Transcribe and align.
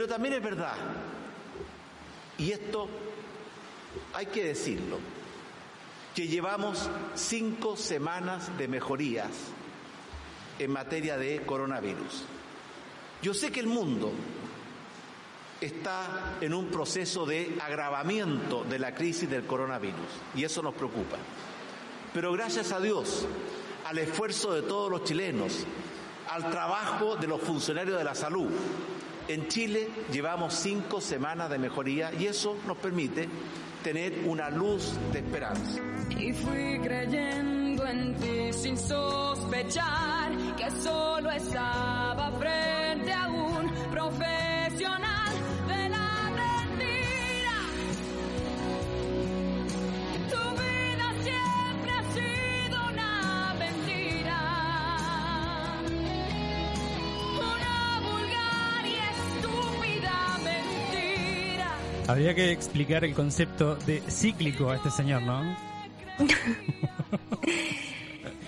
Pero 0.00 0.08
también 0.08 0.32
es 0.32 0.42
verdad, 0.42 0.76
y 2.38 2.52
esto 2.52 2.88
hay 4.14 4.24
que 4.24 4.44
decirlo, 4.44 4.96
que 6.14 6.26
llevamos 6.26 6.88
cinco 7.14 7.76
semanas 7.76 8.56
de 8.56 8.66
mejorías 8.66 9.28
en 10.58 10.70
materia 10.70 11.18
de 11.18 11.42
coronavirus. 11.42 12.24
Yo 13.20 13.34
sé 13.34 13.52
que 13.52 13.60
el 13.60 13.66
mundo 13.66 14.10
está 15.60 16.38
en 16.40 16.54
un 16.54 16.68
proceso 16.68 17.26
de 17.26 17.58
agravamiento 17.60 18.64
de 18.64 18.78
la 18.78 18.94
crisis 18.94 19.28
del 19.28 19.44
coronavirus 19.44 20.08
y 20.34 20.44
eso 20.44 20.62
nos 20.62 20.72
preocupa. 20.72 21.18
Pero 22.14 22.32
gracias 22.32 22.72
a 22.72 22.80
Dios, 22.80 23.26
al 23.84 23.98
esfuerzo 23.98 24.54
de 24.54 24.62
todos 24.62 24.90
los 24.90 25.04
chilenos, 25.04 25.66
al 26.30 26.50
trabajo 26.50 27.16
de 27.16 27.26
los 27.26 27.42
funcionarios 27.42 27.98
de 27.98 28.04
la 28.04 28.14
salud, 28.14 28.48
en 29.28 29.48
Chile 29.48 29.88
llevamos 30.12 30.54
cinco 30.54 31.00
semanas 31.00 31.50
de 31.50 31.58
mejoría 31.58 32.12
y 32.12 32.26
eso 32.26 32.56
nos 32.66 32.76
permite 32.76 33.28
tener 33.82 34.24
una 34.26 34.50
luz 34.50 34.92
de 35.12 35.20
esperanza. 35.20 35.80
Y 36.10 36.32
fui 36.32 36.78
creyendo 36.82 37.86
en 37.86 38.14
ti 38.16 38.52
sin 38.52 38.76
sospechar 38.76 40.32
que 40.56 40.70
solo 40.70 41.30
estaba 41.30 42.30
frente 42.38 43.12
a 43.12 43.28
un 43.28 43.70
profesional 43.90 45.09
Habría 62.10 62.34
que 62.34 62.50
explicar 62.50 63.04
el 63.04 63.14
concepto 63.14 63.76
de 63.76 64.00
cíclico 64.10 64.68
a 64.70 64.76
este 64.76 64.90
señor, 64.90 65.22
¿no? 65.22 65.56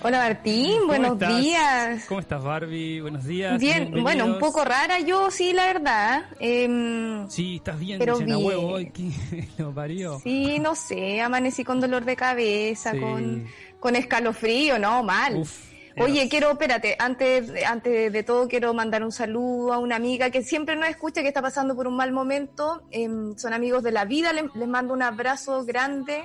Hola 0.05 0.17
Martín, 0.17 0.73
¿Cómo 0.79 0.87
buenos 0.87 1.13
estás? 1.13 1.41
días. 1.41 2.05
¿Cómo 2.09 2.19
estás, 2.19 2.43
Barbie? 2.43 2.99
Buenos 2.99 3.23
días. 3.23 3.57
Bien, 3.61 3.89
bueno, 4.03 4.25
un 4.25 4.37
poco 4.37 4.65
rara 4.65 4.99
yo, 4.99 5.31
sí, 5.31 5.53
la 5.53 5.65
verdad. 5.67 6.25
Em, 6.41 7.29
Sí, 7.29 7.55
estás 7.55 7.79
bien, 7.79 7.99
Pero 7.99 8.17
bien. 8.17 8.35
huevo. 8.43 8.75
¿Quién 8.93 9.13
lo 9.57 9.73
parió? 9.73 10.19
sí, 10.19 10.59
no 10.59 10.75
sé, 10.75 11.21
amanecí 11.21 11.63
con 11.63 11.79
dolor 11.79 12.03
de 12.03 12.17
cabeza, 12.17 12.91
Sí. 12.91 12.99
con, 12.99 13.45
con 13.79 13.95
escalofrío, 13.95 14.77
no, 14.77 15.03
mal. 15.03 15.37
Uf, 15.37 15.71
Oye, 15.97 16.27
quiero, 16.29 16.51
espérate, 16.51 16.95
antes, 16.99 17.51
antes 17.65 18.11
de 18.11 18.23
todo 18.23 18.47
quiero 18.47 18.73
mandar 18.73 19.03
un 19.03 19.11
saludo 19.11 19.73
a 19.73 19.77
una 19.77 19.95
amiga 19.95 20.29
que 20.29 20.41
siempre 20.41 20.75
nos 20.75 20.89
escucha, 20.89 21.21
que 21.21 21.27
está 21.27 21.41
pasando 21.41 21.75
por 21.75 21.87
un 21.87 21.95
mal 21.95 22.11
momento. 22.11 22.81
Em, 22.91 23.35
son 23.37 23.53
amigos 23.53 23.83
de 23.83 23.91
la 23.91 24.05
vida, 24.05 24.33
les, 24.33 24.45
les 24.55 24.67
mando 24.67 24.93
un 24.93 25.03
abrazo 25.03 25.63
grande 25.65 26.23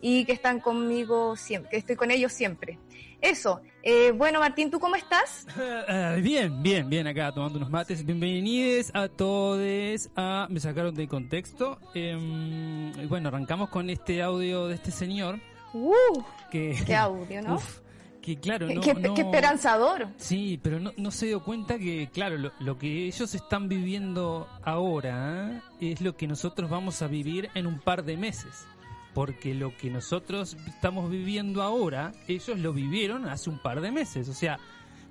y 0.00 0.24
que 0.24 0.32
están 0.32 0.60
conmigo 0.60 1.36
siempre, 1.36 1.70
que 1.70 1.76
estoy 1.76 1.96
con 1.96 2.10
ellos 2.10 2.32
siempre. 2.32 2.78
Eso. 3.20 3.60
Eh, 3.82 4.12
bueno, 4.12 4.40
Martín, 4.40 4.70
¿tú 4.70 4.80
cómo 4.80 4.96
estás? 4.96 5.46
Ah, 5.88 6.16
bien, 6.22 6.62
bien, 6.62 6.88
bien 6.88 7.06
acá 7.06 7.32
tomando 7.32 7.58
unos 7.58 7.70
mates. 7.70 8.04
Bienvenidos 8.04 8.90
a 8.94 9.08
todos 9.08 10.10
a... 10.16 10.46
Me 10.48 10.60
sacaron 10.60 10.94
de 10.94 11.06
contexto. 11.06 11.78
Em, 11.94 13.08
bueno, 13.08 13.28
arrancamos 13.28 13.68
con 13.68 13.90
este 13.90 14.22
audio 14.22 14.68
de 14.68 14.74
este 14.74 14.90
señor 14.90 15.38
Uh, 15.72 16.22
que... 16.50 16.76
qué 16.84 16.96
audio, 16.96 17.42
¿no? 17.42 17.54
Uf, 17.56 17.80
que 18.22 18.36
claro, 18.38 18.66
Qué- 18.68 18.74
no, 18.74 18.80
qué, 18.82 18.94
no- 18.94 19.14
qué 19.14 19.22
esperanzador. 19.22 20.08
Sí, 20.18 20.58
pero 20.62 20.78
no, 20.80 20.92
no 20.96 21.10
se 21.10 21.26
dio 21.26 21.42
cuenta 21.42 21.78
que, 21.78 22.08
claro, 22.12 22.36
lo, 22.38 22.52
lo 22.60 22.78
que 22.78 23.06
ellos 23.06 23.34
están 23.34 23.68
viviendo 23.68 24.46
ahora 24.62 25.62
¿eh? 25.80 25.92
es 25.92 26.00
lo 26.00 26.16
que 26.16 26.26
nosotros 26.26 26.68
vamos 26.70 27.00
a 27.02 27.06
vivir 27.06 27.48
en 27.54 27.66
un 27.66 27.78
par 27.80 28.04
de 28.04 28.16
meses. 28.16 28.66
Porque 29.14 29.54
lo 29.54 29.76
que 29.76 29.90
nosotros 29.90 30.56
estamos 30.68 31.10
viviendo 31.10 31.62
ahora, 31.62 32.12
ellos 32.28 32.58
lo 32.58 32.72
vivieron 32.72 33.26
hace 33.28 33.50
un 33.50 33.58
par 33.58 33.80
de 33.80 33.90
meses. 33.90 34.28
O 34.28 34.34
sea, 34.34 34.58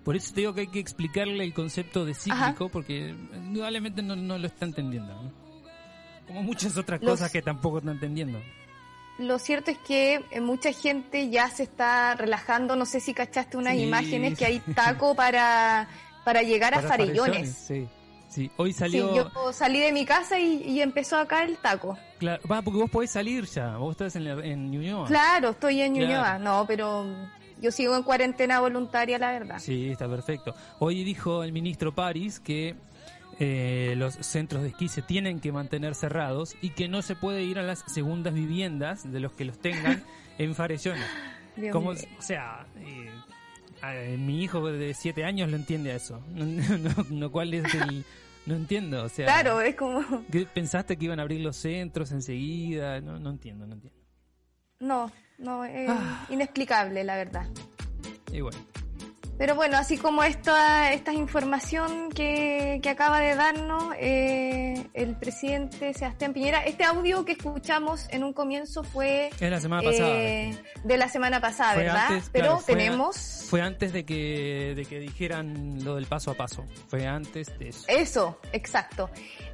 por 0.05 0.15
eso 0.15 0.33
te 0.33 0.41
digo 0.41 0.53
que 0.53 0.61
hay 0.61 0.67
que 0.67 0.79
explicarle 0.79 1.43
el 1.43 1.53
concepto 1.53 2.05
de 2.05 2.13
cíclico, 2.13 2.69
porque 2.69 3.13
indudablemente 3.35 4.01
no, 4.01 4.15
no 4.15 4.37
lo 4.37 4.47
está 4.47 4.65
entendiendo. 4.65 5.33
Como 6.27 6.43
muchas 6.43 6.77
otras 6.77 7.01
Los- 7.01 7.11
cosas 7.11 7.31
que 7.31 7.41
tampoco 7.41 7.79
está 7.79 7.91
entendiendo. 7.91 8.39
Lo 9.19 9.37
cierto 9.37 9.69
es 9.69 9.77
que 9.77 10.23
eh, 10.31 10.39
mucha 10.41 10.71
gente 10.71 11.29
ya 11.29 11.49
se 11.49 11.63
está 11.63 12.15
relajando. 12.15 12.75
No 12.75 12.85
sé 12.85 12.99
si 12.99 13.13
cachaste 13.13 13.57
unas 13.57 13.73
Sí. 13.75 13.83
imágenes 13.83 14.37
que 14.37 14.45
hay 14.45 14.59
taco 14.75 15.13
para, 15.13 15.87
para 16.25 16.41
llegar 16.41 16.73
a 16.73 16.77
Para 16.77 16.87
Farellones. 16.89 17.53
Sí, 17.53 17.87
sí. 18.29 18.49
Hoy 18.57 18.73
Sí, 18.73 18.79
salió... 18.79 19.13
yo 19.15 19.53
salí 19.53 19.79
de 19.79 19.91
mi 19.91 20.05
casa 20.05 20.39
y, 20.39 20.63
y 20.63 20.81
empezó 20.81 21.17
acá 21.17 21.43
el 21.43 21.57
taco. 21.57 21.97
Claro, 22.17 22.41
va, 22.51 22.61
porque 22.61 22.79
vos 22.79 22.89
podés 22.89 23.11
salir 23.11 23.45
ya, 23.45 23.77
vos 23.77 23.91
estás 23.91 24.15
en, 24.15 24.23
la- 24.23 24.45
en 24.45 24.71
Ñuñoa. 24.71 25.05
Claro, 25.07 25.49
estoy 25.49 25.81
en 25.81 25.93
Ñuñoa. 25.93 26.21
Claro. 26.37 26.43
No, 26.43 26.65
pero 26.65 27.05
yo 27.61 27.71
sigo 27.71 27.95
en 27.97 28.03
cuarentena 28.03 28.61
voluntaria, 28.61 29.17
la 29.17 29.31
verdad. 29.31 29.59
Sí, 29.59 29.89
está 29.91 30.07
perfecto. 30.07 30.55
Hoy 30.79 31.03
dijo 31.03 31.43
el 31.43 31.51
ministro 31.51 31.93
París 31.93 32.39
que 32.39 32.75
eh, 33.39 33.93
los 33.97 34.15
centros 34.15 34.61
de 34.63 34.69
esquí 34.69 34.87
se 34.89 35.01
tienen 35.01 35.39
que 35.39 35.51
mantener 35.51 35.95
cerrados 35.95 36.55
y 36.61 36.71
que 36.71 36.87
no 36.89 37.01
se 37.01 37.15
puede 37.15 37.43
ir 37.43 37.57
a 37.59 37.63
las 37.63 37.83
segundas 37.87 38.33
viviendas 38.33 39.09
de 39.11 39.19
los 39.19 39.31
que 39.33 39.45
los 39.45 39.59
tengan 39.59 40.03
en 40.37 40.55
Farellones. 40.55 41.05
Dios 41.55 41.71
Como, 41.73 41.93
mío. 41.93 42.01
o 42.17 42.21
sea, 42.21 42.65
eh, 42.79 43.09
a- 43.81 44.17
mi 44.17 44.43
hijo 44.43 44.65
de 44.71 44.93
siete 44.93 45.23
años 45.23 45.49
lo 45.49 45.55
entiende 45.55 45.91
a 45.91 45.95
eso. 45.95 46.21
No, 46.35 46.45
no- 46.45 47.05
no, 47.09 47.31
¿cuál 47.31 47.53
es 47.53 47.73
el...? 47.75 48.03
No 48.45 48.55
entiendo, 48.55 49.03
o 49.03 49.09
sea... 49.09 49.25
Claro, 49.25 49.61
es 49.61 49.75
como... 49.75 50.01
¿qué 50.31 50.45
¿Pensaste 50.45 50.97
que 50.97 51.05
iban 51.05 51.19
a 51.19 51.21
abrir 51.23 51.41
los 51.41 51.55
centros 51.55 52.11
enseguida? 52.11 52.99
No, 52.99 53.19
no 53.19 53.29
entiendo, 53.29 53.67
no 53.67 53.73
entiendo. 53.75 53.99
No, 54.79 55.11
no, 55.37 55.65
es 55.65 55.89
Ah. 55.89 56.25
inexplicable, 56.29 57.03
la 57.03 57.15
verdad. 57.17 57.47
Y 58.31 58.41
bueno, 58.41 58.57
Pero 59.39 59.55
bueno, 59.55 59.77
así 59.77 59.97
como 59.97 60.21
esta, 60.23 60.91
esta 60.91 61.13
información 61.13 62.09
que, 62.11 62.79
que 62.83 62.89
acaba 62.89 63.21
de 63.21 63.35
darnos 63.35 63.95
eh, 63.97 64.85
el 64.93 65.15
presidente 65.15 65.93
Sebastián 65.93 66.33
Piñera, 66.33 66.59
este 66.65 66.83
audio 66.83 67.23
que 67.23 67.31
escuchamos 67.31 68.07
en 68.09 68.25
un 68.25 68.33
comienzo 68.33 68.83
fue 68.83 69.29
es 69.39 69.49
la 69.49 69.61
semana 69.61 69.81
pasada. 69.81 70.09
eh, 70.11 70.61
de 70.83 70.97
la 70.97 71.07
semana 71.07 71.39
pasada, 71.39 71.73
Fue 71.73 71.83
¿verdad? 71.83 72.05
antes, 72.09 72.29
Pero 72.33 72.45
claro, 72.47 72.59
fue 72.59 72.73
a- 72.73 72.77
tenemos 72.77 73.15
Fue 73.49 73.61
antes 73.61 73.93
de 73.93 74.03
que, 74.05 74.73
de 74.75 74.85
que 74.85 74.99
dijeran 74.99 75.83
lo 75.85 75.95
del 75.95 76.05
paso 76.05 76.31
a 76.31 76.33
paso. 76.35 76.65
Fue 76.89 77.07
antes 77.07 77.57
de 77.57 77.69
eso. 77.69 77.85
eso, 77.87 78.39
exacto. 78.51 79.09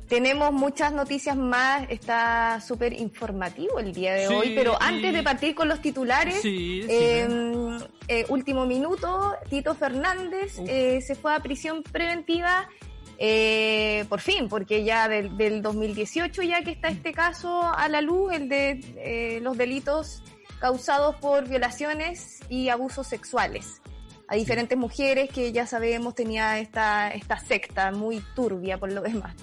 Tenemos 0.07 0.51
muchas 0.53 0.93
noticias 0.93 1.35
más, 1.35 1.88
está 1.89 2.61
súper 2.61 2.93
informativo 2.93 3.79
el 3.79 3.91
día 3.91 4.13
de 4.13 4.27
Sí, 4.27 4.33
hoy, 4.33 4.53
pero 4.55 4.73
y- 4.73 4.77
antes 4.79 5.13
de 5.13 5.23
partir 5.23 5.55
con 5.55 5.67
los 5.67 5.81
titulares, 5.81 6.41
Sí, 6.41 6.83
sí. 6.83 6.88
Eh, 6.89 7.27
eh, 8.07 8.25
último 8.29 8.67
minuto, 8.67 9.33
Tito 9.49 9.73
Fernández 9.73 10.59
eh, 10.67 11.01
se 11.01 11.16
fue 11.16 11.33
a 11.33 11.39
prisión 11.39 11.81
preventiva 11.81 12.67
eh, 13.17 14.05
por 14.07 14.19
fin, 14.22 14.47
porque 14.47 14.84
ya 14.84 15.07
del, 15.07 15.35
del 15.37 15.61
2018 15.63 16.43
ya 16.43 16.61
que 16.61 16.72
está 16.72 16.90
este 16.90 17.11
caso 17.11 17.63
a 17.63 17.87
la 17.90 18.02
luz, 18.02 18.31
el 18.34 18.47
de 18.47 18.79
eh, 18.97 19.40
los 19.41 19.57
delitos 19.57 20.22
causados 20.59 21.16
por 21.16 21.47
violaciones 21.49 22.41
y 22.47 22.69
abusos 22.69 23.07
sexuales 23.07 23.81
a 24.28 24.35
diferentes 24.35 24.75
mujeres 24.78 25.29
que 25.29 25.52
ya 25.52 25.67
sabemos 25.67 26.16
tenía 26.16 26.59
esta, 26.59 27.09
esta 27.11 27.37
secta 27.40 27.91
muy 27.91 28.22
turbia 28.35 28.78
por 28.79 28.91
lo 28.91 29.02
demás. 29.02 29.34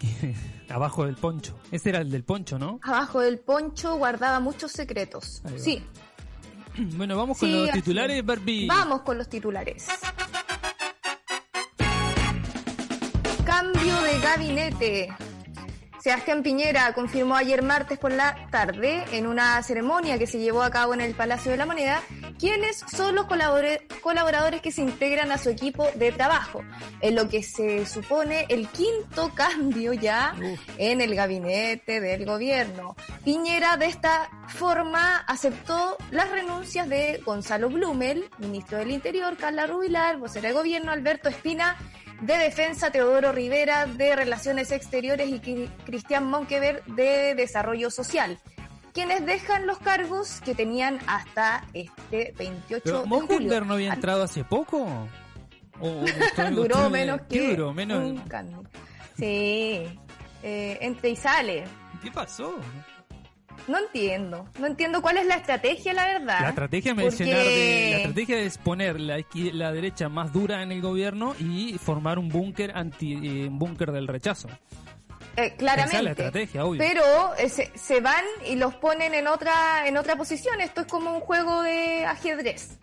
Abajo 0.68 1.04
del 1.06 1.16
poncho. 1.16 1.58
Ese 1.70 1.90
era 1.90 2.00
el 2.00 2.10
del 2.10 2.24
poncho, 2.24 2.58
¿no? 2.58 2.80
Abajo 2.82 3.20
del 3.20 3.38
poncho 3.38 3.96
guardaba 3.96 4.40
muchos 4.40 4.72
secretos. 4.72 5.42
Sí, 5.56 5.82
Bueno, 6.78 7.16
vamos 7.16 7.38
con 7.38 7.48
Sí, 7.48 7.54
los 7.54 7.70
titulares, 7.70 8.24
Barbie. 8.24 8.66
Vamos 8.66 9.00
con 9.02 9.16
los 9.16 9.28
titulares. 9.30 9.86
Cambio 13.44 14.02
de 14.02 14.20
gabinete. 14.20 15.08
Sebastián 16.06 16.44
Piñera 16.44 16.92
confirmó 16.92 17.34
ayer 17.34 17.64
martes 17.64 17.98
por 17.98 18.12
la 18.12 18.46
tarde, 18.52 19.02
en 19.10 19.26
una 19.26 19.60
ceremonia 19.64 20.20
que 20.20 20.28
se 20.28 20.38
llevó 20.38 20.62
a 20.62 20.70
cabo 20.70 20.94
en 20.94 21.00
el 21.00 21.16
Palacio 21.16 21.50
de 21.50 21.56
la 21.56 21.66
Moneda, 21.66 22.00
quiénes 22.38 22.84
son 22.88 23.16
los 23.16 23.26
colaboradores 23.26 24.60
que 24.62 24.70
se 24.70 24.82
integran 24.82 25.32
a 25.32 25.38
su 25.38 25.50
equipo 25.50 25.88
de 25.96 26.12
trabajo, 26.12 26.62
en 27.00 27.16
lo 27.16 27.28
que 27.28 27.42
se 27.42 27.86
supone 27.86 28.46
el 28.50 28.68
quinto 28.68 29.32
cambio 29.34 29.94
ya 29.94 30.36
en 30.78 31.00
el 31.00 31.16
gabinete 31.16 32.00
del 32.00 32.24
gobierno. 32.24 32.94
Piñera 33.24 33.76
de 33.76 33.86
esta 33.86 34.30
forma 34.46 35.16
aceptó 35.26 35.96
las 36.12 36.30
renuncias 36.30 36.88
de 36.88 37.20
Gonzalo 37.26 37.68
Blumel, 37.68 38.30
ministro 38.38 38.78
del 38.78 38.92
Interior, 38.92 39.36
Carla 39.36 39.66
Rubilar, 39.66 40.18
vocera 40.18 40.50
de 40.50 40.54
gobierno, 40.54 40.92
Alberto 40.92 41.28
Espina, 41.28 41.76
de 42.20 42.36
Defensa, 42.38 42.90
Teodoro 42.90 43.32
Rivera, 43.32 43.86
de 43.86 44.16
Relaciones 44.16 44.72
Exteriores 44.72 45.28
y 45.28 45.40
Cri- 45.40 45.70
Cristian 45.84 46.24
Monkever, 46.28 46.82
de 46.84 47.34
Desarrollo 47.34 47.90
Social 47.90 48.38
quienes 48.92 49.26
dejan 49.26 49.66
los 49.66 49.76
cargos 49.78 50.40
que 50.42 50.54
tenían 50.54 50.98
hasta 51.06 51.66
este 51.74 52.32
28 52.38 52.80
Pero, 52.82 52.96
de 53.02 53.04
julio. 53.04 53.06
¿Monkenberg 53.20 53.66
no 53.66 53.74
había 53.74 53.92
entrado 53.92 54.22
hace 54.22 54.42
poco? 54.42 55.06
¿O, 55.78 56.04
duró 56.52 56.88
menos 56.88 57.20
¿Qué 57.28 57.38
que 57.40 57.48
duró? 57.50 57.74
Menos... 57.74 57.98
un. 58.02 58.24
Sí, 59.18 59.86
eh, 60.42 60.78
entre 60.80 61.10
y 61.10 61.16
sale. 61.16 61.64
¿Qué 62.02 62.10
pasó? 62.10 62.54
No 63.68 63.78
entiendo, 63.78 64.48
no 64.60 64.66
entiendo 64.66 65.02
cuál 65.02 65.16
es 65.18 65.26
la 65.26 65.36
estrategia, 65.36 65.92
la 65.92 66.06
verdad. 66.06 66.40
La 66.40 66.48
estrategia 66.50 66.92
es 66.92 67.18
de, 67.18 67.26
la 67.90 67.96
estrategia 67.98 68.38
es 68.38 68.58
poner 68.58 69.00
la, 69.00 69.18
la 69.34 69.72
derecha 69.72 70.08
más 70.08 70.32
dura 70.32 70.62
en 70.62 70.72
el 70.72 70.80
gobierno 70.80 71.34
y 71.38 71.76
formar 71.78 72.18
un 72.18 72.28
búnker 72.28 72.72
anti 72.74 73.14
eh, 73.14 73.48
un 73.48 73.58
búnker 73.58 73.90
del 73.90 74.06
rechazo. 74.06 74.48
Eh, 75.36 75.54
claramente. 75.56 75.90
Esa 75.90 75.98
es 75.98 76.04
la 76.04 76.10
estrategia, 76.10 76.64
obvio. 76.64 76.78
Pero 76.78 77.34
eh, 77.36 77.48
se, 77.48 77.70
se 77.76 78.00
van 78.00 78.24
y 78.48 78.56
los 78.56 78.74
ponen 78.74 79.14
en 79.14 79.26
otra, 79.26 79.86
en 79.86 79.96
otra 79.96 80.16
posición. 80.16 80.60
Esto 80.60 80.82
es 80.82 80.86
como 80.86 81.12
un 81.14 81.20
juego 81.20 81.62
de 81.62 82.06
ajedrez. 82.06 82.78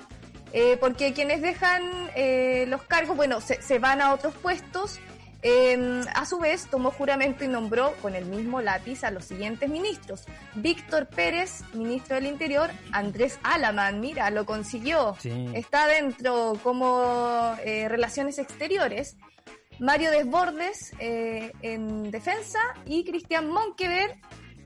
Eh, 0.55 0.77
porque 0.79 1.13
quienes 1.13 1.41
dejan 1.41 1.81
eh, 2.15 2.65
los 2.67 2.83
cargos, 2.83 3.17
bueno, 3.17 3.41
se, 3.41 3.59
se 3.61 3.79
van 3.79 4.01
a 4.01 4.13
otros 4.13 4.35
puestos. 4.35 4.99
Eh, 5.43 6.01
a 6.15 6.25
su 6.25 6.39
vez, 6.39 6.67
tomó 6.69 6.89
juramento 6.91 7.43
y 7.43 7.49
nombró 7.49 7.93
con 8.01 8.15
el 8.15 8.25
mismo 8.25 8.61
lápiz 8.61 9.03
a 9.03 9.11
los 9.11 9.25
siguientes 9.25 9.69
ministros. 9.69 10.25
Víctor 10.55 11.07
Pérez, 11.07 11.63
ministro 11.73 12.15
del 12.15 12.27
Interior. 12.27 12.69
Andrés 12.93 13.37
Alaman, 13.43 13.99
mira, 13.99 14.29
lo 14.29 14.45
consiguió. 14.45 15.15
Sí. 15.19 15.47
Está 15.53 15.87
dentro 15.87 16.53
como 16.63 17.55
eh, 17.65 17.89
Relaciones 17.89 18.39
Exteriores. 18.39 19.17
Mario 19.79 20.11
Desbordes 20.11 20.93
eh, 20.99 21.51
en 21.61 22.09
defensa 22.09 22.59
y 22.85 23.03
Cristian 23.03 23.49
Monkever 23.49 24.15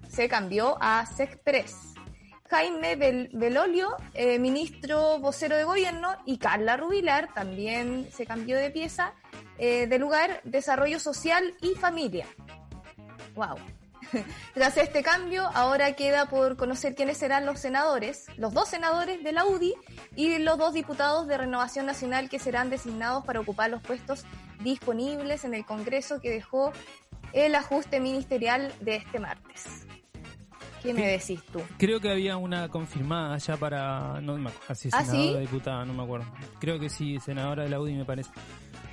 se 0.10 0.30
cambió 0.30 0.78
a 0.80 1.06
Sexpress. 1.06 1.76
Jaime 2.50 2.96
Bel- 2.98 3.30
Belolio, 3.34 3.96
eh, 4.14 4.38
ministro 4.40 5.20
vocero 5.20 5.58
de 5.58 5.66
gobierno, 5.66 6.16
y 6.26 6.38
Carla 6.38 6.78
Rubilar 6.78 7.34
también 7.34 8.08
se 8.12 8.26
cambió 8.26 8.58
de 8.58 8.70
pieza 8.70 9.14
eh, 9.58 9.88
de 9.88 10.00
lugar 10.00 10.42
Desarrollo 10.44 11.00
Social 11.00 11.56
y 11.62 11.76
Familia. 11.76 12.26
Wow. 13.36 13.58
Tras 14.54 14.78
este 14.78 15.04
cambio, 15.04 15.50
ahora 15.54 15.94
queda 15.94 16.28
por 16.28 16.58
conocer 16.58 16.96
quiénes 16.96 17.18
serán 17.18 17.46
los 17.46 17.60
senadores, 17.60 18.26
los 18.38 18.54
dos 18.54 18.70
senadores 18.70 19.24
de 19.24 19.32
la 19.32 19.46
UDI 19.46 19.74
y 20.16 20.38
los 20.40 20.58
dos 20.58 20.74
diputados 20.74 21.28
de 21.28 21.38
Renovación 21.38 21.86
Nacional 21.86 22.30
que 22.30 22.40
serán 22.40 22.70
designados 22.70 23.26
para 23.26 23.40
ocupar 23.40 23.70
los 23.70 23.82
puestos 23.82 24.26
disponibles 24.64 25.44
en 25.46 25.54
el 25.54 25.66
Congreso 25.66 26.20
que 26.22 26.30
dejó 26.30 26.72
el 27.34 27.56
ajuste 27.56 28.00
ministerial 28.00 28.74
de 28.82 28.96
este 28.96 29.20
martes. 29.20 29.86
¿Qué 30.82 30.94
me 30.94 31.08
decís 31.08 31.44
tú? 31.52 31.62
Creo 31.78 32.00
que 32.00 32.10
había 32.10 32.38
una 32.38 32.70
confirmada 32.70 33.38
ya 33.40 33.58
para. 33.58 34.22
No 34.22 34.38
me 34.38 34.50
acuerdo. 34.50 34.76
si 34.76 34.90
¿Ah, 34.94 35.04
senadora 35.04 35.34
sí? 35.34 35.40
diputada, 35.40 35.86
no 35.86 35.94
me 35.94 36.04
acuerdo. 36.04 36.28
Creo 36.60 36.80
que 36.80 36.90
sí, 36.90 37.20
senadora 37.20 37.64
de 37.64 37.70
la 37.70 37.80
UDI 37.82 37.96
me 37.96 38.06
parece. 38.06 38.30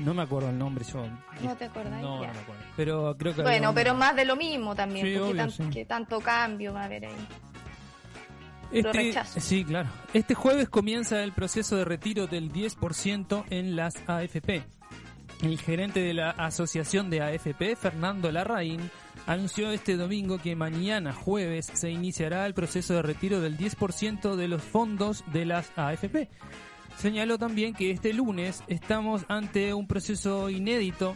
No 0.00 0.12
me 0.14 0.22
acuerdo 0.22 0.50
el 0.50 0.58
nombre 0.58 0.84
yo. 0.84 1.06
¿No 1.42 1.56
te 1.56 1.64
acordás? 1.66 2.00
No, 2.02 2.20
Ya. 2.22 2.28
no 2.28 2.34
me 2.34 2.40
acuerdo. 2.40 2.62
Pero 2.76 3.16
creo 3.16 3.34
que 3.34 3.42
Bueno, 3.42 3.72
pero 3.74 3.94
más 3.94 4.16
de 4.16 4.24
lo 4.24 4.36
mismo 4.36 4.74
también, 4.74 5.06
Sí, 5.06 5.12
porque 5.14 5.30
obvio, 5.30 5.42
tan- 5.42 5.50
sí. 5.50 5.62
que 5.70 5.84
tanto 5.84 6.20
cambio 6.20 6.72
va 6.72 6.82
a 6.82 6.84
haber 6.86 7.06
ahí. 7.06 7.28
Lo 8.72 8.90
Este, 8.90 9.40
sí, 9.40 9.64
claro. 9.64 9.88
Este 10.12 10.34
jueves 10.34 10.68
comienza 10.68 11.22
el 11.22 11.32
proceso 11.32 11.76
de 11.76 11.84
retiro 11.84 12.26
del 12.26 12.50
10% 12.52 13.44
en 13.50 13.76
las 13.76 13.94
AFP. 14.08 14.64
El 15.42 15.60
gerente 15.60 16.00
de 16.00 16.14
la 16.14 16.30
Asociación 16.30 17.08
de 17.10 17.20
AFP, 17.20 17.76
Fernando 17.76 18.32
Larraín, 18.32 18.90
anunció 19.26 19.70
este 19.70 19.96
domingo 19.96 20.38
que 20.38 20.56
mañana 20.56 21.12
jueves 21.12 21.66
se 21.72 21.90
iniciará 21.90 22.46
el 22.46 22.54
proceso 22.54 22.94
de 22.94 23.02
retiro 23.02 23.40
del 23.40 23.56
10% 23.56 24.34
de 24.34 24.48
los 24.48 24.62
fondos 24.62 25.22
de 25.32 25.44
las 25.44 25.70
AFP. 25.76 26.28
Señaló 26.98 27.38
también 27.38 27.74
que 27.74 27.90
este 27.90 28.12
lunes 28.12 28.62
estamos 28.66 29.24
ante 29.28 29.74
un 29.74 29.86
proceso 29.86 30.48
inédito 30.48 31.14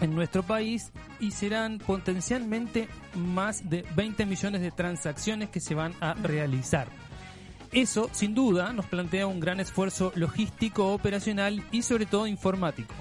en 0.00 0.14
nuestro 0.14 0.42
país 0.42 0.92
y 1.20 1.30
serán 1.30 1.78
potencialmente 1.78 2.88
más 3.14 3.68
de 3.70 3.84
20 3.96 4.26
millones 4.26 4.60
de 4.60 4.70
transacciones 4.70 5.48
que 5.50 5.60
se 5.60 5.74
van 5.74 5.94
a 6.00 6.14
realizar. 6.14 6.88
Eso, 7.72 8.08
sin 8.12 8.34
duda, 8.34 8.72
nos 8.72 8.86
plantea 8.86 9.26
un 9.26 9.40
gran 9.40 9.60
esfuerzo 9.60 10.12
logístico, 10.14 10.92
operacional 10.92 11.64
y 11.72 11.82
sobre 11.82 12.06
todo 12.06 12.26
informático. 12.26 12.94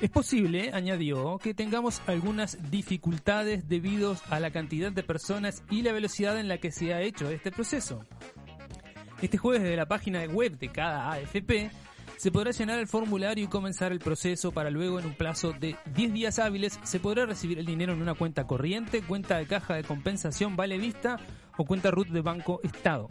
Es 0.00 0.10
posible, 0.10 0.72
añadió, 0.72 1.38
que 1.38 1.54
tengamos 1.54 2.02
algunas 2.08 2.58
dificultades 2.70 3.68
debido 3.68 4.16
a 4.30 4.40
la 4.40 4.50
cantidad 4.50 4.90
de 4.90 5.04
personas 5.04 5.62
y 5.70 5.82
la 5.82 5.92
velocidad 5.92 6.38
en 6.40 6.48
la 6.48 6.58
que 6.58 6.72
se 6.72 6.92
ha 6.92 7.02
hecho 7.02 7.30
este 7.30 7.52
proceso. 7.52 8.04
Este 9.22 9.38
jueves 9.38 9.62
desde 9.62 9.76
la 9.76 9.86
página 9.86 10.24
web 10.24 10.58
de 10.58 10.68
cada 10.68 11.12
AFP 11.12 11.70
se 12.16 12.32
podrá 12.32 12.50
llenar 12.50 12.80
el 12.80 12.88
formulario 12.88 13.44
y 13.44 13.48
comenzar 13.48 13.92
el 13.92 14.00
proceso 14.00 14.50
para 14.50 14.68
luego 14.68 14.98
en 14.98 15.06
un 15.06 15.14
plazo 15.14 15.52
de 15.52 15.76
10 15.94 16.12
días 16.12 16.38
hábiles 16.40 16.80
se 16.82 16.98
podrá 16.98 17.24
recibir 17.24 17.60
el 17.60 17.66
dinero 17.66 17.92
en 17.92 18.02
una 18.02 18.14
cuenta 18.14 18.48
corriente, 18.48 19.00
cuenta 19.00 19.38
de 19.38 19.46
caja 19.46 19.74
de 19.74 19.84
compensación 19.84 20.56
vale 20.56 20.76
vista 20.76 21.18
o 21.56 21.64
cuenta 21.64 21.92
RUT 21.92 22.08
de 22.08 22.20
Banco 22.20 22.58
Estado. 22.64 23.08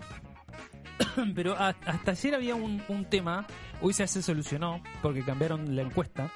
Pero 1.34 1.56
hasta 1.58 2.12
ayer 2.12 2.36
había 2.36 2.56
un, 2.56 3.06
tema, 3.10 3.48
hoy 3.82 3.94
se 3.94 4.08
solucionó 4.08 4.84
porque 5.02 5.24
cambiaron 5.24 5.78
la 5.78 5.82
encuesta, 5.82 6.30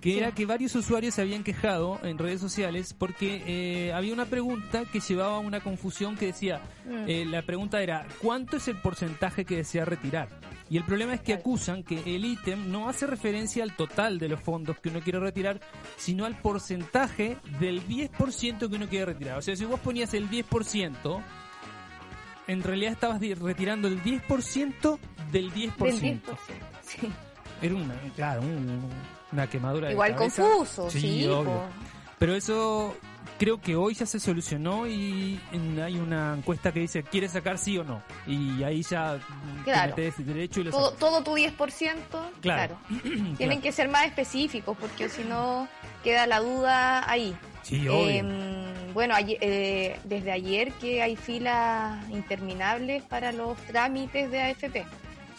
que 0.00 0.16
era 0.18 0.32
que 0.32 0.46
varios 0.46 0.74
usuarios 0.74 1.14
se 1.14 1.20
habían 1.20 1.44
quejado 1.44 2.00
en 2.02 2.16
redes 2.18 2.40
sociales 2.40 2.94
porque 2.96 3.42
eh, 3.46 3.92
había 3.92 4.14
una 4.14 4.24
pregunta 4.24 4.84
que 4.86 5.00
llevaba 5.00 5.36
a 5.36 5.40
una 5.40 5.60
confusión 5.60 6.16
que 6.16 6.26
decía, 6.26 6.60
Mm. 6.86 7.04
eh, 7.06 7.24
la 7.26 7.42
pregunta 7.42 7.82
era, 7.82 8.06
¿cuánto 8.22 8.56
es 8.56 8.66
el 8.68 8.76
porcentaje 8.78 9.44
que 9.44 9.56
desea 9.56 9.84
retirar? 9.84 10.28
Y 10.70 10.76
el 10.76 10.84
problema 10.84 11.14
es 11.14 11.20
que 11.20 11.34
acusan 11.34 11.82
que 11.82 11.98
el 12.16 12.24
ítem 12.24 12.70
no 12.70 12.88
hace 12.88 13.06
referencia 13.06 13.62
al 13.62 13.74
total 13.76 14.18
de 14.18 14.28
los 14.28 14.40
fondos 14.40 14.78
que 14.78 14.88
uno 14.88 15.00
quiere 15.00 15.18
retirar, 15.20 15.60
sino 15.96 16.24
al 16.24 16.36
porcentaje 16.38 17.36
del 17.58 17.86
10% 17.86 18.68
que 18.70 18.76
uno 18.76 18.88
quiere 18.88 19.06
retirar. 19.06 19.38
O 19.38 19.42
sea, 19.42 19.54
si 19.56 19.64
vos 19.64 19.80
ponías 19.80 20.14
el 20.14 20.30
10%, 20.30 21.20
en 22.46 22.62
realidad 22.62 22.92
estabas 22.92 23.20
retirando 23.20 23.88
el 23.88 24.02
10% 24.02 24.98
del 25.30 25.52
10%. 25.52 25.84
Del 25.84 26.00
10%. 26.00 26.20
Sí. 26.82 27.08
Era 27.62 27.74
una, 27.74 27.94
claro, 28.16 28.40
un- 28.42 28.88
una 29.32 29.46
quemadura 29.48 29.86
de 29.88 29.92
Igual 29.94 30.14
cabeza. 30.14 30.42
confuso, 30.42 30.90
sí. 30.90 31.26
obvio. 31.26 31.62
Pero 32.18 32.34
eso 32.34 32.94
creo 33.38 33.58
que 33.60 33.76
hoy 33.76 33.94
ya 33.94 34.04
se 34.04 34.20
solucionó 34.20 34.86
y 34.86 35.40
hay 35.82 35.96
una 35.96 36.34
encuesta 36.36 36.70
que 36.72 36.80
dice, 36.80 37.02
¿quieres 37.02 37.32
sacar 37.32 37.56
sí 37.56 37.78
o 37.78 37.84
no? 37.84 38.02
Y 38.26 38.62
ahí 38.62 38.82
ya 38.82 39.16
mm, 39.16 39.64
Claro. 39.64 39.94
te 39.94 40.02
metes 40.02 40.26
derecho 40.26 40.60
y 40.60 40.64
lo 40.64 40.70
Todo, 40.92 41.22
tu 41.22 41.34
10%, 41.34 41.54
Claro. 42.10 42.30
claro. 42.40 42.76
Tienen 43.02 43.36
Claro. 43.36 43.60
que 43.62 43.72
ser 43.72 43.88
más 43.88 44.04
específicos 44.06 44.76
porque 44.78 45.08
si 45.08 45.24
no 45.24 45.66
queda 46.04 46.26
la 46.26 46.40
duda 46.40 47.10
ahí. 47.10 47.34
Sí, 47.62 47.86
obvio. 47.88 48.08
Eh, 48.08 48.92
bueno, 48.92 49.14
ayer- 49.14 49.38
eh, 49.40 50.00
desde 50.04 50.32
ayer 50.32 50.72
que 50.72 51.02
hay 51.02 51.16
filas 51.16 52.06
interminables 52.10 53.02
para 53.04 53.32
los 53.32 53.56
trámites 53.66 54.30
de 54.30 54.42
AFP, 54.42 54.84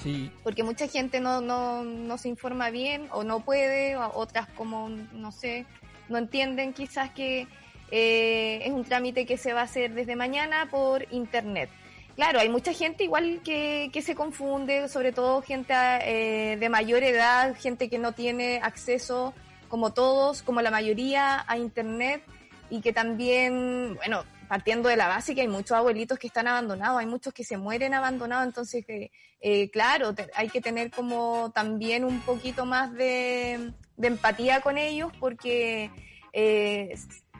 sí. 0.01 0.31
porque 0.43 0.63
mucha 0.63 0.87
gente 0.87 1.19
no, 1.19 1.41
no, 1.41 1.83
no 1.83 2.17
se 2.17 2.29
informa 2.29 2.69
bien 2.69 3.07
o 3.11 3.23
no 3.23 3.39
puede, 3.41 3.95
o 3.95 4.11
otras 4.15 4.47
como, 4.49 4.89
no 4.89 5.31
sé, 5.31 5.65
no 6.09 6.17
entienden 6.17 6.73
quizás 6.73 7.11
que 7.11 7.47
eh, 7.91 8.61
es 8.63 8.71
un 8.71 8.83
trámite 8.83 9.25
que 9.25 9.37
se 9.37 9.53
va 9.53 9.61
a 9.61 9.63
hacer 9.63 9.93
desde 9.93 10.15
mañana 10.15 10.67
por 10.69 11.05
internet. 11.11 11.69
Claro, 12.15 12.39
hay 12.39 12.49
mucha 12.49 12.73
gente 12.73 13.03
igual 13.03 13.41
que, 13.43 13.89
que 13.93 14.01
se 14.01 14.15
confunde, 14.15 14.89
sobre 14.89 15.11
todo 15.11 15.41
gente 15.41 15.73
eh, 15.73 16.57
de 16.57 16.69
mayor 16.69 17.03
edad, 17.03 17.55
gente 17.57 17.89
que 17.89 17.97
no 17.97 18.11
tiene 18.11 18.59
acceso, 18.61 19.33
como 19.69 19.93
todos, 19.93 20.43
como 20.43 20.61
la 20.61 20.69
mayoría, 20.69 21.45
a 21.47 21.57
Internet 21.57 22.21
y 22.69 22.81
que 22.81 22.91
también, 22.91 23.95
bueno, 23.95 24.23
partiendo 24.51 24.89
de 24.89 24.97
la 24.97 25.07
base 25.07 25.33
que 25.33 25.39
hay 25.39 25.47
muchos 25.47 25.77
abuelitos 25.77 26.19
que 26.19 26.27
están 26.27 26.45
abandonados, 26.45 26.99
hay 26.99 27.05
muchos 27.05 27.33
que 27.33 27.45
se 27.45 27.55
mueren 27.55 27.93
abandonados, 27.93 28.45
entonces, 28.45 28.83
eh, 28.89 29.09
eh, 29.39 29.69
claro, 29.71 30.13
te- 30.13 30.29
hay 30.35 30.49
que 30.49 30.59
tener 30.59 30.91
como 30.91 31.51
también 31.55 32.03
un 32.03 32.19
poquito 32.19 32.65
más 32.65 32.91
de, 32.91 33.71
de 33.95 34.07
empatía 34.09 34.59
con 34.59 34.77
ellos 34.77 35.09
porque 35.21 35.89
eh, 36.33 36.93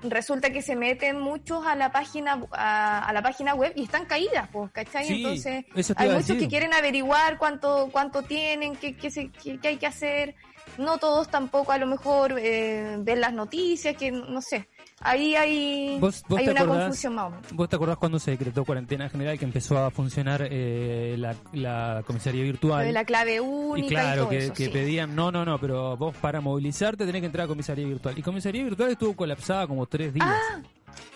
resulta 0.04 0.52
que 0.52 0.62
se 0.62 0.78
meten 0.78 1.20
muchos 1.20 1.66
a 1.68 1.76
la 1.76 1.92
página 1.92 2.48
a, 2.52 3.00
a 3.06 3.12
la 3.12 3.22
página 3.22 3.56
web 3.56 3.74
y 3.76 3.84
están 3.84 4.06
caídas, 4.06 4.48
pues, 4.54 4.72
¿cachai? 4.72 5.06
Sí, 5.06 5.16
Entonces, 5.22 5.66
hay 5.98 6.08
muchos 6.08 6.28
decir. 6.30 6.40
que 6.40 6.48
quieren 6.48 6.74
averiguar 6.74 7.38
cuánto 7.38 7.90
cuánto 7.92 8.22
tienen, 8.24 8.78
qué, 8.78 8.96
qué, 8.96 9.12
se- 9.12 9.32
qué- 9.32 9.60
qué 9.60 9.68
hay 9.68 9.78
que 9.78 9.88
hacer. 9.88 10.36
No 10.78 10.98
todos 10.98 11.28
tampoco 11.30 11.74
a 11.74 11.78
lo 11.78 11.88
mejor 11.88 12.38
eh, 12.40 12.96
ven 13.00 13.20
las 13.20 13.34
noticias, 13.34 13.98
que 13.98 14.12
no 14.12 14.42
sé. 14.42 14.70
Ahí 15.04 15.36
hay, 15.36 15.98
¿Vos, 16.00 16.24
vos 16.30 16.40
hay 16.40 16.48
una 16.50 16.62
acordás, 16.62 16.84
confusión 16.84 17.16
más 17.16 17.26
o 17.26 17.30
menos. 17.32 17.52
¿Vos 17.54 17.70
te 17.70 17.76
acordás 17.76 17.98
cuando 17.98 18.20
se 18.20 18.32
decretó 18.32 18.64
cuarentena 18.66 19.10
general 19.10 19.40
que 19.40 19.46
empezó 19.46 19.78
a 19.84 19.90
funcionar 19.92 20.48
eh, 20.50 21.16
la, 21.18 21.36
la 21.54 22.04
comisaría 22.06 22.44
virtual? 22.44 22.86
de 22.86 22.92
la 22.92 23.04
clave 23.04 23.40
única 23.42 23.86
y, 23.88 23.90
claro, 23.90 24.22
todo 24.22 24.30
que, 24.30 24.38
eso, 24.38 24.54
que 24.54 24.66
sí. 24.66 24.70
pedían, 24.72 25.16
no, 25.16 25.32
no, 25.32 25.44
no, 25.44 25.58
pero 25.60 25.98
vos 25.98 26.16
para 26.18 26.40
movilizarte 26.42 27.06
tenés 27.06 27.22
que 27.22 27.26
entrar 27.28 27.46
a 27.46 27.48
comisaría 27.48 27.86
virtual. 27.88 28.18
Y 28.18 28.22
comisaría 28.22 28.64
virtual 28.64 28.92
estuvo 28.92 29.16
colapsada 29.16 29.66
como 29.68 29.86
tres 29.88 30.14
días. 30.14 30.28
Ah, 30.30 30.62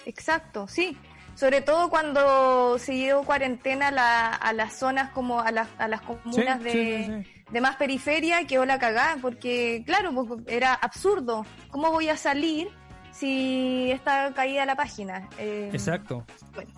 exacto, 0.05 0.67
sí. 0.67 0.97
Sobre 1.35 1.61
todo 1.61 1.89
cuando 1.89 2.77
se 2.79 2.93
dio 2.93 3.21
cuarentena 3.23 3.89
a, 3.89 3.91
la- 3.91 4.29
a 4.33 4.53
las 4.53 4.73
zonas 4.79 5.11
como 5.11 5.41
a, 5.41 5.51
las- 5.51 5.67
a 5.77 5.87
las 5.87 6.01
comunas 6.01 6.59
Sí, 6.59 6.63
de, 6.63 7.23
sí, 7.23 7.31
de 7.51 7.61
más 7.61 7.75
periferia, 7.75 8.47
quedó 8.47 8.65
la 8.65 8.79
cagada, 8.79 9.17
porque 9.21 9.83
claro, 9.85 10.11
pues, 10.13 10.41
era 10.47 10.73
absurdo. 10.73 11.45
¿Cómo 11.71 11.91
voy 11.91 12.07
a 12.09 12.15
salir 12.17 12.69
si 13.17 13.91
está 13.91 14.33
caída 14.33 14.65
la 14.65 14.75
página? 14.75 15.29
Eh, 15.37 15.69
Exacto. 15.73 16.25
bueno, 16.53 16.71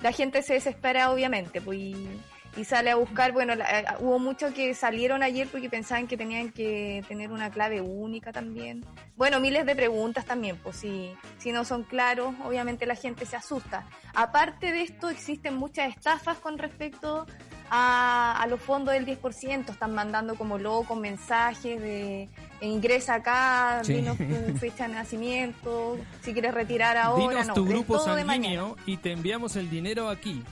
la 0.00 0.12
gente 0.12 0.42
se 0.42 0.54
desespera 0.54 1.10
obviamente 1.12 1.60
pues, 1.60 1.78
y, 1.78 2.08
y 2.56 2.64
sale 2.64 2.90
a 2.90 2.96
buscar, 2.96 3.32
bueno, 3.32 3.54
la- 3.54 3.80
eh, 3.80 3.84
hubo 4.00 4.18
muchos 4.18 4.52
que 4.52 4.74
salieron 4.74 5.22
ayer 5.22 5.46
porque 5.48 5.70
pensaban 5.70 6.06
que 6.06 6.16
tenían 6.16 6.50
que 6.52 7.04
tener 7.06 7.30
una 7.30 7.50
clave 7.50 7.80
única 7.80 8.32
también. 8.32 8.84
Bueno, 9.16 9.40
miles 9.40 9.64
de 9.66 9.76
preguntas 9.76 10.24
también, 10.24 10.56
pues 10.62 10.76
si, 10.76 11.12
si 11.38 11.52
no 11.52 11.64
son 11.64 11.84
claros, 11.84 12.34
obviamente 12.44 12.84
la 12.86 12.96
gente 12.96 13.26
se 13.26 13.36
asusta. 13.36 13.86
Aparte 14.14 14.72
de 14.72 14.82
esto, 14.82 15.08
existen 15.10 15.54
muchas 15.54 15.90
estafas 15.96 16.38
con 16.38 16.58
respecto 16.58 17.26
a, 17.70 18.36
a 18.42 18.46
los 18.48 18.60
fondos 18.60 18.92
del 18.94 19.06
10%, 19.06 19.70
están 19.70 19.94
mandando 19.94 20.34
como 20.34 20.58
locos 20.58 20.98
mensajes 20.98 21.80
de 21.80 22.28
ingresa 22.66 23.14
acá, 23.14 23.80
Sí. 23.84 23.94
dinos 23.94 24.16
tu 24.18 24.56
fecha 24.58 24.88
de 24.88 24.94
nacimiento, 24.94 25.98
si 26.22 26.32
quieres 26.32 26.54
retirar 26.54 26.96
ahora, 26.96 27.28
Dinos 27.28 27.46
no, 27.48 27.54
tu 27.54 27.64
grupo 27.66 27.98
sanguíneo 27.98 28.76
y 28.86 28.96
te 28.98 29.12
enviamos 29.12 29.56
el 29.56 29.68
dinero 29.70 30.08
aquí. 30.08 30.42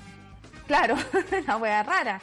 Claro, 0.67 0.97
una 1.45 1.57
wea 1.57 1.83
rara. 1.83 2.21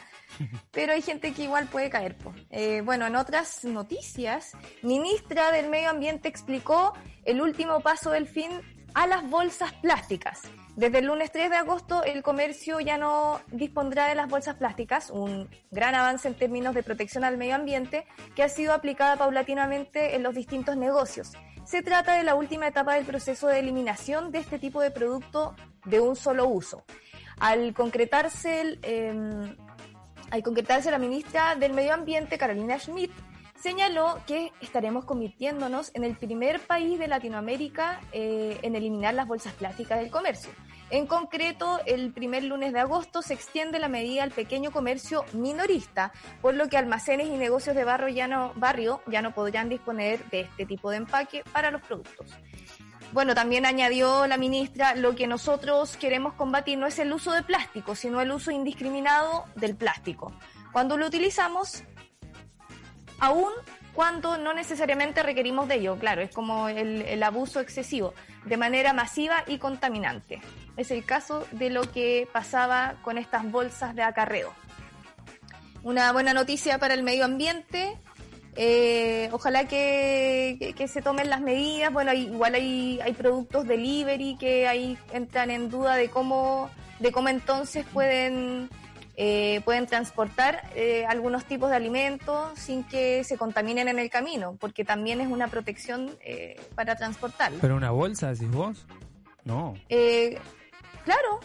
Pero 0.70 0.92
hay 0.92 1.02
gente 1.02 1.32
que 1.32 1.44
igual 1.44 1.66
puede 1.66 1.90
caer. 1.90 2.16
po. 2.16 2.32
Eh, 2.50 2.82
bueno, 2.84 3.06
en 3.06 3.16
otras 3.16 3.64
noticias, 3.64 4.52
ministra 4.82 5.50
del 5.52 5.68
Medio 5.68 5.90
Ambiente 5.90 6.28
explicó 6.28 6.92
el 7.24 7.40
último 7.40 7.80
paso 7.80 8.10
del 8.10 8.26
fin 8.28 8.50
a 8.94 9.06
las 9.06 9.28
bolsas 9.28 9.72
plásticas. 9.74 10.42
Desde 10.78 11.00
el 11.00 11.06
lunes 11.06 11.32
3 11.32 11.50
de 11.50 11.56
agosto 11.56 12.04
el 12.04 12.22
comercio 12.22 12.78
ya 12.78 12.98
no 12.98 13.40
dispondrá 13.48 14.06
de 14.06 14.14
las 14.14 14.28
bolsas 14.28 14.54
plásticas, 14.54 15.10
un 15.10 15.50
gran 15.72 15.96
avance 15.96 16.28
en 16.28 16.34
términos 16.34 16.72
de 16.72 16.84
protección 16.84 17.24
al 17.24 17.36
medio 17.36 17.56
ambiente 17.56 18.06
que 18.36 18.44
ha 18.44 18.48
sido 18.48 18.72
aplicada 18.72 19.16
paulatinamente 19.16 20.14
en 20.14 20.22
los 20.22 20.36
distintos 20.36 20.76
negocios. 20.76 21.32
Se 21.64 21.82
trata 21.82 22.14
de 22.14 22.22
la 22.22 22.36
última 22.36 22.68
etapa 22.68 22.94
del 22.94 23.06
proceso 23.06 23.48
de 23.48 23.58
eliminación 23.58 24.30
de 24.30 24.38
este 24.38 24.60
tipo 24.60 24.80
de 24.80 24.92
producto 24.92 25.56
de 25.84 25.98
un 25.98 26.14
solo 26.14 26.46
uso. 26.46 26.84
Al 27.40 27.74
concretarse 27.74 28.60
el, 28.60 28.78
eh, 28.84 29.56
al 30.30 30.42
concretarse 30.44 30.92
la 30.92 30.98
ministra 30.98 31.56
del 31.56 31.72
Medio 31.72 31.92
Ambiente, 31.92 32.38
Carolina 32.38 32.78
Schmidt, 32.78 33.10
señaló 33.60 34.20
que 34.26 34.52
estaremos 34.60 35.04
convirtiéndonos 35.04 35.90
en 35.94 36.04
el 36.04 36.16
primer 36.16 36.60
país 36.60 36.98
de 36.98 37.08
Latinoamérica 37.08 38.00
eh, 38.12 38.58
en 38.62 38.76
eliminar 38.76 39.14
las 39.14 39.26
bolsas 39.26 39.52
plásticas 39.54 39.98
del 39.98 40.10
comercio. 40.10 40.50
En 40.90 41.06
concreto, 41.06 41.80
el 41.84 42.12
primer 42.12 42.44
lunes 42.44 42.72
de 42.72 42.80
agosto 42.80 43.20
se 43.20 43.34
extiende 43.34 43.78
la 43.78 43.88
medida 43.88 44.22
al 44.22 44.30
pequeño 44.30 44.70
comercio 44.70 45.24
minorista, 45.34 46.12
por 46.40 46.54
lo 46.54 46.68
que 46.68 46.78
almacenes 46.78 47.28
y 47.28 47.36
negocios 47.36 47.76
de 47.76 47.84
barrio 47.84 48.08
ya 48.08 48.26
no, 48.26 48.52
barrio 48.54 49.02
disponer 49.68 50.24
de 50.30 50.40
este 50.40 50.64
tipo 50.64 50.90
de 50.90 50.96
empaque 50.98 51.44
para 51.52 51.70
los 51.70 51.82
productos. 51.82 52.34
Bueno, 53.12 53.34
también 53.34 53.66
añadió 53.66 54.26
la 54.26 54.36
ministra, 54.36 54.94
lo 54.94 55.14
que 55.14 55.26
nosotros 55.26 55.96
queremos 55.96 56.34
combatir 56.34 56.78
no 56.78 56.86
es 56.86 56.98
el 56.98 57.12
uso 57.12 57.32
de 57.32 57.42
plástico, 57.42 57.94
sino 57.94 58.20
el 58.20 58.30
uso 58.30 58.50
indiscriminado 58.50 59.44
del 59.56 59.76
plástico. 59.76 60.32
Cuando 60.72 60.96
lo 60.96 61.06
utilizamos, 61.06 61.84
aún 63.18 63.50
cuando 63.94 64.38
no 64.38 64.54
necesariamente 64.54 65.22
requerimos 65.22 65.66
de 65.66 65.76
ello, 65.76 65.98
claro, 65.98 66.22
es 66.22 66.30
como 66.30 66.68
el, 66.68 67.02
el 67.02 67.22
abuso 67.22 67.58
excesivo, 67.60 68.14
de 68.44 68.56
manera 68.56 68.92
masiva 68.92 69.42
y 69.46 69.58
contaminante. 69.58 70.40
Es 70.76 70.92
el 70.92 71.04
caso 71.04 71.44
de 71.52 71.70
lo 71.70 71.82
que 71.90 72.28
pasaba 72.32 72.94
con 73.02 73.18
estas 73.18 73.50
bolsas 73.50 73.96
de 73.96 74.02
acarreo. 74.04 74.52
Una 75.82 76.12
buena 76.12 76.32
noticia 76.34 76.78
para 76.78 76.94
el 76.94 77.02
medio 77.02 77.24
ambiente. 77.24 77.96
Eh, 78.56 79.28
ojalá 79.32 79.66
que, 79.66 80.74
se 80.88 81.02
tomen 81.02 81.30
las 81.30 81.40
medidas. 81.40 81.92
Bueno, 81.92 82.10
hay- 82.10 82.24
igual 82.26 82.54
hay, 82.54 83.00
hay 83.02 83.12
productos 83.12 83.66
delivery 83.66 84.36
que 84.38 84.66
ahí 84.66 84.98
entran 85.12 85.50
en 85.50 85.70
duda 85.70 85.94
de 85.96 86.08
cómo, 86.08 86.68
de 86.98 87.12
cómo 87.12 87.28
entonces 87.28 87.84
pueden, 87.92 88.68
eh, 89.20 89.60
pueden 89.64 89.86
transportar 89.86 90.62
eh, 90.76 91.04
algunos 91.06 91.44
tipos 91.44 91.70
de 91.70 91.76
alimentos 91.76 92.56
sin 92.56 92.84
que 92.84 93.24
se 93.24 93.36
contaminen 93.36 93.88
en 93.88 93.98
el 93.98 94.10
camino, 94.10 94.56
porque 94.60 94.84
también 94.84 95.20
es 95.20 95.26
una 95.26 95.48
protección 95.48 96.16
eh, 96.20 96.54
para 96.76 96.94
transportarlo. 96.94 97.58
¿Pero 97.60 97.74
una 97.74 97.90
bolsa, 97.90 98.28
decís 98.32 98.48
vos? 98.50 98.86
No. 99.42 99.74
Eh, 99.88 100.38
claro. 101.04 101.40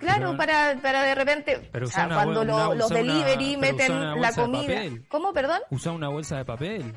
Claro, 0.00 0.30
Pero- 0.32 0.36
para, 0.36 0.76
para 0.82 1.02
de 1.04 1.14
repente, 1.14 1.68
pero 1.70 1.86
o 1.86 1.88
sea, 1.88 2.06
una 2.06 2.14
cuando 2.16 2.40
bol- 2.40 2.46
lo- 2.48 2.56
una- 2.56 2.74
los 2.74 2.90
una- 2.90 2.98
delivery 3.00 3.56
meten 3.56 3.92
una 3.92 4.16
la 4.16 4.32
comida. 4.32 4.82
¿Cómo, 5.08 5.32
perdón? 5.32 5.60
Usa 5.70 5.92
una 5.92 6.08
bolsa 6.08 6.38
de 6.38 6.44
papel. 6.44 6.92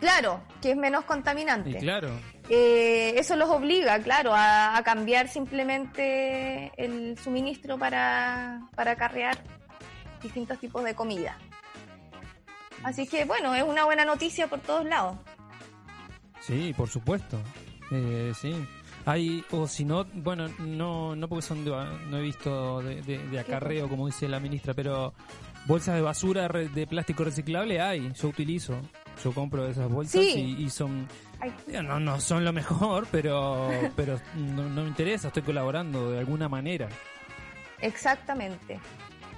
Claro, 0.00 0.40
que 0.62 0.70
es 0.72 0.76
menos 0.76 1.04
Y 1.04 1.06
contaminante. 1.06 1.78
claro. 1.78 2.10
Eh, 2.48 3.14
eso 3.18 3.36
los 3.36 3.50
obliga, 3.50 3.98
claro, 4.00 4.32
a, 4.34 4.76
a 4.76 4.82
cambiar 4.82 5.28
simplemente 5.28 6.72
el 6.82 7.18
suministro 7.18 7.76
para, 7.78 8.60
para 8.74 8.92
acarrear 8.92 9.36
distintos 10.22 10.58
tipos 10.58 10.82
de 10.84 10.94
comida. 10.94 11.36
Así 12.84 13.06
que 13.06 13.24
bueno, 13.24 13.54
es 13.54 13.62
una 13.64 13.84
buena 13.84 14.04
noticia 14.04 14.46
por 14.46 14.60
todos 14.60 14.84
lados. 14.86 15.16
Sí, 16.40 16.72
por 16.76 16.88
supuesto. 16.88 17.38
Eh, 17.90 18.32
sí. 18.40 18.54
Hay, 19.04 19.44
o 19.50 19.66
si 19.66 19.84
no, 19.84 20.04
bueno, 20.14 20.48
no, 20.58 21.16
no 21.16 21.28
porque 21.28 21.42
son 21.42 21.64
de, 21.64 21.70
no 21.70 22.18
he 22.18 22.22
visto 22.22 22.80
de, 22.82 23.02
de- 23.02 23.26
de 23.28 23.40
acarreo, 23.40 23.88
como 23.88 24.06
dice 24.06 24.28
la 24.28 24.38
ministra, 24.40 24.74
pero 24.74 25.12
bolsas 25.66 25.96
de 25.96 26.02
basura 26.02 26.48
de 26.48 26.86
plástico 26.86 27.24
reciclable 27.24 27.80
hay, 27.80 28.12
yo 28.14 28.28
utilizo. 28.28 28.80
Yo 29.22 29.32
compro 29.32 29.66
esas 29.68 29.88
bolsas 29.90 30.20
Sí. 30.22 30.56
y, 30.58 30.64
y 30.64 30.70
son, 30.70 31.08
digo, 31.66 31.82
no, 31.82 31.98
no 32.00 32.20
son 32.20 32.44
lo 32.44 32.52
mejor, 32.52 33.06
pero, 33.12 33.70
pero 33.96 34.20
no, 34.34 34.62
no 34.68 34.82
me 34.82 34.88
interesa, 34.88 35.28
estoy 35.28 35.42
colaborando 35.42 36.10
de 36.12 36.18
alguna 36.20 36.48
manera. 36.48 36.88
Exactamente. 37.80 38.80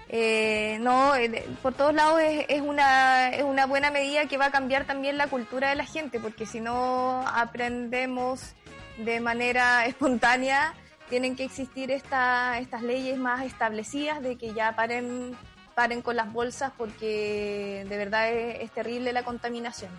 Eh, 0.08 0.78
no, 0.80 1.14
eh, 1.14 1.46
por 1.62 1.72
todos 1.72 1.94
lados 1.94 2.20
es, 2.20 2.44
es 2.48 2.60
una, 2.62 3.28
es 3.30 3.44
una 3.44 3.66
buena 3.66 3.90
medida 3.92 4.26
que 4.26 4.38
va 4.38 4.46
a 4.46 4.50
cambiar 4.50 4.84
también 4.84 5.16
la 5.16 5.28
cultura 5.28 5.68
de 5.70 5.76
la 5.76 5.84
gente, 5.84 6.18
porque 6.18 6.46
si 6.46 6.60
no 6.60 7.24
aprendemos 7.28 8.54
de 8.98 9.20
manera 9.20 9.86
espontánea, 9.86 10.74
tienen 11.08 11.36
que 11.36 11.44
existir 11.44 11.90
esta, 11.90 12.58
estas 12.58 12.82
leyes 12.82 13.18
más 13.18 13.44
establecidas 13.44 14.20
de 14.22 14.36
que 14.36 14.52
ya 14.52 14.74
paren, 14.74 15.36
paren 15.74 16.02
con 16.02 16.16
las 16.16 16.32
bolsas 16.32 16.72
porque 16.76 17.84
de 17.88 17.96
verdad 17.96 18.30
es, 18.32 18.60
es 18.62 18.70
terrible 18.70 19.12
la 19.12 19.22
contaminación. 19.22 19.90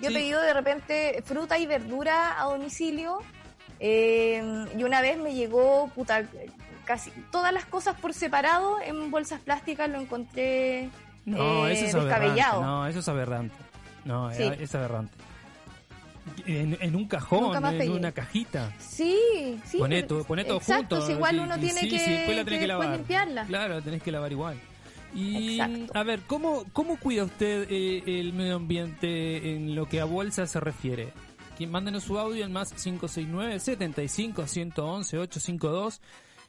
Yo 0.00 0.08
Sí. 0.10 0.14
he 0.16 0.18
pedido 0.18 0.40
de 0.40 0.52
repente 0.54 1.22
fruta 1.24 1.58
y 1.58 1.66
verdura 1.66 2.40
a 2.40 2.44
domicilio 2.44 3.18
eh, 3.80 4.66
y 4.76 4.82
una 4.84 5.00
vez 5.00 5.18
me 5.18 5.34
llegó 5.34 5.88
puta, 5.94 6.22
casi 6.84 7.10
todas 7.30 7.52
las 7.52 7.64
cosas 7.64 7.98
por 8.00 8.12
separado 8.14 8.80
en 8.80 9.10
bolsas 9.10 9.40
plásticas, 9.40 9.88
lo 9.90 10.00
encontré 10.00 10.88
No, 11.24 11.66
eh, 11.66 11.72
eso 11.72 11.86
es 11.86 11.94
descabellado. 12.04 12.62
No, 12.62 12.86
eso 12.86 12.98
es 13.00 13.08
aberrante. 13.08 13.56
No, 14.04 14.32
Sí. 14.32 14.42
es, 14.60 14.74
aberrante. 14.74 15.14
En, 16.46 16.76
en 16.80 16.96
un 16.96 17.06
cajón, 17.06 17.54
en 17.80 17.90
una 17.92 18.12
cajita. 18.12 18.72
Sí, 18.78 19.58
sí. 19.66 19.78
Poné 19.78 20.02
todo, 20.04 20.24
poné 20.24 20.44
todo 20.44 20.56
exacto, 20.58 20.96
junto. 20.96 21.06
si 21.06 21.12
igual 21.12 21.36
y- 21.36 21.38
uno 21.40 21.56
y 21.56 21.60
tiene 21.60 21.80
sí, 21.80 21.88
que, 21.90 21.98
sí, 21.98 22.10
después 22.10 22.36
la 22.36 22.44
tenés 22.44 22.60
que 22.60 22.66
que 22.66 22.66
después 22.66 22.68
lavar. 22.68 22.96
limpiarla. 22.98 23.44
Claro, 23.44 23.82
tenés 23.82 24.02
que 24.02 24.10
lavar 24.12 24.32
igual. 24.32 24.60
Y 25.14 25.60
Exacto. 25.60 25.92
a 25.98 26.02
ver, 26.02 26.20
¿cómo, 26.26 26.64
cómo 26.72 26.98
cuida 26.98 27.24
usted 27.24 27.66
eh, 27.70 28.02
el 28.20 28.32
medio 28.32 28.56
ambiente 28.56 29.54
en 29.54 29.74
lo 29.74 29.88
que 29.88 30.00
a 30.00 30.04
bolsa 30.04 30.46
se 30.46 30.60
refiere? 30.60 31.12
Quien 31.56 31.70
mándenos 31.70 32.02
su 32.02 32.18
audio 32.18 32.44
en 32.44 32.52
más 32.52 32.72
569 32.72 33.60
75 33.60 34.46
111 34.46 35.18
852 35.18 36.00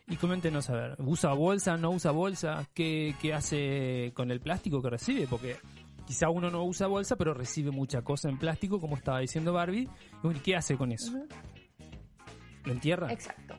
y 0.08 0.18
coméntenos 0.18 0.70
a 0.70 0.74
ver, 0.74 0.96
¿usa 1.00 1.34
bolsa, 1.34 1.78
no 1.78 1.92
usa 1.92 2.12
bolsa? 2.12 2.68
¿Qué, 2.74 3.16
qué 3.22 3.34
hace 3.34 4.12
con 4.16 4.32
el 4.32 4.40
plástico 4.40 4.82
que 4.82 4.90
recibe? 4.90 5.28
Porque 5.28 5.58
quizá 6.06 6.30
uno 6.30 6.50
no 6.50 6.64
usa 6.64 6.88
bolsa, 6.88 7.16
pero 7.16 7.34
recibe 7.34 7.72
mucha 7.72 8.04
cosa 8.04 8.30
en 8.30 8.38
plástico, 8.38 8.80
como 8.80 8.96
estaba 8.96 9.20
diciendo 9.20 9.54
Barbie. 9.54 9.90
Y 10.24 10.40
¿Qué 10.40 10.56
hace 10.56 10.78
con 10.78 10.92
eso? 10.92 11.12
¿Lo 12.66 12.72
entierra? 12.72 13.12
Exacto. 13.12 13.56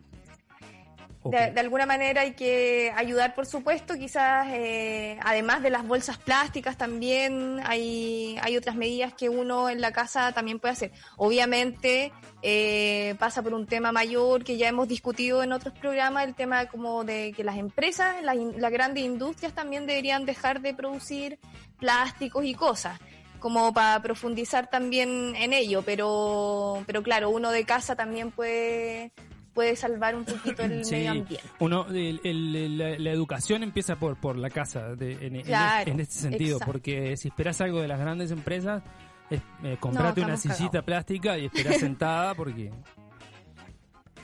De, 1.30 1.60
alguna 1.60 1.86
manera 1.86 2.22
hay 2.22 2.32
que 2.32 2.92
ayudar, 2.96 3.34
por 3.34 3.46
supuesto, 3.46 3.94
quizás 3.94 4.48
eh, 4.50 5.18
además 5.22 5.62
de 5.62 5.70
las 5.70 5.86
bolsas 5.86 6.18
plásticas 6.18 6.76
también 6.76 7.60
hay, 7.64 8.38
hay 8.42 8.56
otras 8.56 8.76
medidas 8.76 9.14
que 9.14 9.28
uno 9.28 9.68
en 9.68 9.80
la 9.80 9.92
casa 9.92 10.32
también 10.32 10.58
puede 10.58 10.72
hacer. 10.72 10.92
Obviamente 11.16 12.12
eh, 12.42 13.14
pasa 13.18 13.42
por 13.42 13.54
un 13.54 13.66
tema 13.66 13.92
mayor 13.92 14.44
que 14.44 14.56
ya 14.56 14.68
hemos 14.68 14.88
discutido 14.88 15.42
en 15.42 15.52
otros 15.52 15.74
programas, 15.78 16.24
el 16.24 16.34
tema 16.34 16.66
como 16.66 17.04
de 17.04 17.32
que 17.36 17.44
las 17.44 17.56
empresas, 17.56 18.22
las, 18.22 18.36
las 18.36 18.72
grandes 18.72 19.04
industrias 19.04 19.52
también 19.52 19.86
deberían 19.86 20.26
dejar 20.26 20.60
de 20.60 20.74
producir 20.74 21.38
plásticos 21.78 22.44
y 22.44 22.54
cosas 22.54 22.98
como 23.38 23.72
para 23.72 24.02
profundizar 24.02 24.68
también 24.68 25.34
en 25.36 25.52
ello, 25.52 25.82
pero, 25.82 26.82
pero 26.86 27.02
claro, 27.02 27.30
uno 27.30 27.50
de 27.50 27.64
casa 27.64 27.94
también 27.94 28.30
puede, 28.30 29.12
puede 29.56 29.74
salvar 29.74 30.14
un 30.14 30.24
poquito 30.24 30.62
el 30.62 30.84
Sí, 30.84 30.92
medio 30.96 31.10
ambiente. 31.12 31.40
uno, 31.58 31.86
el- 31.88 32.20
el- 32.22 32.78
la, 32.78 32.98
la 32.98 33.10
educación 33.10 33.62
empieza 33.64 33.96
por, 33.96 34.16
por 34.20 34.36
la 34.36 34.50
casa, 34.50 34.94
de- 34.94 35.14
en, 35.26 35.36
en- 35.36 35.42
Claro, 35.46 35.90
en 35.90 35.98
este 36.00 36.14
sentido, 36.14 36.58
exacto. 36.58 36.72
porque 36.72 37.16
si 37.16 37.28
esperas 37.28 37.60
algo 37.62 37.80
de 37.80 37.88
las 37.88 37.98
grandes 37.98 38.30
empresas, 38.30 38.82
es, 39.30 39.40
eh, 39.64 39.76
comprate 39.80 40.20
una 40.20 40.36
sillita 40.36 40.82
plástica 40.82 41.36
y 41.38 41.46
esperás 41.46 41.78
sentada 41.80 42.34
porque... 42.34 42.70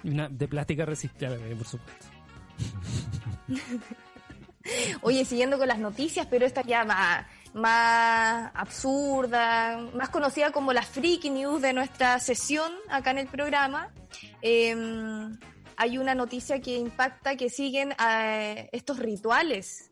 Una, 0.04 0.28
de 0.28 0.48
plástica 0.48 0.84
reciclable, 0.84 1.56
por 1.56 1.66
supuesto. 1.66 2.06
Oye, 5.02 5.24
siguiendo 5.24 5.58
con 5.58 5.66
las 5.66 5.78
noticias, 5.78 6.26
pero 6.30 6.46
esta 6.46 6.62
ya 6.62 6.84
más, 6.84 7.26
más 7.54 8.50
absurda, 8.54 9.78
más 9.94 10.08
conocida 10.10 10.52
como 10.52 10.72
la 10.72 10.82
freaky 10.82 11.30
news 11.30 11.62
de 11.62 11.72
nuestra 11.72 12.18
sesión 12.18 12.72
acá 12.88 13.10
en 13.10 13.18
el 13.18 13.26
programa. 13.28 13.92
eh, 14.42 14.74
hay 15.76 15.98
una 15.98 16.14
noticia 16.14 16.60
que 16.60 16.76
impacta 16.76 17.34
que 17.36 17.48
siguen 17.48 17.92
eh, 17.92 18.68
estos 18.72 18.98
rituales. 18.98 19.90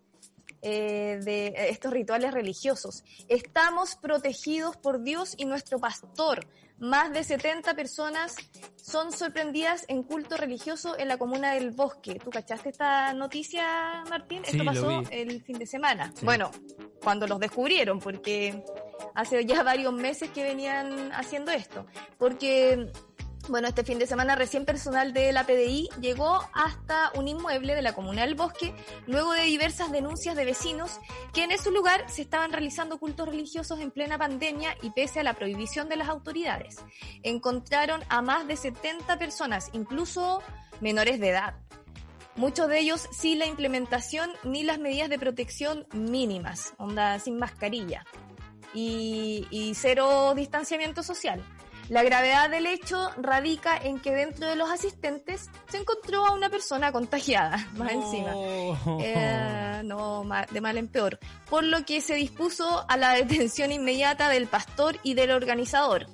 eh, 0.63 1.21
de 1.25 1.55
estos 1.71 1.91
rituales 1.91 2.35
religiosos. 2.35 3.03
Estamos 3.29 3.97
protegidos 3.97 4.77
por 4.77 5.03
Dios 5.03 5.35
y 5.39 5.47
nuestro 5.47 5.79
pastor. 5.79 6.47
Más 6.81 7.13
de 7.13 7.23
70 7.25 7.75
personas 7.75 8.35
son 8.77 9.13
sorprendidas 9.13 9.85
en 9.89 10.03
culto 10.03 10.37
religioso 10.37 10.99
en 10.99 11.09
la 11.09 11.19
comuna 11.19 11.53
del 11.53 11.71
Bosque. 11.71 12.19
¿Tú 12.23 12.31
cachaste 12.31 12.71
esta 12.71 13.13
noticia, 13.13 14.03
Martín? 14.09 14.43
Sí, 14.45 14.53
Esto 14.53 14.65
lo 14.65 14.73
pasó 14.73 15.01
vi. 15.03 15.07
el 15.11 15.43
fin 15.43 15.59
de 15.59 15.67
semana. 15.67 16.11
Sí. 16.15 16.25
Bueno, 16.25 16.51
cuando 17.03 17.27
los 17.27 17.39
descubrieron, 17.39 17.99
porque 18.01 18.65
hace 19.15 19.45
ya 19.45 19.63
varios 19.63 19.93
meses 19.93 20.31
que 20.31 20.43
venían 20.43 21.13
haciendo 21.13 21.51
esto. 21.53 21.87
Porque 22.19 22.91
bueno, 23.49 23.69
este 23.69 23.85
fin 23.85 23.99
de 23.99 24.07
semana 24.07 24.35
recién 24.37 24.65
personal 24.65 25.13
de 25.13 25.33
la 25.33 25.45
PDI 25.45 25.89
llegó 26.01 26.41
hasta 26.53 27.11
un 27.15 27.29
inmueble 27.29 27.75
de 27.75 27.83
la 27.83 27.95
comuna 27.95 28.23
del 28.23 28.35
Bosque 28.35 28.75
luego 29.07 29.33
de 29.33 29.43
diversas 29.43 29.91
denuncias 29.91 30.37
de 30.37 30.45
vecinos 30.45 31.01
que 31.33 31.45
en 31.45 31.51
ese 31.51 31.71
lugar 31.71 32.05
se 32.09 32.23
estaban 32.23 32.53
realizando 32.53 32.99
cultos 32.99 33.29
religiosos 33.29 33.81
en 33.81 33.91
plena 33.91 34.19
pandemia 34.19 34.77
y 34.83 34.91
pese 34.91 35.21
a 35.21 35.25
la 35.25 35.35
prohibición 35.35 35.89
de 35.89 35.97
las 35.97 36.09
autoridades. 36.09 36.77
Encontraron 37.23 38.03
a 38.09 38.23
más 38.23 38.47
de 38.47 38.57
70 38.57 39.19
personas, 39.19 39.71
incluso 39.73 40.43
menores 40.81 41.19
de 41.19 41.31
edad. 41.31 41.55
Muchos 42.37 42.69
de 42.69 42.79
ellos 42.79 43.09
sin 43.11 43.39
la 43.39 43.47
implementación 43.47 44.31
ni 44.45 44.63
las 44.63 44.79
medidas 44.79 45.09
de 45.09 45.19
protección 45.19 45.87
mínimas, 45.93 46.75
onda 46.79 47.19
sin 47.19 47.39
mascarilla 47.39 48.05
y 48.73 49.73
cero 49.75 50.35
distanciamiento 50.37 51.03
social. 51.03 51.43
La 51.91 52.05
gravedad 52.05 52.49
del 52.49 52.69
hecho 52.69 53.11
radica 53.17 53.77
en 53.77 53.99
que 53.99 54.13
dentro 54.13 54.49
de 54.49 54.55
los 54.55 54.71
asistentes 54.71 55.51
se 55.69 55.79
encontró 55.79 56.25
a 56.25 56.31
una 56.31 56.49
persona 56.49 56.93
contagiada, 56.93 57.67
más 57.75 57.91
encima. 57.91 58.31
No. 58.31 58.99
Eh, 59.01 59.83
no, 59.85 60.25
de 60.53 60.61
mal 60.61 60.79
en 60.79 60.87
peor. 60.87 61.19
Por 61.49 61.65
lo 61.65 61.85
que 61.85 62.01
se 62.01 62.15
dispuso 62.15 62.85
a 62.89 62.97
la 62.97 63.15
detención 63.15 63.73
inmediata 63.73 64.29
del 64.29 64.47
pastor 64.47 64.99
y 65.03 65.15
del 65.15 65.33
organizador, 65.33 66.07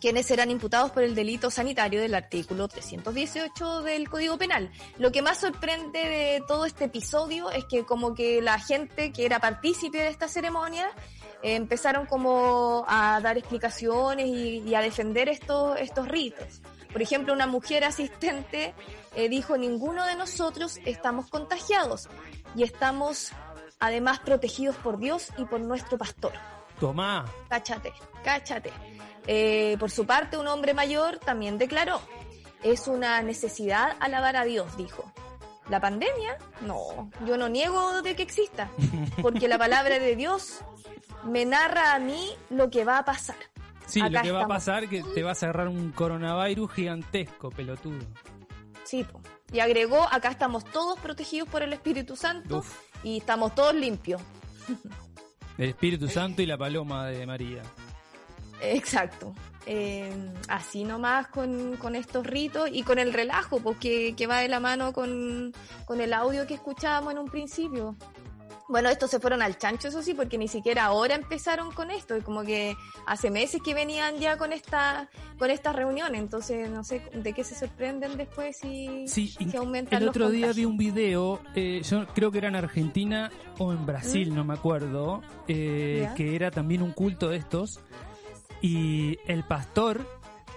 quienes 0.00 0.26
serán 0.26 0.52
imputados 0.52 0.92
por 0.92 1.02
el 1.02 1.16
delito 1.16 1.50
sanitario 1.50 2.00
del 2.00 2.14
artículo 2.14 2.68
318 2.68 3.82
del 3.82 4.08
Código 4.08 4.38
Penal. 4.38 4.70
Lo 4.98 5.10
que 5.10 5.20
más 5.20 5.40
sorprende 5.40 5.98
de 5.98 6.42
todo 6.46 6.64
este 6.64 6.84
episodio 6.84 7.50
es 7.50 7.64
que 7.64 7.84
como 7.84 8.14
que 8.14 8.40
la 8.40 8.60
gente 8.60 9.12
que 9.12 9.26
era 9.26 9.40
partícipe 9.40 9.98
de 9.98 10.10
esta 10.10 10.28
ceremonia 10.28 10.88
empezaron 11.54 12.06
como 12.06 12.84
a 12.88 13.20
dar 13.22 13.38
explicaciones 13.38 14.26
y, 14.26 14.62
y 14.66 14.74
a 14.74 14.80
defender 14.80 15.28
estos, 15.28 15.78
estos 15.78 16.08
ritos. 16.08 16.60
Por 16.92 17.02
ejemplo, 17.02 17.32
una 17.32 17.46
mujer 17.46 17.84
asistente 17.84 18.74
eh, 19.14 19.28
dijo, 19.28 19.56
ninguno 19.56 20.06
de 20.06 20.14
nosotros 20.14 20.78
estamos 20.86 21.28
contagiados 21.28 22.08
y 22.54 22.62
estamos 22.62 23.32
además 23.78 24.20
protegidos 24.20 24.76
por 24.76 24.98
Dios 24.98 25.28
y 25.36 25.44
por 25.44 25.60
nuestro 25.60 25.98
pastor. 25.98 26.32
Tomá. 26.80 27.24
Cáchate, 27.48 27.92
cáchate. 28.24 28.72
Eh, 29.26 29.76
por 29.78 29.90
su 29.90 30.06
parte, 30.06 30.38
un 30.38 30.46
hombre 30.46 30.72
mayor 30.72 31.18
también 31.18 31.58
declaró, 31.58 32.00
es 32.62 32.88
una 32.88 33.20
necesidad 33.22 33.96
alabar 34.00 34.36
a 34.36 34.44
Dios, 34.44 34.76
dijo. 34.76 35.12
¿La 35.68 35.80
pandemia? 35.80 36.38
No, 36.60 37.10
yo 37.26 37.36
no 37.36 37.48
niego 37.48 38.00
de 38.02 38.14
que 38.14 38.22
exista, 38.22 38.70
porque 39.20 39.48
la 39.48 39.58
palabra 39.58 39.98
de 39.98 40.14
Dios 40.14 40.60
me 41.24 41.44
narra 41.44 41.94
a 41.94 41.98
mí 41.98 42.30
lo 42.50 42.70
que 42.70 42.84
va 42.84 42.98
a 42.98 43.04
pasar. 43.04 43.36
Sí, 43.86 44.00
lo 44.00 44.20
que 44.20 44.32
va 44.32 44.42
a 44.42 44.48
pasar 44.48 44.84
es 44.84 44.90
que 44.90 45.02
te 45.02 45.22
va 45.22 45.32
a 45.32 45.34
cerrar 45.34 45.68
un 45.68 45.92
coronavirus 45.92 46.72
gigantesco, 46.72 47.50
pelotudo. 47.50 48.04
Sí, 48.84 49.04
po. 49.04 49.20
y 49.52 49.60
agregó, 49.60 50.02
acá 50.12 50.30
estamos 50.30 50.64
todos 50.64 50.98
protegidos 51.00 51.48
por 51.48 51.62
el 51.62 51.72
Espíritu 51.72 52.16
Santo 52.16 52.58
Uf. 52.58 52.78
y 53.02 53.18
estamos 53.18 53.54
todos 53.54 53.74
limpios. 53.74 54.20
El 55.58 55.70
Espíritu 55.70 56.08
Santo 56.08 56.42
y 56.42 56.46
la 56.46 56.58
paloma 56.58 57.06
de 57.06 57.24
María. 57.26 57.62
Exacto. 58.60 59.34
Eh, 59.66 60.12
así 60.48 60.84
nomás 60.84 61.26
con, 61.28 61.76
con 61.76 61.96
estos 61.96 62.26
ritos 62.26 62.68
y 62.72 62.82
con 62.82 62.98
el 62.98 63.12
relajo, 63.12 63.60
porque 63.60 64.14
que 64.16 64.26
va 64.26 64.38
de 64.38 64.48
la 64.48 64.60
mano 64.60 64.92
con, 64.92 65.52
con 65.84 66.00
el 66.00 66.12
audio 66.12 66.46
que 66.46 66.54
escuchábamos 66.54 67.12
en 67.12 67.18
un 67.18 67.28
principio. 67.28 67.96
Bueno, 68.68 68.88
estos 68.88 69.10
se 69.10 69.20
fueron 69.20 69.42
al 69.42 69.58
chancho, 69.58 69.88
eso 69.88 70.02
sí, 70.02 70.12
porque 70.14 70.38
ni 70.38 70.48
siquiera 70.48 70.86
ahora 70.86 71.14
empezaron 71.14 71.70
con 71.70 71.90
esto, 71.90 72.16
como 72.24 72.42
que 72.42 72.76
hace 73.06 73.30
meses 73.30 73.60
que 73.62 73.74
venían 73.74 74.18
ya 74.18 74.36
con 74.36 74.52
esta 74.52 75.08
con 75.38 75.50
esta 75.50 75.72
reunión, 75.72 76.14
entonces 76.14 76.68
no 76.70 76.82
sé 76.82 77.02
de 77.12 77.32
qué 77.32 77.44
se 77.44 77.54
sorprenden 77.54 78.16
después 78.16 78.56
si, 78.56 79.06
Sí, 79.06 79.28
si 79.28 79.56
aumentan 79.56 79.98
el 79.98 80.06
los 80.06 80.16
otro 80.16 80.30
día 80.30 80.52
vi 80.52 80.64
un 80.64 80.76
video, 80.76 81.40
eh, 81.54 81.82
yo 81.82 82.06
creo 82.08 82.32
que 82.32 82.38
era 82.38 82.48
en 82.48 82.56
Argentina 82.56 83.30
o 83.58 83.72
en 83.72 83.86
Brasil, 83.86 84.34
no 84.34 84.44
me 84.44 84.54
acuerdo, 84.54 85.22
eh, 85.46 86.08
¿Mm? 86.10 86.14
Que 86.14 86.34
era 86.34 86.50
también 86.50 86.82
un 86.82 86.92
culto 86.92 87.28
de 87.28 87.36
estos, 87.36 87.80
y 88.62 89.18
el 89.26 89.44
pastor 89.44 90.06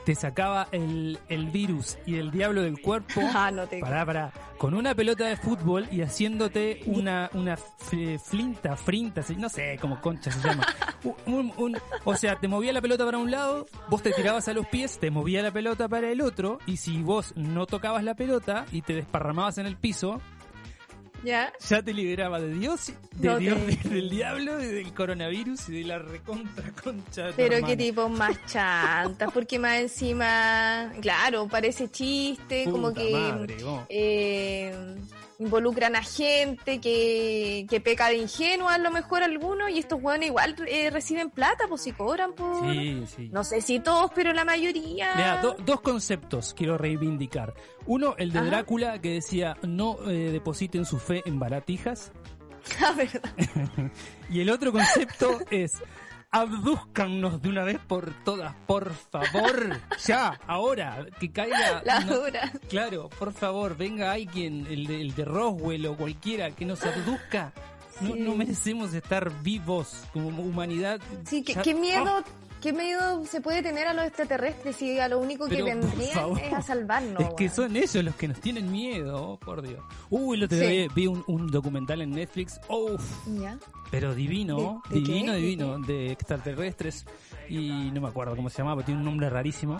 te 0.09 0.15
sacaba 0.15 0.67
el, 0.71 1.19
el 1.29 1.51
virus 1.51 1.99
y 2.07 2.15
el 2.15 2.31
diablo 2.31 2.63
del 2.63 2.81
cuerpo. 2.81 3.21
Ah, 3.31 3.51
no 3.51 3.67
te 3.67 3.79
Pará, 3.79 4.03
pará. 4.03 4.31
Con 4.57 4.73
una 4.73 4.95
pelota 4.95 5.25
de 5.27 5.37
fútbol 5.37 5.87
y 5.91 6.01
haciéndote 6.01 6.81
una, 6.87 7.29
una 7.35 7.55
flinta, 7.57 8.75
frinta, 8.75 9.21
no 9.37 9.49
sé 9.49 9.77
cómo 9.79 10.01
concha 10.01 10.31
se 10.31 10.47
llama. 10.47 10.65
Un- 11.27 11.53
un- 11.57 11.77
o 12.05 12.15
sea, 12.15 12.37
te 12.37 12.47
movía 12.47 12.73
la 12.73 12.81
pelota 12.81 13.05
para 13.05 13.19
un 13.19 13.29
lado, 13.29 13.67
vos 13.87 14.01
te 14.01 14.11
tirabas 14.11 14.47
a 14.47 14.53
los 14.53 14.65
pies, 14.65 14.97
te 14.99 15.11
movía 15.11 15.43
la 15.43 15.51
pelota 15.51 15.87
para 15.87 16.09
el 16.09 16.21
otro, 16.21 16.57
y 16.65 16.77
si 16.77 17.03
vos 17.03 17.33
no 17.37 17.67
tocabas 17.67 18.03
la 18.03 18.15
pelota 18.15 18.65
y 18.71 18.81
te 18.81 18.93
desparramabas 18.95 19.59
en 19.59 19.67
el 19.67 19.77
piso, 19.77 20.19
¿Ya? 21.23 21.51
ya 21.67 21.82
te 21.82 21.93
liberaba 21.93 22.39
de 22.39 22.53
Dios, 22.53 22.91
de 23.15 23.27
No 23.27 23.38
Dios, 23.38 23.58
de- 23.65 23.89
del 23.89 24.10
diablo, 24.10 24.62
y 24.63 24.67
del 24.67 24.93
coronavirus 24.93 25.69
y 25.69 25.82
de 25.82 25.84
la 25.88 25.99
recontra 25.99 26.71
concha. 26.84 27.29
Pero 27.36 27.55
hermana. 27.55 27.67
qué 27.67 27.77
tipo 27.77 28.08
más 28.10 28.38
chantas, 28.45 29.32
porque 29.34 29.60
más 29.60 29.79
encima, 29.79 30.91
claro, 31.01 31.47
parece 31.47 31.89
chiste, 31.89 32.65
como 32.69 32.93
que 32.93 33.12
madre, 33.12 33.63
vos. 33.63 33.84
eh, 33.89 34.73
involucran 35.39 35.95
a 35.95 36.04
gente 36.04 36.80
que, 36.82 37.65
que 37.69 37.80
peca 37.80 38.10
de 38.10 38.17
ingenuo 38.17 38.67
a 38.69 38.78
lo 38.78 38.91
mejor 38.91 39.23
algunos 39.23 39.69
y 39.69 39.80
estos 39.80 39.99
hueones 40.02 40.28
igual 40.28 40.56
eh, 40.67 40.89
reciben 40.89 41.30
plata, 41.30 41.65
pues 41.69 41.82
si 41.84 41.93
cobran 41.93 42.34
por... 42.34 42.69
Sí, 42.69 43.04
sí. 43.15 43.30
No 43.32 43.43
sé 43.45 43.62
si 43.62 43.80
todos, 43.80 44.12
pero 44.13 44.34
la 44.34 44.43
mayoría... 44.43 45.12
Mira, 45.15 45.41
do- 45.41 45.56
dos 45.65 45.80
conceptos 45.82 46.54
quiero 46.54 46.78
reivindicar. 46.78 47.54
Uno, 47.86 48.15
el 48.17 48.32
de 48.34 48.39
Ajá. 48.39 48.47
Drácula, 48.49 48.99
que 48.99 49.13
decía 49.13 49.56
no 49.63 49.97
eh, 50.10 50.30
depositen 50.32 50.86
su 50.86 50.99
fe 50.99 51.23
en 51.25 51.39
baratijas. 51.39 52.12
La 52.82 52.91
verdad. 52.93 53.21
Y 54.30 54.41
el 54.41 54.49
otro 54.49 54.71
concepto 54.71 55.39
es 55.49 55.82
abduzcannos 56.31 57.41
de 57.41 57.49
una 57.49 57.63
vez 57.63 57.79
por 57.87 58.13
todas, 58.23 58.53
por 58.67 58.93
favor. 58.93 59.79
Ya, 60.07 60.39
ahora, 60.47 61.05
que 61.19 61.31
caiga. 61.31 61.81
La 61.85 62.01
dura. 62.01 62.51
claro, 62.69 63.09
por 63.19 63.33
favor, 63.33 63.75
venga 63.77 64.11
alguien, 64.11 64.65
el 64.69 64.87
de, 64.87 65.01
el 65.01 65.13
de 65.15 65.25
Roswell 65.25 65.85
o 65.87 65.95
cualquiera, 65.97 66.51
que 66.51 66.65
nos 66.65 66.83
abduzca. 66.83 67.53
No, 68.01 68.13
Sí. 68.13 68.19
no 68.21 68.33
merecemos 68.35 68.93
estar 68.93 69.29
vivos 69.43 70.05
como 70.13 70.29
humanidad. 70.29 71.01
Sí, 71.25 71.43
qué, 71.43 71.73
miedo 71.75 72.23
¿qué 72.61 72.71
miedo 72.71 73.25
se 73.25 73.41
puede 73.41 73.61
tener 73.61 73.87
a 73.87 73.93
los 73.93 74.05
extraterrestres 74.05 74.77
si 74.77 74.97
a 74.99 75.09
lo 75.09 75.19
único 75.19 75.47
que 75.49 75.61
vendrían 75.61 76.37
es 76.41 76.53
a 76.53 76.61
salvarnos? 76.61 77.21
Es 77.21 77.33
que 77.35 77.49
son 77.49 77.75
ellos 77.75 78.01
los 78.03 78.15
que 78.15 78.29
nos 78.29 78.39
tienen 78.39 78.71
miedo, 78.71 79.31
oh, 79.31 79.37
por 79.39 79.61
Dios. 79.61 79.81
Uy, 80.09 80.37
el 80.37 80.43
otro 80.45 80.57
Sí. 80.57 80.87
vi 80.95 81.07
un, 81.07 81.25
un 81.27 81.47
documental 81.51 82.01
en 82.01 82.11
Netflix. 82.11 82.59
Uf, 82.69 83.01
¿Ya? 83.41 83.57
Pero 83.91 84.13
divino, 84.13 84.82
¿De- 84.89 84.99
divino, 85.02 85.34
¿De 85.34 85.39
divino, 85.39 85.80
de 85.80 86.12
extraterrestres. 86.12 87.06
Y 87.47 87.89
no 87.91 88.02
me 88.02 88.08
acuerdo 88.10 88.36
cómo 88.36 88.49
se 88.49 88.60
llamaba, 88.60 88.84
tiene 88.84 88.99
un 88.99 89.06
nombre 89.06 89.30
rarísimo. 89.30 89.80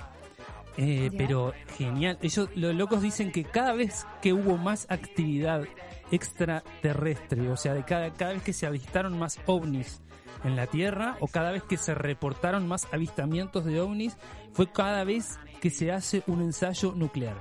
Eh, 0.78 1.12
pero 1.18 1.54
genial. 1.78 2.18
Ellos, 2.22 2.50
los 2.56 2.74
locos 2.74 3.02
dicen 3.02 3.32
que 3.32 3.44
cada 3.44 3.74
vez 3.74 4.06
que 4.22 4.32
hubo 4.34 4.58
más 4.58 4.86
actividad 4.90 5.64
extraterrestre, 6.12 7.50
o 7.50 7.58
sea, 7.58 7.74
de 7.74 7.84
cada, 7.84 8.12
cada 8.14 8.34
vez 8.34 8.44
que 8.44 8.54
se 8.54 8.66
avistaron 8.66 9.18
más 9.20 9.40
ovnis 9.46 10.02
en 10.46 10.56
la 10.56 10.68
Tierra, 10.68 11.18
o 11.20 11.28
cada 11.28 11.52
vez 11.52 11.64
que 11.64 11.76
se 11.76 11.94
reportaron 11.94 12.66
más 12.68 12.88
avistamientos 12.94 13.66
de 13.66 13.82
ovnis, 13.82 14.16
fue 14.54 14.72
cada 14.72 15.04
vez 15.04 15.38
que 15.60 15.70
se 15.70 15.92
hace 15.92 16.24
un 16.28 16.42
ensayo 16.42 16.94
nuclear. 16.96 17.36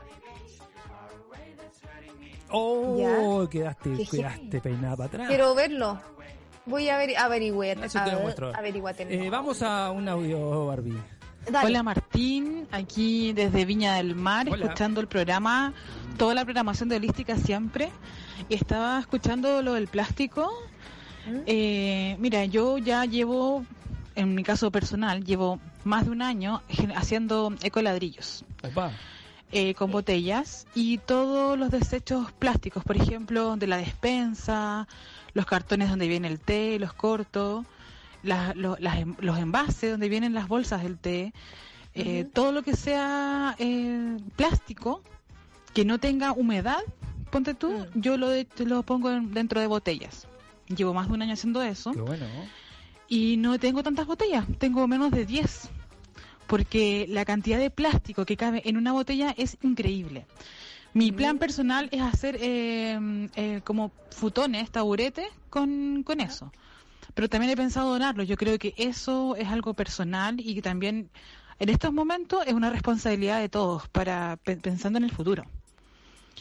Oh, 2.51 3.47
quedaste, 3.51 4.07
quedaste 4.11 4.61
peinada 4.61 4.97
para 4.97 5.07
atrás. 5.09 5.29
Quiero 5.29 5.55
verlo. 5.55 6.01
Voy 6.69 6.89
a 6.89 6.97
ver, 6.99 7.17
averiguar. 7.17 7.79
Eso 7.85 7.99
te 8.05 8.13
lo 8.13 8.21
muestro. 8.21 8.55
Averiguate. 8.55 9.07
Eh, 9.09 9.31
vamos 9.31 9.63
a 9.63 9.91
un 9.91 10.09
audio, 10.09 10.67
Barbie. 10.67 10.97
Dale. 11.51 11.69
Hola 11.69 11.83
Martín, 11.83 12.67
aquí 12.73 13.33
desde 13.33 13.65
Viña 13.65 13.95
del 13.95 14.15
Mar, 14.15 14.49
Hola. 14.51 14.67
escuchando 14.67 15.01
el 15.01 15.07
programa, 15.09 15.73
toda 16.19 16.35
la 16.35 16.45
programación 16.45 16.91
de 16.91 16.97
Holística 16.97 17.37
siempre. 17.37 17.91
Y 18.51 18.55
estaba 18.55 19.01
escuchando 19.01 19.63
lo 19.63 19.73
del 19.75 19.89
plástico. 19.89 20.53
¿Mm? 21.27 21.39
Eh, 21.47 22.17
mira, 22.19 22.45
yo 22.45 22.77
ya 22.79 23.05
llevo, 23.07 23.65
en 24.15 24.35
mi 24.35 24.43
caso 24.45 24.71
personal, 24.71 25.25
llevo 25.25 25.59
más 25.85 26.05
de 26.05 26.11
un 26.11 26.21
año 26.23 26.61
haciendo 26.95 27.55
ecoladrillos 27.63 28.45
Opa. 28.63 28.91
eh, 29.53 29.73
con 29.75 29.91
botellas 29.91 30.67
y 30.75 30.99
todos 30.99 31.59
los 31.59 31.71
desechos 31.71 32.31
plásticos, 32.33 32.85
por 32.85 32.97
ejemplo, 32.97 33.57
de 33.57 33.67
la 33.69 33.79
despensa, 33.79 34.87
los 35.35 35.47
cartones 35.47 35.89
donde 35.91 36.09
viene 36.09 36.29
el 36.29 36.41
té, 36.41 36.79
los 36.79 36.93
corto, 36.93 37.65
la- 38.23 38.55
lo- 38.55 38.77
las 38.81 38.99
em- 38.99 39.17
los 39.21 39.39
envases 39.39 39.91
donde 39.93 40.09
vienen 40.09 40.35
las 40.35 40.49
bolsas 40.49 40.83
del 40.83 40.99
té, 40.99 41.33
eh, 41.95 42.27
todo 42.33 42.53
lo 42.53 42.63
que 42.63 42.75
sea 42.77 43.55
eh, 43.59 44.17
plástico 44.37 45.03
que 45.75 45.85
no 45.85 45.99
tenga 45.99 46.33
humedad, 46.33 46.79
ponte 47.31 47.55
tú, 47.55 47.87
yo 47.95 48.17
lo, 48.17 48.29
de- 48.29 48.47
lo 48.65 48.83
pongo 48.83 49.11
en- 49.11 49.33
dentro 49.33 49.61
de 49.61 49.67
botellas. 49.67 50.27
Llevo 50.69 50.93
más 50.95 51.09
de 51.09 51.15
un 51.15 51.23
año 51.23 51.33
haciendo 51.33 51.63
eso 51.63 51.93
Qué 51.93 52.01
bueno. 52.01 52.27
¿no? 52.27 52.45
y 53.09 53.37
no 53.39 53.59
tengo 53.59 53.83
tantas 53.83 54.07
botellas, 54.07 54.45
tengo 54.59 54.87
menos 54.87 55.11
de 55.11 55.25
10, 55.25 55.71
porque 56.47 57.07
la 57.09 57.25
cantidad 57.25 57.59
de 57.59 57.71
plástico 57.71 58.25
que 58.27 58.37
cabe 58.37 58.63
en 58.65 58.77
una 58.77 58.93
botella 58.93 59.35
es 59.37 59.57
increíble. 59.63 60.27
Mi 60.99 61.13
plan 61.13 61.39
personal 61.39 61.89
es 61.93 62.01
hacer 62.03 62.37
eh, 62.41 63.29
eh, 63.37 63.61
como 63.65 63.93
futones, 64.11 64.71
taburetes 64.71 65.27
con, 65.51 66.03
con 66.03 66.21
eso. 66.21 66.53
Pero 67.15 67.29
también 67.29 67.51
he 67.53 67.57
pensado 67.57 67.91
donarlo. 67.91 68.23
Yo 68.25 68.37
creo 68.37 68.59
que 68.59 68.75
eso 68.77 69.37
es 69.37 69.49
algo 69.49 69.75
personal 69.75 70.41
y 70.41 70.55
que 70.55 70.63
también 70.63 71.09
en 71.59 71.69
estos 71.69 71.93
momentos 71.93 72.45
es 72.47 72.53
una 72.55 72.71
responsabilidad 72.71 73.41
de 73.41 73.49
todos 73.49 73.89
para 73.89 74.37
pe- 74.45 74.57
pensando 74.57 74.99
en 74.99 75.05
el 75.05 75.11
futuro. 75.13 75.45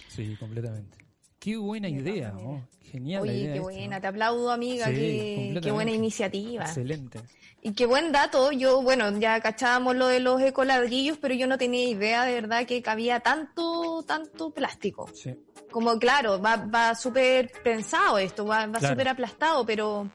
Sí, 0.07 0.35
completamente. 0.37 0.97
Qué 1.39 1.57
buena 1.57 1.87
idea, 1.89 2.31
¿no? 2.31 2.67
Genial 2.91 3.25
la 3.25 3.31
Oye, 3.31 3.39
idea 3.39 3.47
qué 3.53 3.59
esta, 3.59 3.63
buena. 3.71 3.95
¿no? 3.97 4.01
Te 4.01 4.07
aplaudo, 4.07 4.51
amiga. 4.51 4.87
Sí, 4.87 5.53
qué, 5.61 5.71
buena 5.71 5.91
iniciativa. 5.91 6.63
Excelente. 6.63 7.19
Y 7.61 7.73
qué 7.73 7.85
buen 7.85 8.11
dato. 8.11 8.51
Yo, 8.51 8.81
bueno, 8.81 9.17
ya 9.19 9.39
cachábamos 9.41 9.95
lo 9.95 10.07
de 10.07 10.19
los 10.19 10.41
ecoladrillos, 10.41 11.17
pero 11.17 11.33
yo 11.35 11.47
no 11.47 11.57
tenía 11.57 11.87
idea 11.87 12.23
de 12.23 12.33
verdad 12.33 12.65
que 12.65 12.81
cabía 12.81 13.19
tanto, 13.19 14.03
tanto 14.07 14.51
plástico. 14.51 15.09
Sí. 15.13 15.35
Como, 15.69 15.99
claro, 15.99 16.41
va, 16.41 16.55
va 16.55 16.95
súper 16.95 17.51
pensado 17.63 18.17
esto, 18.17 18.45
va, 18.45 18.65
va 18.67 18.79
Claro. 18.79 18.95
súper 18.95 19.09
aplastado, 19.09 19.65
pero, 19.65 20.09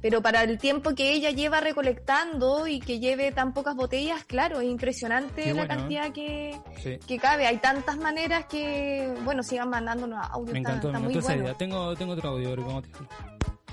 pero 0.00 0.22
para 0.22 0.42
el 0.44 0.58
tiempo 0.58 0.94
que 0.94 1.12
ella 1.12 1.30
lleva 1.30 1.60
recolectando 1.60 2.66
y 2.66 2.80
que 2.80 3.00
lleve 3.00 3.32
tan 3.32 3.52
pocas 3.52 3.74
botellas, 3.74 4.24
claro, 4.24 4.60
es 4.60 4.68
impresionante 4.68 5.42
Qué 5.42 5.48
la 5.48 5.54
bueno, 5.54 5.64
¿eh? 5.74 5.76
cantidad 5.76 6.12
que, 6.12 6.60
Sí. 6.82 6.98
que 7.06 7.18
cabe. 7.18 7.46
Hay 7.46 7.58
tantas 7.58 7.96
maneras 7.98 8.46
que, 8.46 9.12
bueno, 9.24 9.42
sigan 9.42 9.70
mandándonos 9.70 10.18
audios. 10.30 10.52
Me 10.52 10.58
está- 10.60 10.70
encantó, 10.70 10.88
está 10.88 10.98
me 11.00 11.04
muy 11.04 11.12
encantó 11.14 11.18
esa 11.26 11.34
bueno. 11.34 11.44
idea. 11.48 11.58
Tengo, 11.58 11.96
tengo 11.96 12.12
otro 12.12 12.28
audio, 12.30 12.48
ahora, 12.50 12.62
¿cómo 12.62 12.82
te- 12.82 12.88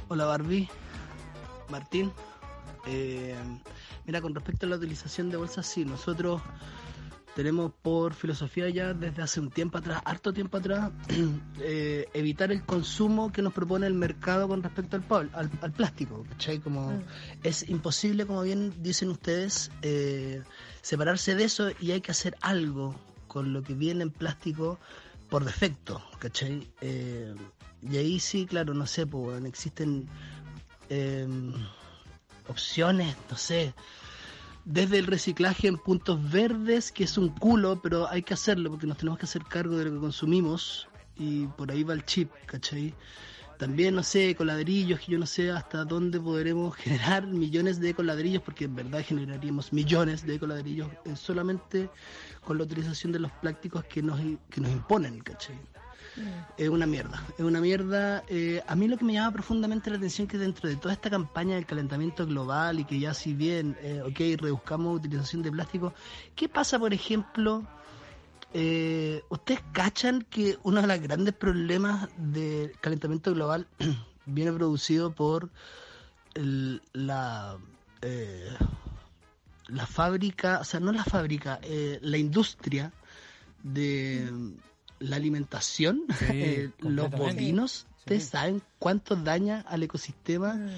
Hola 0.07 0.25
Barbie, 0.25 0.69
Martín. 1.69 2.11
Eh, 2.87 3.35
mira, 4.05 4.21
con 4.21 4.35
respecto 4.35 4.65
a 4.65 4.69
la 4.69 4.75
utilización 4.75 5.29
de 5.31 5.37
bolsas, 5.37 5.65
sí, 5.65 5.85
nosotros 5.85 6.41
tenemos 7.35 7.73
por 7.81 8.13
filosofía 8.13 8.69
ya 8.69 8.93
desde 8.93 9.21
hace 9.21 9.41
un 9.41 9.51
tiempo 9.51 9.77
atrás, 9.77 10.01
harto 10.05 10.31
tiempo 10.33 10.57
atrás, 10.57 10.91
eh, 11.59 12.07
evitar 12.13 12.51
el 12.51 12.63
consumo 12.63 13.31
que 13.31 13.41
nos 13.41 13.51
propone 13.53 13.85
el 13.87 13.93
mercado 13.93 14.47
con 14.47 14.63
respecto 14.63 14.95
al, 14.95 15.29
al, 15.33 15.51
al 15.61 15.71
plástico. 15.73 16.25
¿cachai? 16.29 16.59
Como 16.59 16.91
Mm. 16.91 17.03
es 17.43 17.67
imposible, 17.69 18.25
como 18.25 18.41
bien 18.43 18.73
dicen 18.81 19.09
ustedes, 19.09 19.69
eh, 19.81 20.41
separarse 20.81 21.35
de 21.35 21.43
eso 21.43 21.69
y 21.81 21.91
hay 21.91 21.99
que 22.01 22.11
hacer 22.11 22.37
algo 22.41 22.95
con 23.27 23.51
lo 23.51 23.61
que 23.63 23.73
viene 23.73 24.03
en 24.03 24.11
plástico 24.11 24.79
por 25.29 25.43
defecto, 25.43 26.01
¿cachai? 26.19 26.65
Eh, 26.79 27.35
y 27.81 27.97
ahí 27.97 28.19
sí, 28.19 28.45
claro, 28.45 28.73
no 28.73 28.85
sé, 28.87 29.05
pues 29.05 29.43
existen 29.43 30.07
eh, 30.89 31.27
opciones, 32.47 33.15
no 33.29 33.35
sé, 33.37 33.73
desde 34.65 34.97
el 34.97 35.05
reciclaje 35.05 35.67
en 35.67 35.77
puntos 35.77 36.19
verdes, 36.31 36.91
que 36.91 37.03
es 37.03 37.17
un 37.17 37.29
culo, 37.29 37.79
pero 37.81 38.09
hay 38.09 38.23
que 38.23 38.33
hacerlo 38.33 38.71
porque 38.71 38.87
nos 38.87 38.97
tenemos 38.97 39.19
que 39.19 39.25
hacer 39.25 39.43
cargo 39.43 39.77
de 39.77 39.85
lo 39.85 39.91
que 39.93 39.99
consumimos 39.99 40.87
y 41.17 41.45
por 41.47 41.71
ahí 41.71 41.83
va 41.83 41.93
el 41.93 42.03
chip, 42.03 42.31
¿cachai? 42.47 42.93
También, 43.59 43.95
no 43.95 44.03
sé, 44.03 44.35
coladrillos, 44.35 44.99
que 44.99 45.13
yo 45.13 45.17
no 45.17 45.25
sé 45.25 45.49
hasta 45.51 45.85
dónde 45.85 46.19
podremos 46.19 46.75
generar 46.75 47.25
millones 47.27 47.79
de 47.79 47.93
coladrillos, 47.93 48.41
porque 48.41 48.65
en 48.65 48.75
verdad 48.75 49.03
generaríamos 49.05 49.71
millones 49.71 50.25
de 50.25 50.39
coladrillos 50.39 50.89
eh, 51.05 51.15
solamente 51.15 51.89
con 52.43 52.57
la 52.57 52.63
utilización 52.63 53.13
de 53.13 53.19
los 53.19 53.31
plásticos 53.31 53.85
que 53.85 54.01
nos, 54.01 54.19
que 54.49 54.61
nos 54.61 54.71
imponen, 54.71 55.19
¿cachai? 55.19 55.55
Es 56.57 56.69
una 56.69 56.85
mierda, 56.85 57.21
es 57.37 57.43
una 57.43 57.59
mierda. 57.59 58.23
Eh, 58.27 58.63
a 58.65 58.75
mí 58.75 58.87
lo 58.87 58.97
que 58.97 59.03
me 59.05 59.13
llama 59.13 59.31
profundamente 59.31 59.89
la 59.89 59.97
atención 59.97 60.27
que 60.27 60.37
dentro 60.37 60.69
de 60.69 60.77
toda 60.77 60.93
esta 60.93 61.09
campaña 61.09 61.55
del 61.55 61.65
calentamiento 61.65 62.25
global 62.25 62.79
y 62.79 62.85
que 62.85 62.99
ya 62.99 63.13
si 63.13 63.33
bien, 63.33 63.77
eh, 63.81 64.01
ok, 64.01 64.41
rebuscamos 64.41 64.97
utilización 64.97 65.41
de 65.41 65.51
plástico, 65.51 65.93
¿qué 66.35 66.47
pasa, 66.47 66.79
por 66.79 66.93
ejemplo, 66.93 67.67
eh, 68.53 69.23
¿ustedes 69.29 69.61
cachan 69.73 70.21
que 70.29 70.57
uno 70.63 70.81
de 70.81 70.87
los 70.87 71.01
grandes 71.01 71.33
problemas 71.33 72.07
del 72.17 72.71
calentamiento 72.79 73.33
global 73.33 73.67
viene 74.25 74.53
producido 74.53 75.13
por 75.13 75.49
la... 76.93 77.57
eh, 78.01 78.49
la 79.67 79.87
fábrica, 79.87 80.59
o 80.59 80.63
sea, 80.63 80.79
no 80.79 80.91
la 80.91 81.03
fábrica, 81.03 81.59
la 82.01 82.17
industria 82.19 82.93
de 83.63 84.31
la 85.09 85.15
alimentación, 85.17 86.03
Sí, 86.19 86.25
eh, 86.31 86.71
los 86.79 87.09
bovinos, 87.11 87.87
¿ustedes 87.99 88.23
Sí. 88.23 88.29
saben 88.29 88.61
cuánto 88.79 89.15
daña 89.15 89.61
al 89.67 89.83
ecosistema 89.83 90.53
Mm. 90.55 90.69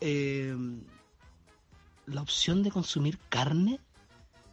eh, 0.00 0.56
la 2.06 2.22
opción 2.22 2.62
de 2.62 2.70
consumir 2.70 3.18
carne? 3.28 3.80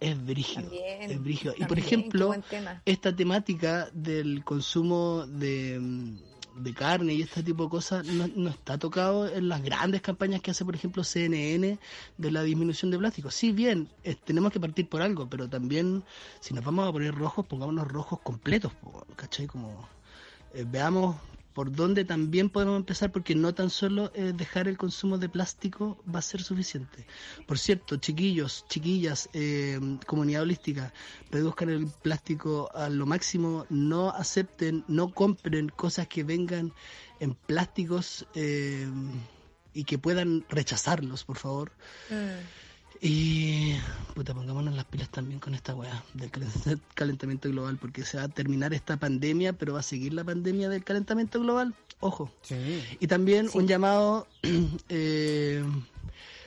Es 0.01 0.23
brígido, 0.25 0.63
También, 0.63 1.09
es 1.11 1.23
brígido. 1.23 1.53
Y 1.57 1.63
por 1.65 1.79
ejemplo, 1.79 2.35
tema. 2.49 2.81
esta 2.85 3.15
temática 3.15 3.89
del 3.93 4.43
consumo 4.43 5.25
de, 5.25 5.79
mm, 5.79 6.17
de 6.55 6.73
carne 6.73 7.13
y 7.13 7.21
este 7.21 7.43
tipo 7.43 7.63
de 7.63 7.69
cosas 7.69 8.05
no, 8.05 8.49
está 8.49 8.77
tocado 8.77 9.27
en 9.27 9.49
las 9.49 9.61
grandes 9.61 10.01
campañas 10.01 10.41
que 10.41 10.51
hace, 10.51 10.63
por 10.65 10.75
ejemplo, 10.75 11.03
CNN 11.03 11.77
de 12.17 12.31
la 12.31 12.43
disminución 12.43 12.91
de 12.91 12.97
plástico. 12.97 13.29
Sí, 13.29 13.51
bien, 13.51 13.89
tenemos 14.23 14.51
que 14.51 14.59
partir 14.59 14.87
por 14.87 15.01
algo, 15.01 15.29
pero 15.29 15.49
también 15.49 16.03
si 16.39 16.53
nos 16.53 16.63
vamos 16.63 16.87
a 16.87 16.91
poner 16.91 17.13
rojos, 17.13 17.45
pongámonos 17.45 17.87
rojos 17.87 18.19
completos, 18.21 18.71
¿cachai? 19.15 19.47
Como 19.47 19.87
eh, 20.53 20.65
veamos 20.67 21.15
por 21.55 21.71
dónde 21.71 22.03
también 22.03 22.49
podemos 22.49 22.75
empezar, 22.75 23.13
porque 23.13 23.33
no 23.33 23.55
tan 23.55 23.69
solo 23.69 24.11
eh, 24.13 24.33
dejar 24.35 24.67
el 24.67 24.77
consumo 24.77 25.17
de 25.17 25.29
plástico 25.29 25.97
va 26.13 26.19
a 26.19 26.21
ser 26.21 26.43
suficiente. 26.43 27.07
Por 27.47 27.57
cierto, 27.57 27.95
chiquillos, 27.95 28.65
chiquillas, 28.67 29.29
eh, 29.31 29.79
comunidad 30.05 30.41
holística, 30.41 30.93
reduzcan 31.31 31.69
el 31.69 31.87
plástico 31.87 32.69
a 32.75 32.89
lo 32.89 33.05
máximo, 33.05 33.65
no 33.69 34.09
acepten, 34.09 34.83
no 34.89 35.13
compren 35.13 35.69
cosas 35.69 36.09
que 36.09 36.25
vengan 36.25 36.73
en 37.21 37.35
plásticos 37.35 38.27
eh, 38.35 38.85
y 39.73 39.85
que 39.85 39.97
puedan 39.97 40.43
rechazarlos, 40.49 41.23
por 41.23 41.37
favor. 41.37 41.71
Mm. 42.09 42.64
Y 43.01 43.75
puta, 44.13 44.33
pongámonos 44.33 44.73
las 44.75 44.85
pilas 44.85 45.09
también 45.09 45.39
con 45.39 45.53
esta 45.53 45.75
weá 45.75 46.03
del 46.13 46.31
calen- 46.31 46.79
calentamiento 46.95 47.49
global, 47.49 47.77
porque 47.77 48.03
se 48.03 48.17
va 48.17 48.23
a 48.23 48.27
terminar 48.29 48.73
esta 48.73 48.97
pandemia, 48.97 49.53
pero 49.53 49.73
va 49.73 49.79
a 49.81 49.83
seguir 49.83 50.13
la 50.13 50.23
pandemia 50.23 50.69
del 50.69 50.83
calentamiento 50.83 51.39
global. 51.39 51.73
Ojo. 51.99 52.31
Sí. 52.41 52.83
Y 52.99 53.07
también 53.07 53.49
un 53.53 53.67
llamado 53.67 54.27
eh, 54.89 55.63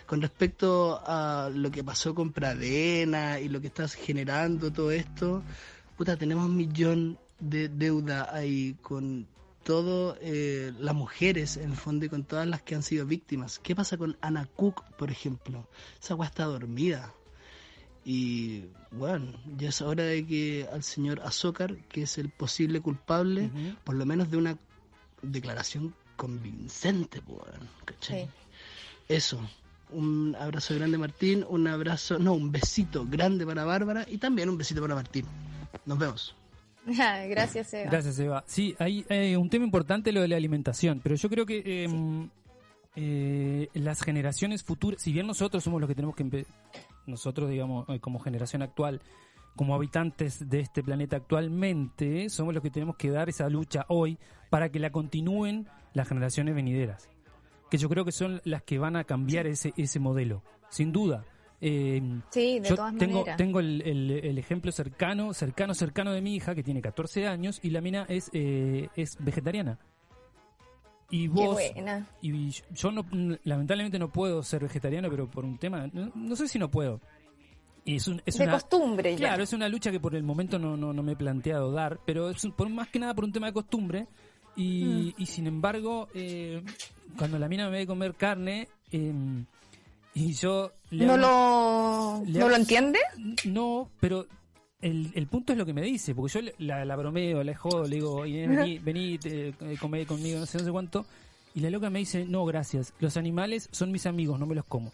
con 0.06 0.22
respecto 0.22 1.00
a 1.04 1.50
lo 1.52 1.70
que 1.70 1.84
pasó 1.84 2.14
con 2.14 2.32
Pradena 2.32 3.40
y 3.40 3.48
lo 3.48 3.61
que 3.61 3.66
estás 3.66 3.94
generando 3.94 4.72
todo 4.72 4.90
esto, 4.90 5.42
puta, 5.96 6.16
tenemos 6.16 6.46
un 6.46 6.56
millón 6.56 7.18
de 7.40 7.68
deuda 7.68 8.34
ahí 8.34 8.76
con 8.82 9.26
todo 9.68 10.16
eh, 10.22 10.72
las 10.81 10.94
mujeres 10.94 11.59
en 11.59 11.72
el 11.72 11.76
fondo 11.76 12.07
y 12.07 12.09
con 12.09 12.24
todas 12.24 12.46
las 12.46 12.62
que 12.62 12.74
han 12.74 12.83
sido 12.83 13.04
víctimas. 13.04 13.59
¿Qué 13.59 13.76
pasa 13.76 13.98
con 13.98 14.16
Ana 14.22 14.48
Cook, 14.57 14.83
por 14.96 15.11
ejemplo? 15.11 15.68
Esa 16.02 16.14
agua 16.14 16.24
está 16.24 16.46
dormida. 16.46 17.12
Y 18.02 18.64
bueno, 18.90 19.31
ya 19.59 19.68
es 19.68 19.83
hora 19.83 20.04
de 20.04 20.26
que 20.26 20.66
al 20.72 20.83
señor 20.83 21.20
Azócar, 21.20 21.76
que 21.90 22.04
es 22.04 22.16
el 22.16 22.31
posible 22.31 22.81
culpable, 22.81 23.50
Ujú. 23.54 23.76
por 23.85 23.96
lo 23.96 24.07
menos 24.07 24.31
de 24.31 24.38
una 24.38 24.57
declaración 25.20 25.94
convincente, 26.16 27.20
weón, 27.26 27.68
¿cachai? 27.85 28.24
Sí. 28.24 28.31
Eso. 29.07 29.38
Un 29.90 30.35
abrazo 30.40 30.76
grande 30.76 30.96
Martín, 30.96 31.44
un 31.46 31.66
abrazo, 31.66 32.18
no, 32.18 32.33
un 32.33 32.50
besito 32.50 33.04
grande 33.07 33.44
para 33.44 33.66
Bárbara 33.66 34.07
y 34.09 34.16
también 34.16 34.48
un 34.48 34.57
besito 34.57 34.81
para 34.81 34.94
Martín. 34.94 35.26
Nos 35.85 35.98
vemos. 35.98 36.35
Gracias, 37.29 37.74
Eva. 37.74 37.90
Gracias, 37.90 38.18
Eva. 38.18 38.44
Sí, 38.46 38.74
hay 38.79 39.05
eh, 39.09 39.37
un 39.37 39.51
tema 39.51 39.64
importante 39.64 40.12
lo 40.12 40.22
de 40.22 40.29
la 40.29 40.37
alimentación, 40.37 41.01
pero 41.03 41.14
yo 41.14 41.29
creo 41.29 41.44
que 41.44 41.62
eh, 41.64 41.88
eh, 43.01 43.68
las 43.74 44.03
generaciones 44.03 44.64
futuras, 44.64 45.01
si 45.01 45.12
bien 45.12 45.29
nosotros 45.29 45.62
somos 45.62 45.81
los 45.81 45.87
que 45.87 45.94
tenemos 45.94 46.16
que, 46.16 46.46
nosotros 47.07 47.48
digamos 47.48 47.88
eh, 47.88 48.01
como 48.01 48.18
generación 48.18 48.61
actual, 48.61 49.01
como 49.55 49.77
habitantes 49.77 50.48
de 50.48 50.59
este 50.59 50.83
planeta 50.83 51.14
actualmente, 51.14 52.29
somos 52.29 52.55
los 52.55 52.61
que 52.61 52.70
tenemos 52.70 52.96
que 52.96 53.11
dar 53.11 53.29
esa 53.29 53.48
lucha 53.48 53.85
hoy 53.87 54.18
para 54.51 54.70
que 54.70 54.81
la 54.81 54.90
continúen 54.90 55.68
las 55.94 56.09
generaciones 56.09 56.57
venideras, 56.57 57.09
que 57.70 57.79
yo 57.79 57.88
creo 57.88 58.05
que 58.05 58.11
son 58.11 58.40
las 58.44 58.64
que 58.64 58.81
van 58.81 58.96
a 58.96 59.05
cambiar 59.05 59.46
ese, 59.46 59.72
ese 59.77 60.01
modelo, 60.01 60.42
sin 60.68 60.90
duda. 60.90 61.24
Eh, 61.61 62.01
Sí, 62.31 62.61
de 62.61 62.68
yo 62.68 62.77
todas 62.77 62.97
tengo, 62.97 63.18
maneras. 63.21 63.37
tengo 63.37 63.61
el, 63.61 63.83
el- 63.83 64.11
el 64.12 64.38
ejemplo 64.38 64.71
cercano, 64.71 65.35
cercano, 65.35 65.75
cercano 65.75 66.12
de 66.12 66.21
mi 66.23 66.37
hija 66.37 66.55
que 66.55 66.62
tiene 66.62 66.81
14 66.81 67.27
años 67.27 67.59
y 67.62 67.71
la 67.71 67.81
mina 67.81 68.07
es, 68.09 68.31
eh, 68.33 68.88
es 68.97 69.16
vegetariana. 69.18 69.79
Y 71.11 71.23
Qué 71.23 71.29
vos, 71.35 71.55
buena. 71.55 72.07
y 72.21 72.51
yo 72.75 72.92
no, 72.92 73.05
lamentablemente 73.44 73.99
no 73.99 74.11
puedo 74.12 74.42
ser 74.42 74.62
vegetariano, 74.62 75.09
pero 75.11 75.27
por 75.31 75.44
un 75.44 75.57
tema, 75.59 75.88
no, 75.92 76.12
no 76.14 76.37
sé 76.37 76.47
si 76.49 76.59
no 76.59 76.71
puedo. 76.71 77.01
Y 77.85 77.97
es, 77.97 78.07
un- 78.07 78.21
es 78.27 78.37
de 78.37 78.44
una, 78.44 78.53
costumbre 78.53 79.12
ya. 79.12 79.29
Claro, 79.29 79.42
es 79.42 79.53
una 79.55 79.68
lucha 79.71 79.90
que 79.90 79.99
por 80.01 80.14
el 80.14 80.23
momento 80.23 80.59
no, 80.59 80.77
no, 80.77 80.92
no 80.92 81.03
me 81.03 81.12
he 81.12 81.16
planteado 81.16 81.73
dar, 81.73 81.99
pero 82.05 82.29
es 82.29 82.44
un- 82.44 82.53
por, 82.53 82.68
más 82.68 82.88
que 82.88 82.99
nada 82.99 83.14
por 83.14 83.25
un 83.25 83.33
tema 83.33 83.47
de 83.47 83.55
costumbre. 83.55 84.07
Y, 84.55 85.14
y 85.16 85.27
sin 85.27 85.47
embargo, 85.47 86.09
eh, 86.14 86.62
cuando 87.16 87.38
la 87.38 87.49
mina 87.49 87.71
me 87.71 87.79
ve 87.79 87.87
comer 87.87 88.14
carne, 88.14 88.68
eh, 88.92 89.12
y 90.18 90.33
yo... 90.33 90.72
le 90.90 91.07
¿No 91.07 91.14
hago- 91.14 92.20
lo, 92.22 92.24
le 92.26 92.38
¿no 92.38 92.46
hago- 92.46 92.48
lo 92.50 92.57
entiende? 92.57 92.98
No, 93.44 93.90
pero 94.00 94.26
el, 94.81 95.11
el 95.14 95.26
punto 95.26 95.52
es 95.52 95.59
lo 95.59 95.66
que 95.66 95.72
me 95.74 95.83
dice, 95.83 96.14
porque 96.14 96.33
yo 96.35 96.40
le- 96.42 96.54
la, 96.59 96.85
la 96.85 96.96
bromeo, 96.96 97.42
la 97.44 97.54
jodo, 97.57 97.85
le 97.85 97.96
digo, 97.96 98.20
vení, 98.22 98.78
vení 98.78 99.18
te- 99.18 99.48
eh, 99.48 99.54
comé 99.81 100.07
conmigo, 100.07 100.40
no 100.40 100.46
sé, 100.46 100.59
no 100.59 100.64
sé 100.64 100.70
cuánto. 100.70 101.07
Y 101.54 101.61
la 101.61 101.70
loca 101.70 101.90
me 101.90 101.98
dice, 102.00 102.24
no, 102.24 102.44
gracias, 102.44 102.92
los 103.00 103.16
animales 103.16 103.68
son 103.72 103.90
mis 103.90 104.07
amigos, 104.07 104.38
no 104.38 104.46
me 104.46 104.54
los 104.54 104.64
como. 104.64 104.92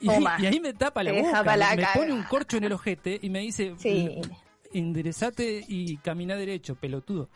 Y, 0.00 0.08
y 0.08 0.46
ahí 0.46 0.60
me 0.60 0.72
tapa 0.72 1.02
la 1.02 1.10
Te 1.12 1.22
boca, 1.22 1.56
la 1.56 1.70
me 1.74 1.82
caga. 1.82 1.94
pone 2.00 2.12
un 2.12 2.22
corcho 2.22 2.56
en 2.56 2.64
el 2.64 2.72
ojete 2.72 3.18
y 3.20 3.30
me 3.30 3.40
dice, 3.40 3.74
Sí. 3.78 4.20
enderezate 4.72 5.64
y 5.66 5.96
camina 5.98 6.36
derecho, 6.36 6.74
pelotudo. 6.76 7.28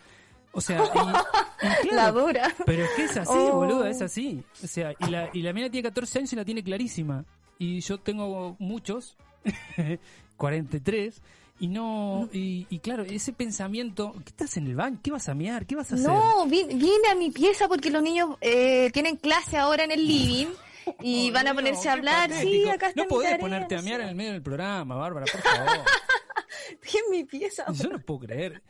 O 0.52 0.60
sea, 0.60 0.82
y- 1.62 1.66
y 1.84 1.88
claro, 1.88 1.96
La 1.96 2.12
dura. 2.12 2.54
pero 2.66 2.84
es 2.84 2.90
que 2.90 3.04
es 3.04 3.16
así, 3.16 3.30
Oh. 3.34 3.52
boludo, 3.56 3.86
es 3.86 4.02
así. 4.02 4.42
O 4.62 4.66
sea, 4.66 4.92
y 4.98 5.06
la, 5.06 5.30
y 5.32 5.42
la 5.42 5.52
mina 5.52 5.70
tiene 5.70 5.88
14 5.88 6.18
años 6.20 6.32
y 6.32 6.36
la 6.36 6.44
tiene 6.44 6.62
clarísima. 6.62 7.24
Y 7.58 7.80
yo 7.80 7.98
tengo 7.98 8.56
muchos, 8.58 9.16
43, 10.36 11.22
y 11.60 11.68
no, 11.68 12.28
y, 12.32 12.66
y 12.70 12.78
claro, 12.80 13.04
ese 13.04 13.32
pensamiento, 13.32 14.12
¿qué 14.24 14.30
estás 14.30 14.56
en 14.56 14.66
el 14.66 14.74
baño? 14.74 14.98
¿Qué 15.02 15.10
vas 15.12 15.28
a 15.28 15.34
mear? 15.34 15.64
¿Qué 15.66 15.76
vas 15.76 15.92
a 15.92 15.94
hacer? 15.94 16.08
No, 16.08 16.44
vi- 16.46 16.64
vine 16.64 17.08
a 17.10 17.14
mi 17.14 17.30
pieza 17.30 17.68
porque 17.68 17.90
los 17.90 18.02
niños 18.02 18.30
eh, 18.40 18.90
tienen 18.92 19.16
clase 19.16 19.56
ahora 19.58 19.84
en 19.84 19.92
el 19.92 20.04
living 20.06 20.48
y 21.00 21.30
Oh, 21.30 21.34
van 21.34 21.46
a 21.46 21.54
ponerse 21.54 21.88
a 21.88 21.92
hablar. 21.92 22.32
Sí, 22.32 22.68
acá 22.68 22.88
está 22.88 23.00
No 23.02 23.04
mi 23.04 23.08
podés 23.10 23.30
tarea, 23.30 23.40
ponerte 23.40 23.76
a 23.76 23.82
mear 23.82 24.00
en 24.00 24.08
el 24.08 24.14
medio 24.16 24.32
del 24.32 24.42
programa, 24.42 24.96
Bárbara, 24.96 25.26
por 25.30 25.40
favor. 25.40 25.84
Estoy 26.82 27.00
en 27.04 27.10
mi 27.10 27.24
pieza. 27.24 27.64
Yo 27.72 27.88
no 27.90 27.98
puedo 28.00 28.20
creer. 28.20 28.62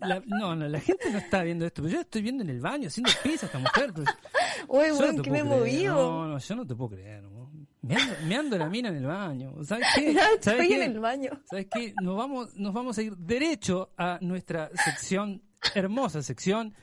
La- 0.00 0.22
no, 0.26 0.54
no, 0.56 0.68
la 0.68 0.80
gente 0.80 1.10
no 1.10 1.18
está 1.18 1.42
viendo 1.42 1.66
esto, 1.66 1.82
pero 1.82 1.94
yo 1.94 2.00
estoy 2.00 2.22
viendo 2.22 2.42
en 2.42 2.50
el 2.50 2.60
baño 2.60 2.88
haciendo 2.88 3.10
pizza 3.22 3.46
esta 3.46 3.58
mujer. 3.58 3.92
Uy, 4.68 4.90
bueno, 4.90 5.12
no 5.12 5.22
que 5.22 5.30
me 5.30 5.40
creer. 5.40 5.44
movió. 5.44 5.92
No, 5.94 6.26
no, 6.28 6.38
yo 6.38 6.54
no 6.56 6.66
te 6.66 6.74
puedo 6.74 6.90
creer. 6.90 7.22
¿no? 7.22 7.50
Me, 7.82 7.94
ando, 7.96 8.14
me 8.26 8.36
ando 8.36 8.58
la 8.58 8.68
mina 8.68 8.88
en 8.90 8.96
el 8.96 9.06
baño. 9.06 9.54
¿Sabes 9.64 9.86
qué? 9.94 10.12
Ya 10.14 10.20
¿Sabes 10.40 10.46
estoy 10.60 10.68
qué? 10.68 10.84
en 10.84 10.90
el 10.92 11.00
baño. 11.00 11.30
¿Sabes 11.48 11.66
qué? 11.72 11.94
Nos 12.02 12.16
vamos, 12.16 12.54
nos 12.56 12.72
vamos 12.74 12.98
a 12.98 13.02
ir 13.02 13.16
derecho 13.16 13.90
a 13.96 14.18
nuestra 14.20 14.70
sección, 14.84 15.42
hermosa 15.74 16.22
sección. 16.22 16.74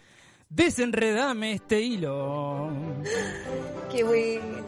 Desenredame 0.49 1.53
este 1.53 1.81
hilo. 1.81 2.71
Qué 3.91 4.03
bueno. 4.03 4.65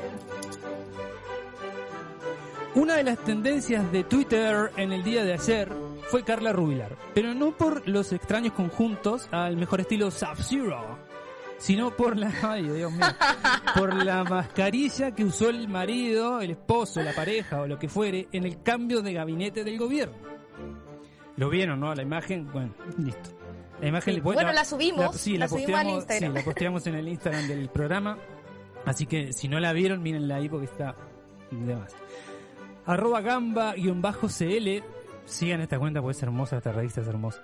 Una 2.79 2.95
de 2.95 3.03
las 3.03 3.17
tendencias 3.25 3.91
de 3.91 4.05
Twitter 4.05 4.71
en 4.77 4.93
el 4.93 5.03
día 5.03 5.25
de 5.25 5.33
ayer 5.33 5.69
fue 6.07 6.23
Carla 6.23 6.53
Rubilar, 6.53 6.95
pero 7.13 7.33
no 7.33 7.51
por 7.51 7.85
los 7.89 8.13
extraños 8.13 8.53
conjuntos 8.53 9.27
al 9.31 9.57
mejor 9.57 9.81
estilo 9.81 10.09
Sub-Zero, 10.09 10.97
sino 11.57 11.91
por 11.91 12.15
la, 12.15 12.31
ay 12.41 12.69
Dios 12.69 12.89
mío, 12.89 13.05
por 13.75 13.93
la 13.93 14.23
mascarilla 14.23 15.13
que 15.13 15.25
usó 15.25 15.49
el 15.49 15.67
marido, 15.67 16.39
el 16.39 16.51
esposo, 16.51 17.01
la 17.03 17.11
pareja 17.11 17.59
o 17.59 17.67
lo 17.67 17.77
que 17.77 17.89
fuere 17.89 18.29
en 18.31 18.45
el 18.45 18.63
cambio 18.63 19.01
de 19.01 19.11
gabinete 19.11 19.65
del 19.65 19.77
gobierno. 19.77 20.15
Lo 21.35 21.49
vieron, 21.49 21.81
¿no? 21.81 21.93
La 21.93 22.01
imagen, 22.03 22.49
bueno, 22.49 22.73
listo. 22.97 23.31
La 23.81 23.89
imagen 23.89 24.13
Sí. 24.13 24.19
le 24.19 24.23
Bueno, 24.23 24.53
la 24.53 24.63
subimos, 24.63 25.17
sí, 25.17 25.33
la 25.33 25.45
la, 25.45 25.49
subimos 25.49 25.79
al 25.81 25.89
Instagram. 25.89 26.31
sí, 26.31 26.37
la 26.37 26.45
posteamos 26.45 26.87
en 26.87 26.95
el 26.95 27.09
Instagram 27.09 27.45
del 27.45 27.67
programa. 27.67 28.17
Así 28.85 29.05
que 29.05 29.33
si 29.33 29.49
no 29.49 29.59
la 29.59 29.73
vieron, 29.73 30.01
mírenla 30.01 30.37
ahí 30.37 30.47
porque 30.47 30.67
está 30.67 30.95
de 31.51 31.75
más. 31.75 31.93
Arroba 32.89 33.21
gamba-cl. 33.21 34.83
Sigan 35.25 35.61
esta 35.61 35.77
cuenta 35.77 36.01
porque 36.01 36.17
es 36.17 36.23
hermosa, 36.23 36.57
esta 36.57 36.71
revista 36.71 37.01
es 37.01 37.07
hermosa. 37.07 37.43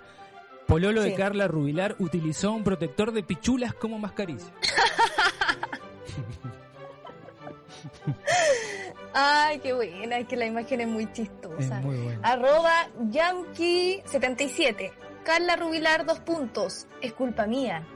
Pololo 0.66 1.02
de. 1.02 1.14
Carla 1.14 1.46
Rubilar 1.46 1.94
utilizó 2.00 2.50
un 2.50 2.64
protector 2.64 3.12
de 3.12 3.22
pichulas 3.22 3.72
como 3.72 3.96
mascarilla. 3.96 4.44
Ay, 9.14 9.60
qué 9.60 9.72
buena. 9.72 10.18
Es 10.18 10.26
que 10.26 10.36
la 10.36 10.46
imagen 10.46 10.80
es 10.80 10.88
muy 10.88 11.12
chistosa. 11.12 11.78
Es 11.78 11.84
muy 11.84 11.96
buena. 11.96 12.28
Arroba 12.28 12.88
Yankee77. 13.02 14.90
Carla 15.24 15.54
Rubilar, 15.54 16.06
dos 16.06 16.18
puntos. 16.18 16.88
Es 17.00 17.12
culpa 17.12 17.46
mía. 17.46 17.86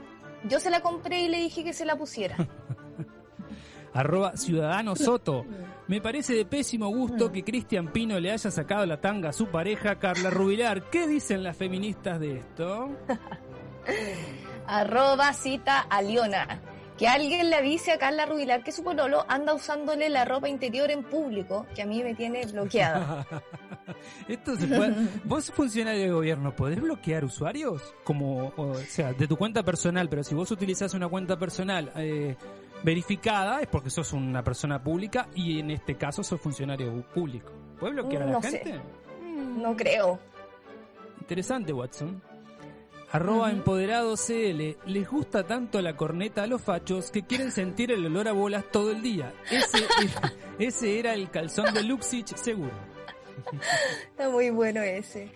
Yo 0.45 0.61
se 0.61 0.69
la 0.69 0.79
compré 0.79 1.23
y 1.23 1.27
le 1.27 1.39
dije 1.39 1.65
que 1.65 1.73
se 1.73 1.83
la 1.83 1.97
pusiera. 1.97 2.37
Arroba 3.93 4.37
Ciudadano 4.37 4.95
Soto. 4.95 5.45
Me 5.91 5.99
parece 5.99 6.33
de 6.33 6.45
pésimo 6.45 6.87
gusto 6.87 7.33
que 7.33 7.43
Cristian 7.43 7.91
Pino 7.91 8.17
le 8.17 8.31
haya 8.31 8.49
sacado 8.49 8.85
la 8.85 9.01
tanga 9.01 9.27
a 9.27 9.33
su 9.33 9.47
pareja 9.47 9.99
Carla 9.99 10.29
Rubilar. 10.29 10.89
¿Qué 10.89 11.05
dicen 11.05 11.43
las 11.43 11.57
feministas 11.57 12.17
de 12.17 12.37
esto? 12.37 12.91
Arroba 14.67 15.33
cita 15.33 15.81
a 15.81 16.01
Liona. 16.01 16.61
Que 16.97 17.09
alguien 17.09 17.49
le 17.49 17.57
avise 17.57 17.91
a 17.91 17.97
Carla 17.97 18.25
Rubilar 18.25 18.63
que 18.63 18.71
su 18.71 18.85
pololo 18.85 19.25
anda 19.27 19.53
usándole 19.53 20.07
la 20.07 20.23
ropa 20.23 20.47
interior 20.47 20.89
en 20.91 21.03
público, 21.03 21.67
que 21.75 21.81
a 21.81 21.85
mí 21.85 22.01
me 22.01 22.15
tiene 22.15 22.45
bloqueada. 22.45 23.27
Esto 24.29 24.55
se 24.55 24.67
puede... 24.67 24.95
Vos, 25.25 25.51
funcionario 25.51 26.03
de 26.03 26.09
gobierno, 26.11 26.55
¿podés 26.55 26.79
bloquear 26.79 27.25
usuarios? 27.25 27.93
Como, 28.05 28.53
o 28.55 28.75
sea, 28.87 29.11
de 29.11 29.27
tu 29.27 29.35
cuenta 29.35 29.61
personal, 29.61 30.07
pero 30.07 30.23
si 30.23 30.35
vos 30.35 30.51
utilizás 30.51 30.93
una 30.93 31.09
cuenta 31.09 31.37
personal 31.37 31.91
eh, 31.97 32.37
verificada, 32.83 33.61
es 33.61 33.67
porque 33.67 33.89
sos 33.89 34.13
una 34.13 34.43
persona 34.43 34.81
pública 34.83 35.27
y 35.35 35.59
en 35.59 35.71
este 35.71 35.95
caso 35.95 36.23
sos 36.23 36.39
funcionario 36.41 37.03
público. 37.13 37.51
¿Podés 37.79 37.95
bloquear 37.95 38.23
a 38.23 38.25
la 38.25 38.31
No 38.33 38.41
sé. 38.41 38.49
gente? 38.59 38.81
No 39.57 39.75
creo. 39.75 40.19
Interesante, 41.19 41.73
Watson. 41.73 42.21
Arroba 43.11 43.51
empoderado 43.51 44.15
CL. 44.15 44.77
Les 44.85 45.09
gusta 45.09 45.43
tanto 45.45 45.81
la 45.81 45.97
corneta 45.97 46.43
a 46.43 46.47
los 46.47 46.61
fachos 46.61 47.11
que 47.11 47.23
quieren 47.23 47.51
sentir 47.51 47.91
el 47.91 48.05
olor 48.05 48.27
a 48.29 48.31
bolas 48.31 48.63
todo 48.71 48.91
el 48.91 49.01
día. 49.01 49.33
Ese, 49.49 49.85
ese 50.59 50.99
era 50.99 51.13
el 51.13 51.29
calzón 51.29 51.73
de 51.73 51.83
Luxich 51.83 52.33
seguro. 52.35 52.71
Está 54.09 54.29
muy 54.29 54.49
bueno 54.49 54.81
ese. 54.81 55.29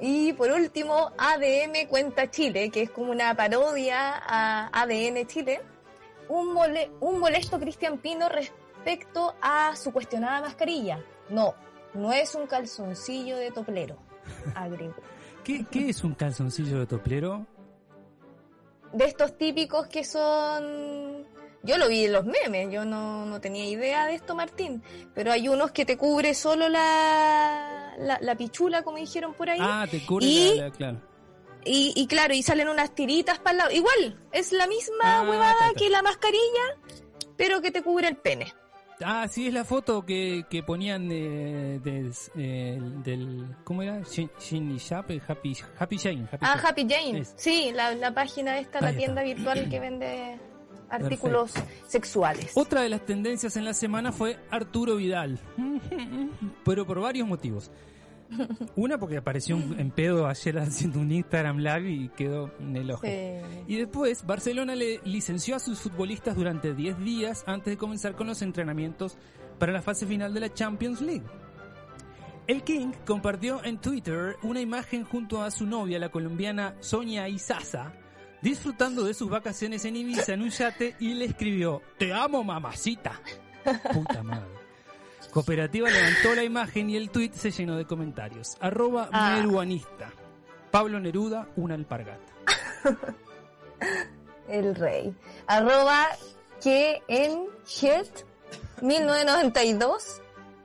Y 0.00 0.34
por 0.34 0.50
último, 0.52 1.10
ADM 1.18 1.88
Cuenta 1.88 2.30
Chile, 2.30 2.70
que 2.70 2.82
es 2.82 2.90
como 2.90 3.10
una 3.10 3.34
parodia 3.34 4.14
a 4.16 4.68
ADN 4.82 5.26
Chile. 5.26 5.60
Un, 6.28 6.52
mole- 6.54 6.90
un 7.00 7.18
molesto 7.20 7.58
Cristian 7.58 7.98
Pino 7.98 8.28
respecto 8.28 9.34
a 9.40 9.74
su 9.76 9.92
cuestionada 9.92 10.40
mascarilla. 10.40 11.00
No, 11.30 11.54
no 11.94 12.12
es 12.12 12.34
un 12.34 12.46
calzoncillo 12.46 13.36
de 13.36 13.50
toplero, 13.50 13.96
agregó. 14.54 14.94
¿Qué, 15.44 15.64
qué 15.70 15.88
es 15.90 16.02
un 16.04 16.14
calzoncillo 16.14 16.78
de 16.80 16.86
toplero? 16.86 17.46
De 18.92 19.04
estos 19.04 19.36
típicos 19.36 19.86
que 19.88 20.04
son 20.04 21.24
Yo 21.62 21.76
lo 21.78 21.88
vi 21.88 22.04
en 22.04 22.12
los 22.12 22.24
memes, 22.24 22.72
yo 22.72 22.84
no, 22.84 23.26
no 23.26 23.40
tenía 23.40 23.64
idea 23.68 24.06
de 24.06 24.14
esto, 24.14 24.34
Martín. 24.34 24.82
Pero 25.14 25.32
hay 25.32 25.48
unos 25.48 25.70
que 25.72 25.84
te 25.84 25.96
cubre 25.96 26.34
solo 26.34 26.68
la, 26.68 27.94
la, 27.98 28.18
la 28.20 28.34
pichula, 28.36 28.82
como 28.82 28.96
dijeron 28.98 29.34
por 29.34 29.50
ahí. 29.50 29.58
Ah, 29.60 29.86
te 29.90 30.04
cubre 30.06 30.26
Y- 30.26 30.56
la, 30.56 30.64
la- 30.66 30.70
claro. 30.72 30.98
Y, 31.66 31.92
y 31.96 32.06
claro, 32.06 32.32
y 32.34 32.42
salen 32.42 32.68
unas 32.68 32.94
tiritas 32.94 33.38
para 33.38 33.50
el 33.52 33.56
lado. 33.58 33.70
Igual, 33.72 34.18
es 34.32 34.52
la 34.52 34.66
misma 34.66 35.18
Ah, 35.20 35.22
huevada 35.28 35.72
que 35.76 35.90
la 35.90 36.00
mascarilla, 36.02 36.78
pero 37.36 37.60
que 37.60 37.70
te 37.70 37.82
cubre 37.82 38.08
el 38.08 38.16
pene. 38.16 38.52
Ah, 39.04 39.26
sí, 39.28 39.48
es 39.48 39.52
la 39.52 39.64
foto 39.66 40.06
que, 40.06 40.46
que 40.48 40.62
ponían 40.62 41.06
de, 41.08 41.80
de- 41.84 42.10
eh, 42.36 42.78
del... 43.04 43.44
¿Cómo 43.64 43.82
era? 43.82 44.00
Shin, 44.02 44.30
Shin 44.40 44.74
Shop, 44.78 45.10
eh, 45.10 45.20
Happy, 45.28 45.54
Happy. 45.78 45.96
Happy 45.98 46.38
Ah. 46.40 46.58
Happy 46.64 46.86
Jane. 46.88 47.18
Es. 47.18 47.34
Sí, 47.36 47.72
la, 47.74 47.94
la 47.94 48.14
página 48.14 48.58
esta, 48.58 48.78
Ahí 48.78 48.84
la 48.84 48.90
está. 48.90 48.98
tienda 48.98 49.22
virtual 49.22 49.68
que 49.68 49.80
vende 49.80 50.38
artículos 50.88 51.52
sexuales. 51.88 52.52
Otra 52.54 52.80
de 52.80 52.88
las 52.88 53.04
tendencias 53.04 53.56
en 53.56 53.64
la 53.66 53.74
semana 53.74 54.12
fue 54.12 54.38
Arturo 54.50 54.96
Vidal, 54.96 55.38
pero 56.64 56.86
por 56.86 57.00
varios 57.00 57.26
motivos. 57.28 57.70
Una 58.76 58.98
porque 58.98 59.16
apareció 59.18 59.56
un- 59.56 59.78
en 59.78 59.90
pedo 59.90 60.26
ayer 60.26 60.58
haciendo 60.58 61.00
un 61.00 61.10
Instagram 61.12 61.58
Live 61.58 61.90
y 61.90 62.08
quedó 62.10 62.50
en 62.60 62.76
el 62.76 62.90
ojo. 62.90 63.02
Sí. 63.06 63.12
Y 63.68 63.76
después, 63.76 64.24
Barcelona 64.26 64.74
le 64.74 65.00
licenció 65.04 65.56
a 65.56 65.58
sus 65.58 65.78
futbolistas 65.80 66.36
durante 66.36 66.74
10 66.74 66.98
días 66.98 67.44
antes 67.46 67.72
de 67.72 67.76
comenzar 67.76 68.14
con 68.16 68.26
los 68.26 68.42
entrenamientos 68.42 69.16
para 69.58 69.72
la 69.72 69.82
fase 69.82 70.06
final 70.06 70.34
de 70.34 70.40
la 70.40 70.52
Champions 70.52 71.00
League. 71.00 71.24
El 72.46 72.62
King 72.62 72.92
compartió 73.04 73.64
en 73.64 73.78
Twitter 73.78 74.36
una 74.42 74.60
imagen 74.60 75.04
junto 75.04 75.42
a 75.42 75.50
su 75.50 75.66
novia, 75.66 75.98
la 75.98 76.10
colombiana 76.10 76.76
Sonia 76.80 77.28
Isaza, 77.28 77.92
disfrutando 78.40 79.02
de 79.04 79.14
sus 79.14 79.28
vacaciones 79.28 79.84
en 79.84 79.96
Ibiza 79.96 80.34
en 80.34 80.42
un 80.42 80.50
yate 80.50 80.94
y 81.00 81.14
le 81.14 81.24
escribió, 81.24 81.82
Te 81.98 82.12
amo 82.12 82.44
mamacita. 82.44 83.20
Puta 83.92 84.22
madre. 84.22 84.46
Cooperativa 85.32 85.88
levantó 85.90 86.34
la 86.34 86.44
imagen 86.44 86.90
y 86.90 86.96
el 86.96 87.10
tweet 87.10 87.32
se 87.34 87.50
llenó 87.50 87.76
de 87.76 87.84
comentarios. 87.86 88.56
Arroba 88.60 89.08
Ah. 89.12 89.36
meruanista. 89.36 90.10
Pablo 90.70 90.98
Neruda, 91.00 91.48
una 91.56 91.74
alpargata. 91.74 92.32
El 94.48 94.74
rey. 94.74 95.14
Arroba 95.46 96.06
que 96.62 97.02
en 97.08 97.46
Head 97.82 98.06
1992 98.80 100.22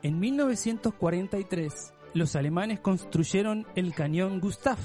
En 0.02 0.18
1943, 0.18 1.94
los 2.14 2.34
alemanes 2.34 2.80
construyeron 2.80 3.66
el 3.76 3.94
cañón 3.94 4.40
Gustav, 4.40 4.78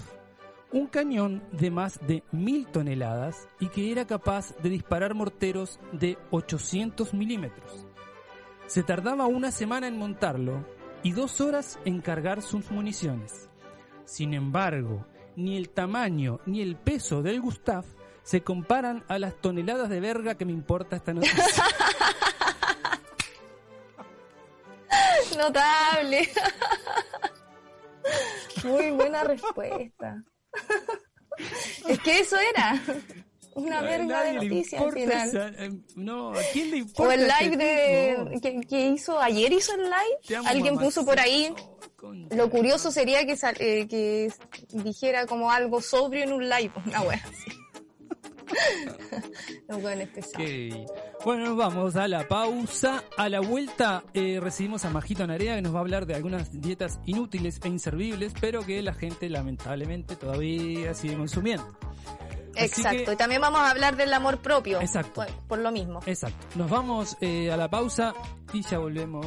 un 0.71 0.87
cañón 0.87 1.43
de 1.51 1.71
más 1.71 1.99
de 2.05 2.23
mil 2.31 2.67
toneladas 2.67 3.47
y 3.59 3.69
que 3.69 3.91
era 3.91 4.05
capaz 4.05 4.55
de 4.57 4.69
disparar 4.69 5.13
morteros 5.13 5.79
de 5.93 6.17
800 6.31 7.13
milímetros. 7.13 7.85
Se 8.67 8.83
tardaba 8.83 9.27
una 9.27 9.51
semana 9.51 9.87
en 9.87 9.97
montarlo 9.97 10.65
y 11.03 11.13
dos 11.13 11.39
horas 11.39 11.79
en 11.85 12.01
cargar 12.01 12.41
sus 12.41 12.69
municiones. 12.69 13.49
Sin 14.05 14.33
embargo, 14.33 15.05
ni 15.35 15.55
el 15.57 15.69
tamaño 15.69 16.39
ni 16.45 16.61
el 16.61 16.75
peso 16.75 17.21
del 17.21 17.39
Gustav 17.39 17.85
se 18.23 18.41
comparan 18.41 19.05
a 19.07 19.19
las 19.19 19.39
toneladas 19.39 19.89
de 19.89 20.01
verga 20.01 20.35
que 20.35 20.43
me 20.45 20.51
importa 20.51 20.97
esta 20.97 21.13
noticia. 21.13 21.63
Notable. 25.37 26.29
Muy 28.65 28.91
buena 28.91 29.23
respuesta. 29.23 30.23
Es 31.87 31.99
que 31.99 32.19
eso 32.19 32.35
era. 32.37 32.81
Una 33.53 33.81
verga 33.81 34.23
de 34.23 34.33
noticias 34.33 34.81
al 34.81 34.91
final. 34.91 35.27
esa- 35.27 35.47
eh, 35.49 35.71
no, 35.95 36.31
¿a 36.31 36.39
quién 36.53 36.69
le 36.71 36.85
O 36.95 37.11
el 37.11 37.27
live 37.27 37.57
de 37.57 38.39
que, 38.41 38.61
que 38.61 38.87
hizo 38.89 39.19
ayer 39.19 39.51
hizo 39.51 39.73
el 39.73 39.83
live. 39.83 40.37
amo, 40.37 40.47
Alguien 40.47 40.77
puso 40.77 41.03
por 41.05 41.19
ahí. 41.19 41.51
Oh. 42.03 42.13
Lo 42.35 42.49
curioso 42.51 42.91
sería 42.91 43.25
que 43.25 43.33
eh, 43.59 43.87
que 43.87 44.31
dijera 44.71 45.25
como 45.25 45.51
algo 45.51 45.81
sobrio 45.81 46.23
en 46.23 46.33
un 46.33 46.47
live, 46.47 46.71
una 46.85 47.01
wea 47.01 47.23
así. 47.23 47.51
Ok. 49.69 49.83
Bueno, 51.25 51.45
nos 51.45 51.57
vamos 51.57 51.95
a 51.95 52.07
la 52.07 52.27
pausa. 52.27 53.03
A 53.17 53.29
la 53.29 53.39
vuelta 53.41 54.03
eh, 54.13 54.39
recibimos 54.41 54.85
a 54.85 54.89
Majito 54.89 55.25
Narea 55.27 55.55
que 55.55 55.61
nos 55.61 55.73
va 55.73 55.79
a 55.79 55.81
hablar 55.81 56.05
de 56.05 56.15
algunas 56.15 56.51
dietas 56.61 56.99
inútiles 57.05 57.59
e 57.63 57.67
inservibles, 57.67 58.33
pero 58.39 58.65
que 58.65 58.81
la 58.81 58.93
gente 58.93 59.29
lamentablemente 59.29 60.15
todavía 60.15 60.93
sigue 60.93 61.15
consumiendo. 61.17 61.65
Así 62.55 62.65
Exacto. 62.65 63.05
que- 63.05 63.13
Y 63.13 63.15
también 63.17 63.41
vamos 63.41 63.59
a 63.59 63.69
hablar 63.71 63.95
del 63.97 64.13
amor 64.13 64.39
propio. 64.39 64.81
Exacto. 64.81 65.13
Por, 65.25 65.27
por 65.47 65.59
lo 65.59 65.71
mismo. 65.71 65.99
Exacto. 66.05 66.47
Nos 66.55 66.69
vamos 66.69 67.17
eh, 67.21 67.51
a 67.51 67.57
la 67.57 67.69
pausa 67.69 68.13
y 68.53 68.61
ya 68.63 68.79
volvemos. 68.79 69.25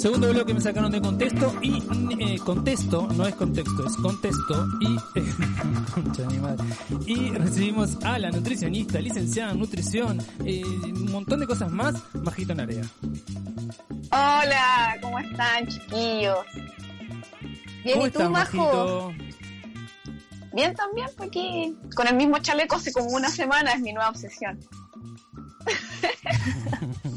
Segundo 0.00 0.30
bloque 0.30 0.54
me 0.54 0.62
sacaron 0.62 0.90
de 0.90 0.98
contexto 0.98 1.54
y 1.60 1.76
eh, 2.18 2.38
contexto, 2.38 3.06
no 3.14 3.26
es 3.26 3.34
contexto, 3.34 3.86
es 3.86 3.96
contexto 3.96 4.66
y 4.80 4.96
eh, 5.18 5.34
concha 5.94 6.22
de 6.22 6.28
mi 6.28 6.38
madre. 6.38 6.64
y 7.04 7.30
recibimos 7.32 8.02
a 8.02 8.18
la 8.18 8.30
nutricionista, 8.30 8.98
licenciada 8.98 9.52
en 9.52 9.58
nutrición, 9.58 10.18
eh, 10.46 10.64
un 10.64 11.12
montón 11.12 11.40
de 11.40 11.46
cosas 11.46 11.70
más, 11.70 11.96
Majito 12.14 12.54
Narea. 12.54 12.82
Hola, 14.10 14.96
¿cómo 15.02 15.18
están, 15.18 15.66
chiquillos? 15.66 16.46
Bien, 17.84 17.98
¿Cómo 17.98 18.06
¿y 18.06 18.10
tú, 18.10 18.20
estás, 18.20 18.30
Majo? 18.30 18.56
Majito? 18.56 19.12
Bien 20.54 20.74
también, 20.74 21.08
pues 21.14 21.28
aquí 21.28 21.76
con 21.94 22.08
el 22.08 22.16
mismo 22.16 22.38
chaleco 22.38 22.76
hace 22.76 22.90
como 22.90 23.10
una 23.10 23.28
semana 23.28 23.72
es 23.72 23.82
mi 23.82 23.92
nueva 23.92 24.08
obsesión. 24.08 24.58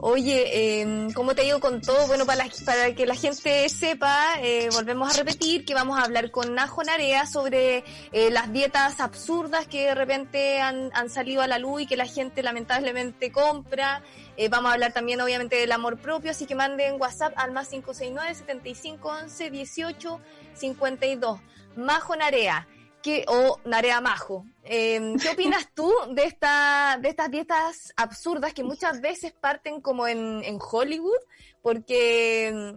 Oye, 0.00 0.80
eh, 0.82 1.08
¿cómo 1.12 1.34
te 1.34 1.42
digo 1.42 1.58
con 1.58 1.80
todo? 1.80 2.06
Bueno, 2.06 2.24
para, 2.24 2.44
la- 2.44 2.52
para 2.64 2.94
que 2.94 3.04
la 3.04 3.16
gente 3.16 3.68
sepa, 3.68 4.34
eh, 4.40 4.68
volvemos 4.72 5.12
a 5.12 5.18
repetir 5.18 5.64
que 5.64 5.74
vamos 5.74 5.98
a 5.98 6.02
hablar 6.04 6.30
con 6.30 6.54
Najo 6.54 6.84
Narea 6.84 7.26
sobre 7.26 7.82
eh, 8.12 8.30
las 8.30 8.52
dietas 8.52 9.00
absurdas 9.00 9.66
que 9.66 9.86
de 9.86 9.94
repente 9.96 10.60
han, 10.60 10.90
han 10.94 11.10
salido 11.10 11.42
a 11.42 11.48
la 11.48 11.58
luz 11.58 11.82
y 11.82 11.86
que 11.86 11.96
la 11.96 12.06
gente 12.06 12.44
lamentablemente 12.44 13.32
compra. 13.32 14.02
Eh, 14.36 14.48
vamos 14.48 14.70
a 14.70 14.74
hablar 14.74 14.92
también 14.92 15.20
obviamente 15.20 15.56
del 15.56 15.72
amor 15.72 15.98
propio, 15.98 16.30
así 16.30 16.46
que 16.46 16.54
manden 16.54 17.00
WhatsApp 17.00 17.32
al 17.36 17.50
más 17.50 17.66
569 17.68 18.34
7511 18.36 19.50
18 19.50 20.20
52. 20.54 21.40
Majo 21.76 22.14
Narea. 22.14 22.68
¿Qué, 23.02 23.24
o 23.28 23.60
Narea 23.64 24.00
Majo, 24.00 24.44
eh, 24.64 25.14
¿qué 25.22 25.30
opinas 25.30 25.68
tú 25.72 25.92
de, 26.10 26.24
esta, 26.24 26.98
de 27.00 27.08
estas 27.08 27.30
dietas 27.30 27.92
absurdas 27.96 28.52
que 28.52 28.64
muchas 28.64 29.00
veces 29.00 29.32
parten 29.32 29.80
como 29.80 30.08
en, 30.08 30.42
en 30.44 30.58
Hollywood? 30.60 31.20
Porque 31.62 32.76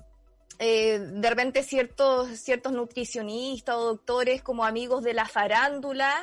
eh, 0.64 1.00
de 1.00 1.28
repente 1.28 1.64
ciertos, 1.64 2.38
ciertos 2.38 2.72
nutricionistas 2.72 3.76
o 3.78 3.86
doctores 3.86 4.44
como 4.44 4.64
amigos 4.64 5.04
de 5.04 5.16
la 5.16 5.26
farándula 5.26 6.14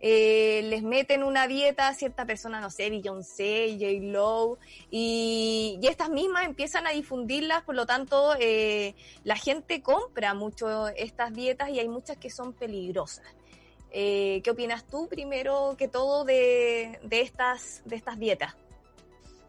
eh, 0.00 0.60
les 0.64 0.82
meten 0.82 1.22
una 1.22 1.48
dieta 1.48 1.88
a 1.88 1.94
cierta 1.94 2.26
persona, 2.26 2.60
no 2.60 2.68
sé, 2.68 2.90
Beyoncé, 2.90 3.74
J. 3.80 4.12
Lo, 4.12 4.58
y, 4.90 5.78
y 5.80 5.86
estas 5.86 6.10
mismas 6.10 6.44
empiezan 6.44 6.86
a 6.86 6.90
difundirlas, 6.90 7.62
por 7.62 7.74
lo 7.74 7.86
tanto 7.86 8.34
eh, 8.38 8.94
la 9.24 9.36
gente 9.36 9.80
compra 9.80 10.34
mucho 10.34 10.88
estas 10.88 11.32
dietas 11.32 11.70
y 11.70 11.78
hay 11.78 11.88
muchas 11.88 12.18
que 12.18 12.28
son 12.28 12.52
peligrosas. 12.52 13.24
Eh, 13.90 14.40
¿Qué 14.44 14.50
opinas 14.50 14.86
tú 14.86 15.08
primero 15.08 15.74
que 15.78 15.88
todo 15.88 16.24
de, 16.24 16.98
estas 17.10 17.82
dietas? 18.18 18.54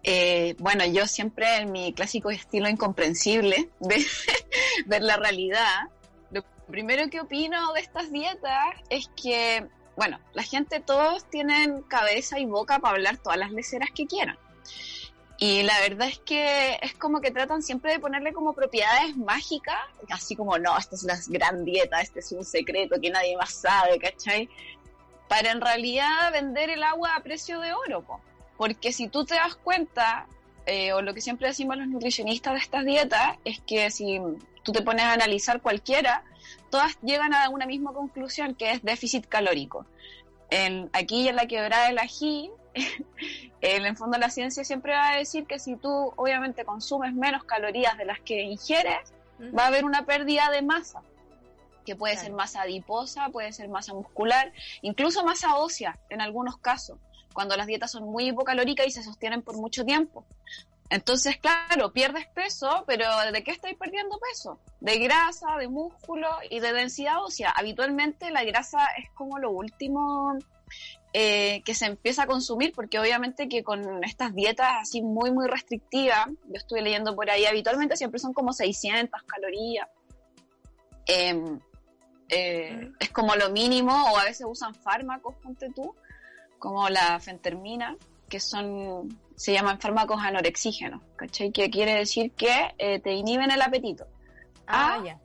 Eh, 0.03 0.55
bueno, 0.59 0.85
yo 0.85 1.05
siempre 1.05 1.57
en 1.57 1.71
mi 1.71 1.93
clásico 1.93 2.29
estilo 2.29 2.69
incomprensible 2.69 3.69
de 3.79 4.05
ver 4.85 5.01
la 5.01 5.17
realidad, 5.17 5.89
lo 6.31 6.43
primero 6.67 7.09
que 7.09 7.19
opino 7.19 7.73
de 7.73 7.81
estas 7.81 8.11
dietas 8.11 8.75
es 8.89 9.09
que, 9.21 9.67
bueno, 9.97 10.19
la 10.33 10.43
gente 10.43 10.79
todos 10.79 11.29
tienen 11.29 11.81
cabeza 11.81 12.39
y 12.39 12.45
boca 12.45 12.79
para 12.79 12.95
hablar 12.95 13.17
todas 13.17 13.37
las 13.37 13.51
leceras 13.51 13.89
que 13.93 14.05
quieran. 14.05 14.37
Y 15.39 15.61
la 15.61 15.79
verdad 15.81 16.07
es 16.07 16.17
que 16.19 16.79
es 16.81 16.95
como 16.95 17.21
que 17.21 17.29
tratan 17.29 17.61
siempre 17.61 17.91
de 17.91 17.99
ponerle 17.99 18.33
como 18.33 18.53
propiedades 18.53 19.15
mágicas, 19.15 19.77
así 20.09 20.35
como, 20.35 20.57
no, 20.57 20.75
esta 20.75 20.95
es 20.95 21.03
la 21.03 21.17
gran 21.27 21.63
dieta, 21.63 22.01
este 22.01 22.21
es 22.21 22.31
un 22.31 22.43
secreto 22.43 22.99
que 22.99 23.11
nadie 23.11 23.37
más 23.37 23.53
sabe, 23.53 23.99
¿cachai? 23.99 24.49
Para 25.27 25.51
en 25.51 25.61
realidad 25.61 26.31
vender 26.31 26.71
el 26.71 26.81
agua 26.81 27.15
a 27.15 27.21
precio 27.21 27.59
de 27.59 27.71
oro, 27.73 28.01
po. 28.01 28.19
porque 28.57 28.91
si 28.91 29.09
tú 29.09 29.25
te 29.25 29.35
das 29.35 29.55
cuenta, 29.55 30.25
eh, 30.65 30.93
o 30.93 31.03
lo 31.03 31.13
que 31.13 31.21
siempre 31.21 31.47
decimos 31.47 31.77
los 31.77 31.87
nutricionistas 31.87 32.53
de 32.53 32.59
estas 32.59 32.83
dietas, 32.83 33.37
es 33.45 33.59
que 33.59 33.91
si 33.91 34.19
tú 34.63 34.71
te 34.71 34.81
pones 34.81 35.05
a 35.05 35.13
analizar 35.13 35.61
cualquiera, 35.61 36.23
todas 36.71 36.99
llegan 37.01 37.35
a 37.35 37.49
una 37.49 37.67
misma 37.67 37.93
conclusión, 37.93 38.55
que 38.55 38.71
es 38.71 38.81
déficit 38.81 39.27
calórico. 39.27 39.85
En, 40.49 40.89
aquí 40.93 41.27
en 41.27 41.35
la 41.35 41.45
quebrada 41.45 41.87
del 41.87 41.99
ají, 41.99 42.49
en 43.61 43.85
el 43.85 43.95
fondo 43.97 44.17
la 44.17 44.29
ciencia 44.29 44.63
siempre 44.63 44.93
va 44.93 45.11
a 45.13 45.17
decir 45.17 45.45
que 45.45 45.59
si 45.59 45.75
tú 45.75 46.13
obviamente 46.15 46.65
consumes 46.65 47.13
menos 47.13 47.43
calorías 47.43 47.97
de 47.97 48.05
las 48.05 48.19
que 48.21 48.41
ingieres, 48.41 49.13
va 49.57 49.63
a 49.63 49.67
haber 49.67 49.85
una 49.85 50.05
pérdida 50.05 50.49
de 50.51 50.61
masa, 50.61 51.01
que 51.85 51.95
puede 51.95 52.13
Claro. 52.13 52.27
ser 52.27 52.35
masa 52.35 52.61
adiposa, 52.63 53.29
puede 53.29 53.53
ser 53.53 53.69
masa 53.69 53.93
muscular, 53.93 54.51
incluso 54.81 55.23
masa 55.23 55.55
ósea 55.57 55.97
en 56.09 56.21
algunos 56.21 56.57
casos, 56.57 56.97
cuando 57.33 57.55
las 57.55 57.67
dietas 57.67 57.91
son 57.91 58.03
muy 58.05 58.29
hipocalóricas 58.29 58.87
y 58.87 58.91
se 58.91 59.03
sostienen 59.03 59.41
por 59.41 59.55
mucho 59.57 59.85
tiempo. 59.85 60.25
Entonces, 60.89 61.37
claro, 61.37 61.91
pierdes 61.91 62.27
peso, 62.27 62.85
pero 62.87 63.05
¿de 63.33 63.43
qué 63.43 63.51
estáis 63.51 63.77
perdiendo 63.77 64.17
peso? 64.19 64.59
De 64.79 64.97
grasa, 64.99 65.57
de 65.57 65.67
músculo 65.67 66.29
y 66.49 66.61
de 66.61 66.71
densidad 66.71 67.21
ósea. 67.23 67.51
Habitualmente 67.55 68.31
la 68.31 68.43
grasa 68.45 68.79
es 68.97 69.09
como 69.11 69.37
lo 69.37 69.51
último 69.51 70.37
eh, 71.19 71.63
que 71.65 71.73
se 71.73 71.87
empieza 71.87 72.23
a 72.23 72.27
consumir, 72.27 72.73
porque 72.75 72.99
obviamente 72.99 73.49
que 73.49 73.63
con 73.63 74.03
estas 74.03 74.35
dietas 74.35 74.67
así 74.81 75.01
muy, 75.01 75.31
muy 75.31 75.47
restrictivas, 75.47 76.27
yo 76.27 76.53
estuve 76.53 76.83
leyendo 76.83 77.15
por 77.15 77.27
ahí, 77.31 77.43
habitualmente 77.47 77.97
siempre 77.97 78.19
son 78.19 78.33
como 78.33 78.53
600 78.53 79.23
calorías. 79.23 79.87
Em, 81.07 81.59
eh, 82.29 82.91
Es 82.99 83.09
como 83.09 83.35
lo 83.35 83.49
mínimo, 83.49 83.93
o 84.11 84.17
a 84.19 84.25
veces 84.25 84.45
usan 84.47 84.75
fármacos, 84.75 85.33
ponte 85.37 85.71
tú, 85.75 85.95
como 86.59 86.87
la 86.87 87.19
fentermina, 87.19 87.97
que 88.29 88.39
son, 88.39 89.17
se 89.35 89.53
llaman 89.53 89.79
fármacos 89.79 90.21
anorexígenos, 90.21 91.01
¿cachai? 91.15 91.51
Que 91.51 91.71
quiere 91.71 91.95
decir 91.95 92.31
que 92.33 92.75
eh, 92.77 92.99
te 92.99 93.13
inhiben 93.13 93.49
el 93.49 93.63
apetito. 93.63 94.05
Ah, 94.67 94.99
Ah, 94.99 95.03
ya. 95.03 95.19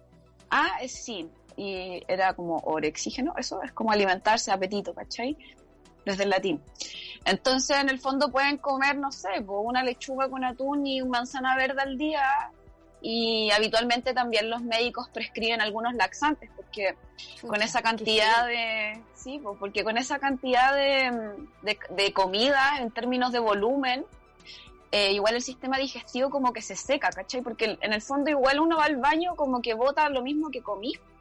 A 0.48 0.80
es 0.80 0.92
sin, 0.92 1.30
y 1.54 2.02
era 2.08 2.32
como 2.32 2.56
orexígeno, 2.64 3.34
eso 3.36 3.62
es 3.62 3.72
como 3.72 3.92
alimentarse, 3.92 4.50
apetito, 4.50 4.94
¿cachai? 4.94 5.36
Desde 6.04 6.24
el 6.24 6.30
latín. 6.30 6.60
Entonces, 7.24 7.76
en 7.78 7.88
el 7.88 8.00
fondo 8.00 8.30
pueden 8.30 8.58
comer, 8.58 8.96
no 8.96 9.12
sé, 9.12 9.28
una 9.46 9.82
lechuga 9.82 10.28
con 10.28 10.44
atún 10.44 10.86
y 10.86 11.00
una 11.00 11.18
manzana 11.18 11.56
verde 11.56 11.80
al 11.80 11.96
día. 11.96 12.22
Y 13.00 13.50
habitualmente 13.50 14.14
también 14.14 14.48
los 14.48 14.62
médicos 14.62 15.08
prescriben 15.08 15.60
algunos 15.60 15.94
laxantes, 15.94 16.50
porque 16.56 16.94
con 17.46 17.60
esa 17.62 17.82
cantidad 17.82 18.46
de 18.46 19.02
sí 19.14 19.38
po, 19.38 19.56
porque 19.58 19.84
con 19.84 19.98
esa 19.98 20.18
cantidad 20.18 20.74
de, 20.74 21.36
de, 21.62 21.78
de 21.90 22.12
comida 22.12 22.78
en 22.80 22.90
términos 22.90 23.32
de 23.32 23.38
volumen 23.38 24.04
eh, 24.90 25.12
igual 25.12 25.34
el 25.34 25.42
sistema 25.42 25.78
digestivo 25.78 26.30
como 26.30 26.52
que 26.52 26.60
se 26.60 26.76
seca 26.76 27.10
¿cachai? 27.10 27.40
porque 27.40 27.78
en 27.80 27.92
el 27.92 28.02
fondo 28.02 28.30
igual 28.30 28.60
uno 28.60 28.76
va 28.76 28.84
al 28.84 28.96
baño 28.96 29.34
como 29.36 29.62
que 29.62 29.74
bota 29.74 30.08
lo 30.08 30.22
mismo 30.22 30.50
que 30.50 30.62
comí 30.62 30.92
Estáis 30.92 31.11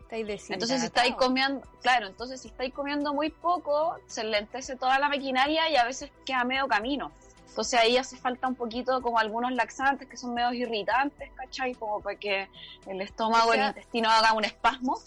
entonces 0.54 0.80
si 0.82 0.86
estáis 0.88 1.16
comiendo 1.16 1.62
claro 1.82 2.08
entonces 2.08 2.42
si 2.42 2.48
estáis 2.50 2.74
comiendo 2.74 3.14
muy 3.14 3.30
poco 3.30 3.98
se 4.08 4.24
lentece 4.24 4.76
toda 4.76 5.00
la 5.00 5.08
maquinaria 5.10 5.70
y 5.70 5.76
a 5.78 5.86
veces 5.86 6.12
queda 6.26 6.44
medio 6.44 6.68
camino 6.68 7.12
entonces 7.48 7.80
ahí 7.80 7.98
hace 7.98 8.16
falta 8.18 8.48
un 8.48 8.56
poquito 8.56 9.02
como 9.02 9.20
algunos 9.20 9.52
laxantes 9.54 10.08
que 10.08 10.16
son 10.18 10.34
medio 10.34 10.54
irritantes 10.54 11.30
¿cachai? 11.36 11.74
como 11.76 12.00
para 12.02 12.18
que 12.18 12.48
el 12.88 13.02
estómago 13.02 13.50
O 13.50 13.54
sea- 13.54 13.64
el 13.64 13.68
intestino 13.70 14.10
haga 14.10 14.34
un 14.34 14.46
espasmo 14.46 15.00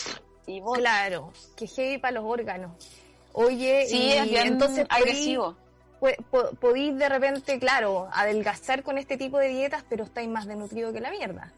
y 0.47 0.61
bote. 0.61 0.81
Claro, 0.81 1.33
que 1.57 1.67
heavy 1.67 1.97
para 1.97 2.13
los 2.21 2.25
órganos. 2.27 2.73
Oye, 3.33 3.87
Sí, 3.89 3.97
y 3.97 4.13
es 4.13 4.25
bien 4.29 4.47
entonces 4.49 4.87
agresivo. 4.91 5.57
pu- 6.03 6.59
podéis 6.59 6.99
de 6.99 7.09
repente, 7.09 7.59
claro, 7.59 8.09
adelgazar 8.13 8.83
con 8.83 8.99
este 8.99 9.17
tipo 9.17 9.39
de 9.39 9.49
dietas, 9.49 9.83
pero 9.89 10.05
estáis 10.05 10.29
más 10.29 10.47
desnutrido 10.47 10.93
que 10.93 11.01
la 11.01 11.11
mierda. 11.11 11.51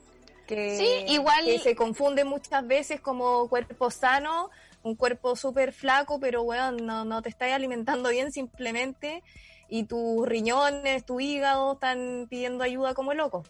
Que, 0.46 0.76
Sí, 0.76 1.12
igual- 1.12 1.44
que 1.44 1.58
se 1.58 1.74
confunde 1.74 2.24
muchas 2.24 2.66
veces 2.66 3.00
como 3.00 3.48
cuerpo 3.48 3.90
sano, 3.90 4.50
un 4.82 4.94
cuerpo 4.94 5.34
súper 5.36 5.72
flaco, 5.72 6.20
pero 6.20 6.44
bueno, 6.44 6.70
no, 6.72 7.04
no 7.04 7.20
te 7.22 7.28
estáis 7.28 7.52
alimentando 7.54 8.10
bien 8.10 8.30
simplemente 8.30 9.22
y 9.68 9.84
tus 9.84 10.26
riñones, 10.28 11.04
tu 11.04 11.18
hígado 11.18 11.72
están 11.74 12.26
pidiendo 12.30 12.62
ayuda 12.62 12.94
como 12.94 13.12
loco. 13.12 13.42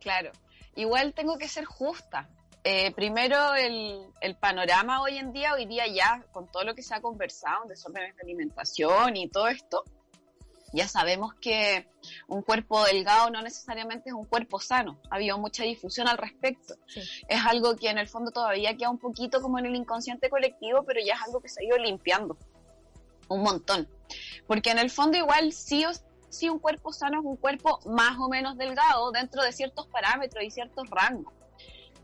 Claro. 0.00 0.32
Igual 0.74 1.14
tengo 1.14 1.38
que 1.38 1.48
ser 1.48 1.64
justa. 1.64 2.28
Eh, 2.64 2.90
primero, 2.92 3.54
el, 3.54 4.04
el 4.20 4.34
panorama 4.34 5.00
hoy 5.00 5.18
en 5.18 5.32
día, 5.32 5.54
hoy 5.54 5.66
día 5.66 5.86
ya, 5.86 6.24
con 6.32 6.50
todo 6.50 6.64
lo 6.64 6.74
que 6.74 6.82
se 6.82 6.94
ha 6.96 7.00
conversado, 7.00 7.64
desórdenes 7.66 8.16
de 8.16 8.22
alimentación 8.22 9.16
y 9.16 9.28
todo 9.28 9.46
esto, 9.46 9.84
ya 10.76 10.86
sabemos 10.86 11.34
que 11.40 11.88
un 12.28 12.42
cuerpo 12.42 12.84
delgado 12.84 13.30
no 13.30 13.42
necesariamente 13.42 14.10
es 14.10 14.14
un 14.14 14.26
cuerpo 14.26 14.60
sano. 14.60 15.00
Ha 15.10 15.16
habido 15.16 15.38
mucha 15.38 15.64
difusión 15.64 16.06
al 16.06 16.18
respecto. 16.18 16.74
Sí. 16.86 17.00
Es 17.28 17.40
algo 17.44 17.74
que 17.76 17.88
en 17.88 17.98
el 17.98 18.08
fondo 18.08 18.30
todavía 18.30 18.76
queda 18.76 18.90
un 18.90 18.98
poquito 18.98 19.40
como 19.40 19.58
en 19.58 19.66
el 19.66 19.74
inconsciente 19.74 20.28
colectivo, 20.28 20.84
pero 20.84 21.00
ya 21.04 21.14
es 21.14 21.22
algo 21.22 21.40
que 21.40 21.48
se 21.48 21.62
ha 21.62 21.66
ido 21.66 21.78
limpiando 21.78 22.36
un 23.28 23.42
montón. 23.42 23.88
Porque 24.46 24.70
en 24.70 24.78
el 24.78 24.90
fondo 24.90 25.16
igual 25.16 25.52
sí 25.52 25.84
o 25.84 25.90
sí 26.28 26.48
un 26.48 26.58
cuerpo 26.58 26.92
sano 26.92 27.20
es 27.20 27.24
un 27.24 27.36
cuerpo 27.36 27.80
más 27.86 28.18
o 28.18 28.28
menos 28.28 28.56
delgado 28.56 29.10
dentro 29.12 29.42
de 29.42 29.52
ciertos 29.52 29.86
parámetros 29.88 30.44
y 30.44 30.50
ciertos 30.50 30.88
rangos. 30.90 31.32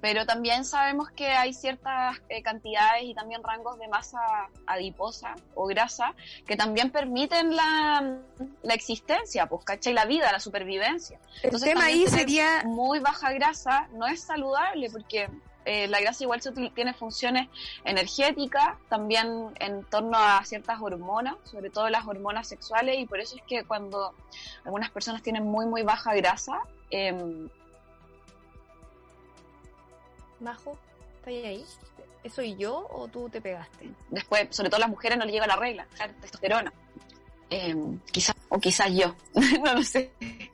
Pero 0.02 0.26
también 0.26 0.66
sabemos 0.66 1.10
que 1.10 1.28
hay 1.28 1.54
ciertas 1.54 2.20
eh, 2.28 2.42
cantidades 2.42 3.04
y 3.04 3.14
también 3.14 3.42
rangos 3.42 3.78
de 3.78 3.88
masa 3.88 4.18
adiposa 4.66 5.36
o 5.54 5.66
grasa 5.66 6.14
que 6.46 6.56
también 6.56 6.90
permiten 6.90 7.56
la, 7.56 8.18
la 8.62 8.74
existencia, 8.74 9.46
pues, 9.46 9.64
¿cachai? 9.64 9.94
La 9.94 10.04
vida, 10.04 10.30
la 10.30 10.40
supervivencia. 10.40 11.18
El 11.36 11.44
Entonces, 11.44 11.68
tema 11.68 11.82
también 11.82 12.00
ahí 12.00 12.06
sería 12.08 12.64
muy 12.64 12.98
baja 12.98 13.32
grasa 13.32 13.88
no 13.92 14.06
es 14.06 14.20
saludable 14.20 14.90
porque 14.90 15.28
eh, 15.64 15.86
la 15.86 16.00
grasa 16.00 16.24
igual 16.24 16.40
se 16.42 16.50
tiene 16.50 16.92
funciones 16.94 17.48
energéticas, 17.84 18.76
también 18.88 19.50
en 19.60 19.84
torno 19.84 20.18
a 20.18 20.44
ciertas 20.44 20.80
hormonas, 20.80 21.36
sobre 21.44 21.70
todo 21.70 21.88
las 21.88 22.06
hormonas 22.06 22.48
sexuales, 22.48 22.98
y 22.98 23.06
por 23.06 23.20
eso 23.20 23.36
es 23.36 23.42
que 23.46 23.64
cuando 23.64 24.14
algunas 24.64 24.90
personas 24.90 25.22
tienen 25.22 25.44
muy, 25.44 25.66
muy 25.66 25.82
baja 25.82 26.14
grasa, 26.14 26.62
em, 26.90 27.48
Majo. 30.42 30.78
¿Está 31.18 31.30
ahí? 31.30 31.64
¿Eso 32.24 32.42
y 32.42 32.56
yo 32.56 32.86
o 32.90 33.08
tú 33.08 33.28
te 33.28 33.40
pegaste? 33.40 33.88
Después, 34.10 34.46
sobre 34.50 34.68
todo 34.70 34.76
a 34.76 34.80
las 34.80 34.90
mujeres 34.90 35.18
no 35.18 35.24
le 35.24 35.32
llega 35.32 35.46
la 35.46 35.56
regla, 35.56 35.86
la 35.98 36.08
testosterona. 36.08 36.72
Eh, 37.50 37.74
quizás, 38.10 38.34
o 38.48 38.58
quizás 38.58 38.90
yo, 38.92 39.14
no 39.64 39.74
lo 39.74 39.82
sé. 39.82 40.10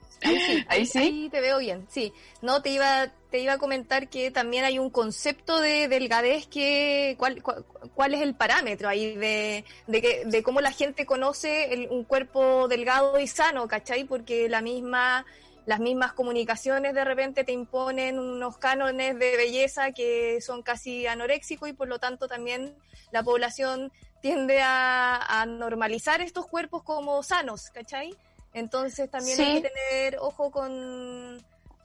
Ahí 0.67 0.85
sí. 0.85 0.97
Ahí 0.99 1.29
te 1.29 1.39
veo 1.39 1.59
bien, 1.59 1.87
sí. 1.89 2.11
No, 2.41 2.61
te 2.61 2.71
iba, 2.71 3.07
te 3.31 3.39
iba 3.39 3.53
a 3.53 3.57
comentar 3.57 4.09
que 4.09 4.31
también 4.31 4.65
hay 4.65 4.77
un 4.77 4.89
concepto 4.89 5.61
de 5.61 5.87
delgadez 5.87 6.45
que, 6.47 7.15
¿cuál, 7.17 7.41
cuál, 7.41 7.63
cuál 7.95 8.13
es 8.15 8.21
el 8.21 8.35
parámetro 8.35 8.89
ahí 8.89 9.15
de, 9.15 9.63
de, 9.87 10.01
que, 10.01 10.25
de 10.25 10.43
cómo 10.43 10.59
la 10.59 10.71
gente 10.73 11.05
conoce 11.05 11.71
el- 11.73 11.87
un 11.89 12.03
cuerpo 12.03 12.67
delgado 12.67 13.17
y 13.17 13.27
sano, 13.27 13.65
¿cachai? 13.69 14.03
Porque 14.03 14.49
la 14.49 14.59
misma, 14.61 15.25
las 15.69 15.79
mismas 15.79 16.13
comunicaciones 16.13 16.95
de 16.95 17.03
repente 17.03 17.43
te 17.43 17.51
imponen 17.51 18.17
unos 18.17 18.57
cánones 18.57 19.19
de 19.19 19.37
belleza 19.37 19.91
que 19.91 20.41
son 20.41 20.63
casi 20.63 21.05
anoréxicos 21.05 21.69
y 21.69 21.73
por 21.73 21.87
lo 21.87 21.99
tanto 21.99 22.27
también 22.27 22.75
la 23.11 23.21
población 23.21 23.91
tiende 24.19 24.61
a, 24.63 25.17
a 25.41 25.45
normalizar 25.45 26.21
estos 26.21 26.47
cuerpos 26.47 26.81
como 26.81 27.21
sanos, 27.21 27.69
¿cachai? 27.69 28.15
Entonces 28.53 29.11
también 29.11 29.37
Sí. 29.37 29.43
hay 29.43 29.61
que 29.61 29.69
tener 29.69 30.17
ojo 30.19 30.49
con, 30.49 31.37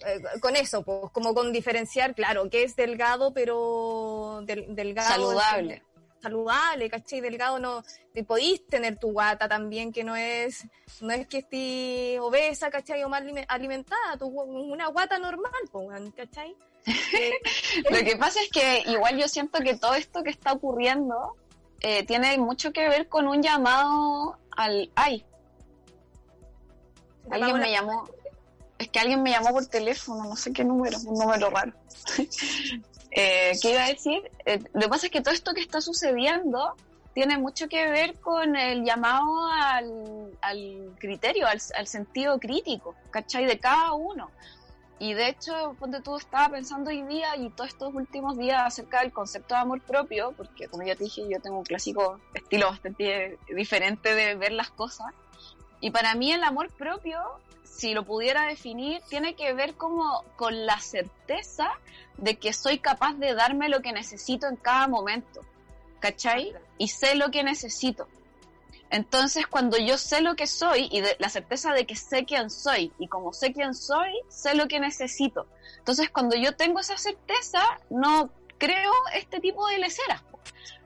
eh, 0.07 0.23
con 0.41 0.57
eso, 0.57 0.83
pues, 0.83 1.13
como 1.13 1.35
con 1.35 1.53
diferenciar, 1.53 2.15
claro, 2.15 2.49
que 2.49 2.63
es 2.65 2.77
delgado, 2.77 3.35
pero 3.35 4.41
del- 4.47 4.75
delgado. 4.75 5.11
Saludable. 5.11 5.83
Saludable, 6.25 6.89
¿cachai? 6.89 7.21
Delgado 7.21 7.59
no, 7.59 7.83
te 8.15 8.25
podís 8.25 8.67
tener 8.67 8.97
tu 8.99 9.13
guata 9.13 9.47
también, 9.47 9.93
que 9.93 10.03
no 10.05 10.17
es, 10.17 10.65
no 11.03 11.13
es 11.13 11.27
que 11.27 11.39
estés 11.39 12.19
obesa, 12.19 12.71
¿cachai? 12.71 13.05
O 13.05 13.11
mal 13.11 13.23
alime- 13.25 13.45
alimentada, 13.47 14.17
tu, 14.19 14.27
una 14.29 14.87
guata 14.89 15.19
normal, 15.19 15.53
¿cachai? 16.17 16.57
Eh, 16.87 17.33
Lo 17.91 17.99
que 18.05 18.17
pasa 18.17 18.41
es 18.43 18.49
que 18.51 18.83
igual 18.91 19.19
yo 19.19 19.27
siento 19.29 19.59
que 19.61 19.75
todo 19.77 19.95
esto 19.95 20.23
que 20.23 20.31
está 20.31 20.53
ocurriendo 20.53 21.35
eh, 21.81 22.05
tiene 22.07 22.37
mucho 22.39 22.73
que 22.73 22.89
ver 22.89 23.09
con 23.09 23.27
un 23.29 23.43
llamado 23.43 24.39
al... 24.51 24.91
¡Ay! 24.95 25.25
Alguien 27.31 27.59
me 27.59 27.71
llamó... 27.71 28.09
Es 28.79 28.89
que 28.89 28.99
alguien 28.99 29.23
me 29.23 29.31
llamó 29.31 29.51
por 29.53 29.67
teléfono, 29.67 30.25
no 30.25 30.37
sé 30.37 30.53
qué 30.53 30.65
número, 30.65 30.99
un 31.07 31.19
número 31.19 31.49
raro. 31.51 31.73
Eh, 33.15 33.53
¿Qué 33.63 33.71
iba 33.71 33.85
a 33.85 33.89
decir? 33.89 34.31
Eh, 34.45 34.61
lo 34.73 34.81
que 34.81 34.89
pasa 34.89 35.07
es 35.07 35.13
que 35.13 35.21
todo 35.21 35.33
esto 35.33 35.55
que 35.55 35.61
está 35.61 35.81
sucediendo 35.81 36.75
tiene 37.15 37.39
mucho 37.39 37.69
que 37.69 37.89
ver 37.89 38.19
con 38.19 38.57
el 38.57 38.85
llamado 38.85 39.47
al, 39.47 40.37
al 40.43 40.95
criterio, 40.99 41.47
al, 41.47 41.61
al 41.77 41.87
sentido 41.87 42.41
crítico, 42.41 42.97
¿cachai? 43.11 43.47
De 43.47 43.59
cada 43.61 43.93
uno. 43.93 44.31
Y 44.99 45.15
de 45.15 45.29
hecho, 45.29 45.77
ponte 45.79 46.01
tú, 46.01 46.17
estaba 46.17 46.49
pensando 46.49 46.91
hoy 46.91 47.03
día 47.03 47.37
y 47.37 47.51
todos 47.51 47.71
estos 47.71 47.95
últimos 47.95 48.37
días 48.37 48.63
acerca 48.65 49.01
del 49.01 49.13
concepto 49.13 49.55
de 49.55 49.61
amor 49.61 49.81
propio, 49.81 50.33
porque 50.37 50.69
como 50.69 50.85
ya 50.85 50.97
te 50.97 51.05
dije, 51.05 51.23
yo 51.29 51.41
tengo 51.41 51.59
un 51.59 51.65
clásico 51.65 52.21
estilo 52.33 52.69
bastante 52.69 53.39
diferente 53.49 54.15
de 54.15 54.35
ver 54.35 54.53
las 54.53 54.71
cosas. 54.71 55.07
Y 55.81 55.91
para 55.91 56.15
mí 56.15 56.33
el 56.33 56.43
amor 56.43 56.73
propio, 56.73 57.21
si 57.75 57.93
lo 57.93 58.05
pudiera 58.05 58.47
definir, 58.47 59.03
tiene 59.09 59.35
que 59.35 59.53
ver 59.53 59.75
como 59.75 60.25
con 60.37 60.65
la 60.65 60.79
certeza 60.81 61.73
de 62.17 62.39
que 62.39 62.53
soy 62.53 62.79
capaz 62.79 63.15
de 63.15 63.35
darme 63.35 63.69
lo 63.69 63.83
que 63.83 63.93
necesito 63.93 64.47
en 64.47 64.57
cada 64.57 64.87
momento. 64.87 65.41
¿Cachai? 65.99 66.55
Y 66.79 66.89
sé 66.89 67.17
lo 67.17 67.31
que 67.31 67.43
necesito. 67.43 68.07
Entonces, 68.91 69.49
cuando 69.49 69.77
yo 69.77 69.99
sé 69.99 70.21
lo 70.21 70.37
que 70.37 70.47
soy 70.47 70.89
y 70.93 71.01
de, 71.01 71.17
la 71.19 71.29
certeza 71.29 71.73
de 71.73 71.85
que 71.85 71.97
sé 71.97 72.25
quién 72.25 72.49
soy, 72.49 72.93
y 72.99 73.09
como 73.09 73.33
sé 73.33 73.53
quién 73.53 73.75
soy, 73.75 74.13
sé 74.29 74.55
lo 74.55 74.69
que 74.69 74.79
necesito. 74.79 75.49
Entonces, 75.79 76.11
cuando 76.11 76.37
yo 76.37 76.55
tengo 76.55 76.79
esa 76.79 76.97
certeza, 76.97 77.61
no 77.91 78.31
creo 78.59 78.93
este 79.15 79.41
tipo 79.41 79.67
de 79.67 79.79
leceras. 79.79 80.23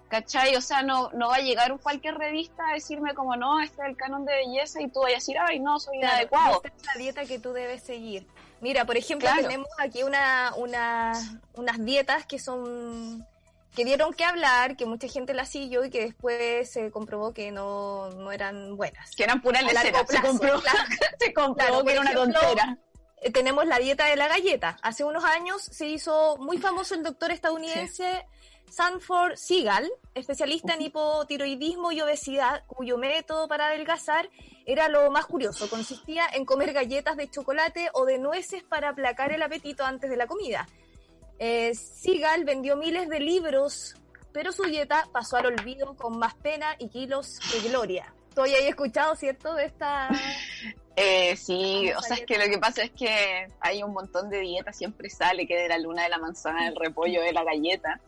¿Cachai? 0.09 0.57
O 0.57 0.61
sea, 0.63 0.83
no, 0.83 1.11
no 1.13 1.29
va 1.29 1.37
a 1.37 1.41
llegar 1.41 1.71
un 1.73 1.79
cualquier 1.79 2.17
revista 2.17 2.63
a 2.69 2.75
decirme 2.75 3.15
como, 3.15 3.37
no, 3.37 3.61
este 3.61 3.83
es 3.83 3.89
el 3.89 3.97
canon 3.97 4.25
de 4.25 4.33
belleza 4.35 4.81
y 4.81 4.89
tú 4.89 5.01
vas 5.01 5.13
a 5.13 5.15
decir, 5.17 5.37
ay, 5.39 5.61
no, 5.61 5.79
soy 5.79 5.99
Claro, 5.99 6.15
inadecuado. 6.15 6.63
esta 6.65 6.77
es 6.79 6.87
la 6.87 6.95
dieta 6.95 7.25
que 7.27 7.39
tú 7.39 7.53
debes 7.53 7.83
seguir. 7.83 8.27
Mira, 8.61 8.85
por 8.87 8.97
ejemplo, 8.97 9.29
Claro. 9.29 9.43
tenemos 9.43 9.69
aquí 9.79 10.03
una, 10.03 10.53
una, 10.57 11.13
unas 11.55 11.85
dietas 11.85 12.25
que 12.27 12.39
son 12.39 13.27
que 13.77 13.85
dieron 13.85 14.13
que 14.13 14.25
hablar, 14.25 14.77
que 14.77 14.87
mucha 14.87 15.07
gente 15.07 15.35
las 15.35 15.51
siguió 15.51 15.85
y 15.85 15.91
que 15.91 16.01
después 16.01 16.69
se 16.69 16.91
comprobó 16.91 17.33
que 17.33 17.53
no, 17.53 18.11
no 18.11 18.33
eran 18.33 18.77
buenas. 18.77 19.11
Que 19.15 19.23
eran 19.23 19.41
puras 19.41 19.63
leceras. 19.63 20.05
Se 20.09 20.21
comprobó, 20.21 20.61
claro. 20.61 20.79
se 21.21 21.33
comprobó 21.33 21.55
Claro, 21.55 21.85
que 21.85 21.93
era 21.93 22.01
una 22.01 22.15
tontera. 22.15 22.79
Eh, 23.21 23.31
tenemos 23.31 23.67
la 23.67 23.79
dieta 23.79 24.07
de 24.07 24.17
la 24.17 24.27
galleta. 24.27 24.79
Hace 24.83 25.05
unos 25.05 25.23
años 25.23 25.63
se 25.63 25.87
hizo 25.87 26.37
muy 26.39 26.59
famoso 26.59 26.95
el 26.97 27.05
doctor 27.05 27.31
estadounidense 27.31 28.27
Sanford 28.71 29.37
Seagal, 29.37 29.91
especialista 30.15 30.75
en 30.75 30.83
hipotiroidismo 30.83 31.93
y 31.93 32.01
obesidad, 32.01 32.65
cuyo 32.67 32.99
método 32.99 33.49
para 33.49 33.69
adelgazar 33.69 34.29
era 34.67 34.89
lo 34.89 35.11
más 35.11 35.27
curioso. 35.27 35.69
Consistía 35.69 36.27
en 36.33 36.45
comer 36.45 36.73
galletas 36.73 37.17
de 37.17 37.31
chocolate 37.31 37.91
o 37.95 38.05
de 38.05 38.19
nueces 38.19 38.63
para 38.63 38.91
aplacar 38.91 39.33
el 39.33 39.43
apetito 39.43 39.85
antes 39.85 40.11
de 40.11 40.17
la 40.17 40.27
comida. 40.27 40.69
Eh, 41.39 41.75
Seagal 41.75 42.45
vendió 42.45 42.77
miles 42.77 43.09
de 43.09 43.21
libros, 43.21 43.97
pero 44.33 44.53
su 44.53 44.65
dieta 44.65 45.09
pasó 45.13 45.37
al 45.37 45.47
olvido 45.47 45.97
con 45.97 46.19
más 46.19 46.35
pena 46.35 46.75
y 46.79 46.89
kilos 46.89 47.39
de 47.53 47.69
gloria. 47.69 48.13
Ya 48.47 48.59
has 48.59 48.65
escuchado, 48.65 49.17
¿cierto? 49.17 49.55
De 49.55 49.65
esta... 49.65 50.09
Eh, 51.01 51.37
sí, 51.37 51.93
o 51.97 52.03
sea, 52.03 52.17
es 52.17 52.27
que 52.27 52.37
lo 52.37 52.47
que 52.47 52.59
pasa 52.59 52.83
es 52.83 52.91
que 52.91 53.47
hay 53.61 53.85
un 53.85 53.93
montón 53.93 54.31
de 54.31 54.41
dietas, 54.41 54.77
siempre 54.77 55.09
sale 55.09 55.47
que 55.47 55.57
de 55.57 55.69
la 55.69 55.79
luna, 55.79 56.03
de 56.03 56.09
la 56.09 56.19
manzana, 56.19 56.65
del 56.65 56.75
repollo, 56.75 57.23
de 57.23 57.33
la 57.33 57.45
galleta. 57.45 58.01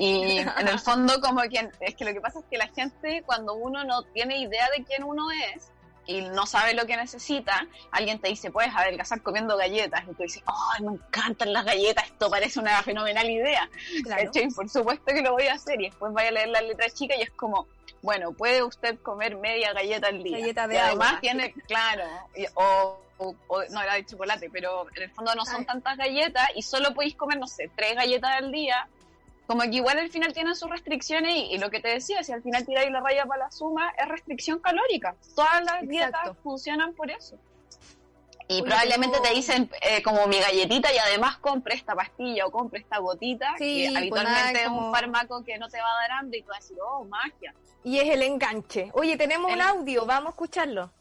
Y 0.00 0.38
en 0.58 0.68
el 0.68 0.78
fondo 0.78 1.20
como 1.20 1.42
que, 1.42 1.68
es 1.80 1.94
que 1.94 2.04
lo 2.04 2.12
que 2.12 2.20
pasa 2.20 2.40
es 2.40 2.44
que 2.50 2.58
la 2.58 2.68
gente 2.68 3.22
cuando 3.26 3.54
uno 3.54 3.84
no 3.84 4.02
tiene 4.04 4.38
idea 4.38 4.68
de 4.76 4.82
quién 4.84 5.04
uno 5.04 5.30
es 5.54 5.70
y 6.06 6.22
no 6.22 6.44
sabe 6.46 6.74
lo 6.74 6.86
que 6.86 6.96
necesita, 6.96 7.66
alguien 7.92 8.18
te 8.18 8.28
dice, 8.28 8.50
puedes 8.50 8.74
adelgazar 8.74 9.22
comiendo 9.22 9.56
galletas. 9.56 10.02
Y 10.10 10.14
tú 10.14 10.22
dices, 10.24 10.42
¡ay, 10.46 10.84
me 10.84 10.94
encantan 10.94 11.52
las 11.52 11.64
galletas! 11.64 12.06
Esto 12.06 12.28
parece 12.30 12.58
una 12.58 12.82
fenomenal 12.82 13.30
idea. 13.30 13.68
Claro. 14.02 14.24
¿Cachai? 14.24 14.48
Por 14.50 14.68
supuesto 14.68 15.04
que 15.06 15.22
lo 15.22 15.32
voy 15.32 15.46
a 15.46 15.54
hacer. 15.54 15.80
Y 15.80 15.84
después 15.84 16.12
vaya 16.12 16.30
a 16.30 16.32
leer 16.32 16.48
la 16.48 16.62
letra 16.62 16.88
chica 16.90 17.14
y 17.16 17.22
es 17.22 17.30
como, 17.30 17.68
bueno, 18.02 18.32
puede 18.32 18.62
usted 18.64 18.98
comer 19.02 19.36
media 19.36 19.72
galleta 19.72 20.08
al 20.08 20.20
día. 20.22 20.38
Galleta 20.38 20.66
de 20.66 20.74
y 20.74 20.78
además 20.78 21.08
agua. 21.08 21.20
tiene, 21.20 21.52
claro, 21.68 22.04
y- 22.34 22.46
o, 22.54 22.98
o- 23.18 23.34
o- 23.46 23.64
no 23.70 23.80
era 23.82 23.94
de 23.94 24.04
chocolate, 24.06 24.48
pero 24.50 24.86
en 24.96 25.02
el 25.04 25.10
fondo 25.12 25.32
no 25.36 25.44
son 25.44 25.64
tantas 25.66 25.96
galletas 25.96 26.48
y 26.56 26.62
solo 26.62 26.92
podéis 26.94 27.14
comer, 27.14 27.38
no 27.38 27.46
sé, 27.46 27.70
tres 27.76 27.94
galletas 27.94 28.32
al 28.36 28.50
día. 28.50 28.88
Como 29.50 29.62
que 29.62 29.78
igual 29.78 29.98
al 29.98 30.10
final 30.10 30.32
tienen 30.32 30.54
sus 30.54 30.70
restricciones 30.70 31.34
y, 31.34 31.54
y 31.54 31.58
lo 31.58 31.70
que 31.70 31.80
te 31.80 31.88
decía, 31.88 32.22
si 32.22 32.30
al 32.30 32.40
final 32.40 32.64
tiráis 32.64 32.88
la 32.92 33.00
raya 33.00 33.26
para 33.26 33.46
la 33.46 33.50
suma, 33.50 33.90
es 33.98 34.06
restricción 34.06 34.60
calórica. 34.60 35.16
Todas 35.34 35.64
las 35.64 35.80
dietas 35.88 36.36
funcionan 36.44 36.94
por 36.94 37.10
eso. 37.10 37.36
Y 38.46 38.54
Oye, 38.60 38.62
probablemente 38.62 39.16
tengo- 39.18 39.28
te 39.28 39.34
dicen 39.34 39.68
eh, 39.82 40.04
como 40.04 40.28
mi 40.28 40.38
galletita 40.38 40.92
y 40.94 40.98
además 40.98 41.38
compre 41.38 41.74
esta 41.74 41.96
pastilla 41.96 42.46
o 42.46 42.52
compre 42.52 42.78
esta 42.78 42.98
gotita, 42.98 43.48
Sí, 43.58 43.82
que 43.82 43.86
pues 43.88 43.96
habitualmente 43.96 44.40
nada, 44.40 44.60
es 44.62 44.68
como- 44.68 44.86
un 44.86 44.94
fármaco 44.94 45.42
que 45.44 45.58
no 45.58 45.68
te 45.68 45.80
va 45.80 45.90
a 45.90 46.00
dar 46.02 46.10
hambre 46.20 46.38
y 46.38 46.42
tú 46.42 46.48
vas 46.50 46.58
a 46.58 46.60
decir, 46.60 46.76
oh, 46.88 47.04
magia. 47.06 47.52
Y 47.82 47.98
es 47.98 48.08
el 48.08 48.22
enganche. 48.22 48.90
Oye, 48.94 49.16
tenemos 49.16 49.48
un 49.50 49.54
El- 49.60 49.66
audio, 49.66 50.06
vamos 50.06 50.26
a 50.28 50.30
escucharlo. 50.30 50.92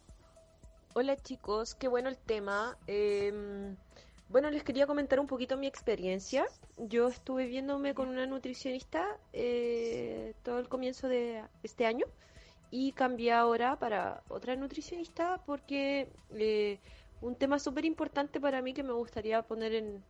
Hola 0.95 1.15
chicos, 1.17 1.75
qué 1.75 1.87
bueno 1.87 2.09
el 2.09 2.17
tema. 2.17 2.75
Em, 2.87 3.75
bueno, 4.29 4.49
les 4.51 4.63
quería 4.63 4.85
comentar 4.87 5.19
un 5.19 5.27
poquito 5.27 5.57
mi 5.57 5.67
experiencia. 5.67 6.45
Yo 6.77 7.07
estuve 7.07 7.47
viéndome 7.47 7.93
con 7.93 8.07
una 8.09 8.25
nutricionista 8.25 9.17
eh, 9.33 10.33
todo 10.43 10.59
el 10.59 10.67
comienzo 10.69 11.07
de 11.07 11.43
este 11.63 11.85
año 11.85 12.05
y 12.71 12.91
cambié 12.91 13.33
ahora 13.33 13.77
para 13.79 14.21
otra 14.29 14.55
nutricionista 14.55 15.41
porque 15.45 16.07
eh, 16.35 16.79
un 17.21 17.35
tema 17.35 17.57
súper 17.59 17.85
importante 17.85 18.39
para 18.39 18.61
mí 18.61 18.73
que 18.73 18.83
me 18.83 18.93
gustaría 18.93 19.41
poner 19.41 19.73
en, 19.73 20.03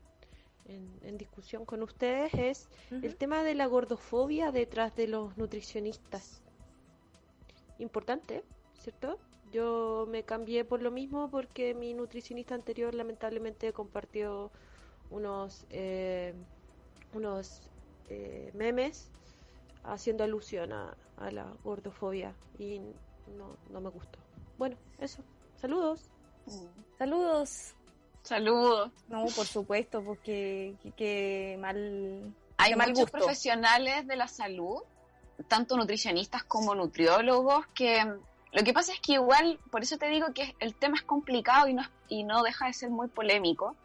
en- 0.65 0.99
en 1.03 1.17
discusión 1.17 1.65
con 1.65 1.82
ustedes 1.82 2.34
es 2.34 2.67
el 3.05 3.15
tema 3.15 3.43
de 3.43 3.55
la 3.55 3.65
gordofobia 3.67 4.51
detrás 4.51 4.93
de 4.95 5.07
los 5.07 5.38
nutricionistas. 5.38 6.41
Importante, 7.80 8.43
¿cierto? 8.74 9.17
Yo 9.52 10.06
me 10.10 10.24
cambié 10.24 10.64
por 10.66 10.82
lo 10.82 10.91
mismo 10.91 11.30
porque 11.30 11.74
mi 11.74 11.93
nutricionista 11.93 12.56
anterior 12.56 12.93
lamentablemente 12.93 13.74
compartió 13.74 14.52
unos 15.10 15.66
eh, 15.72 16.34
unos 17.14 17.62
eh, 18.10 18.52
memes 18.54 19.10
haciendo 19.84 20.24
alusión 20.24 20.72
a, 20.72 20.95
a 21.18 21.32
la 21.32 21.52
gordofobia 21.64 22.34
y 22.60 22.80
no, 23.38 23.56
no 23.72 23.82
me 23.82 23.89
gustó. 23.89 24.20
Bueno, 24.58 24.76
eso. 25.00 25.24
Saludos. 25.60 26.10
Saludos. 26.97 27.74
Saludos. 28.24 28.91
No, 29.08 29.26
por 29.36 29.45
supuesto, 29.45 30.04
porque 30.04 30.76
que, 30.84 30.91
que 30.91 31.58
mal. 31.60 32.34
Hay 32.58 32.76
mal 32.76 32.89
muchos 32.89 33.06
gusto. 33.06 33.18
profesionales 33.18 34.06
de 34.06 34.16
la 34.18 34.28
salud, 34.28 34.82
tanto 35.47 35.78
nutricionistas 35.78 36.43
como 36.43 36.76
nutriólogos, 36.76 37.66
que 37.68 38.04
lo 38.52 38.64
que 38.64 38.74
pasa 38.74 38.93
es 38.93 39.00
que 39.00 39.14
igual, 39.14 39.60
por 39.70 39.84
eso 39.84 39.97
te 39.97 40.08
digo 40.08 40.34
que 40.34 40.56
el 40.60 40.74
tema 40.74 40.95
es 40.97 41.04
complicado 41.04 41.68
y 41.68 41.74
no, 41.74 41.84
y 42.08 42.24
no 42.24 42.41
deja 42.41 42.66
de 42.66 42.74
ser 42.74 42.89
muy 42.89 43.08
polémico, 43.08 43.76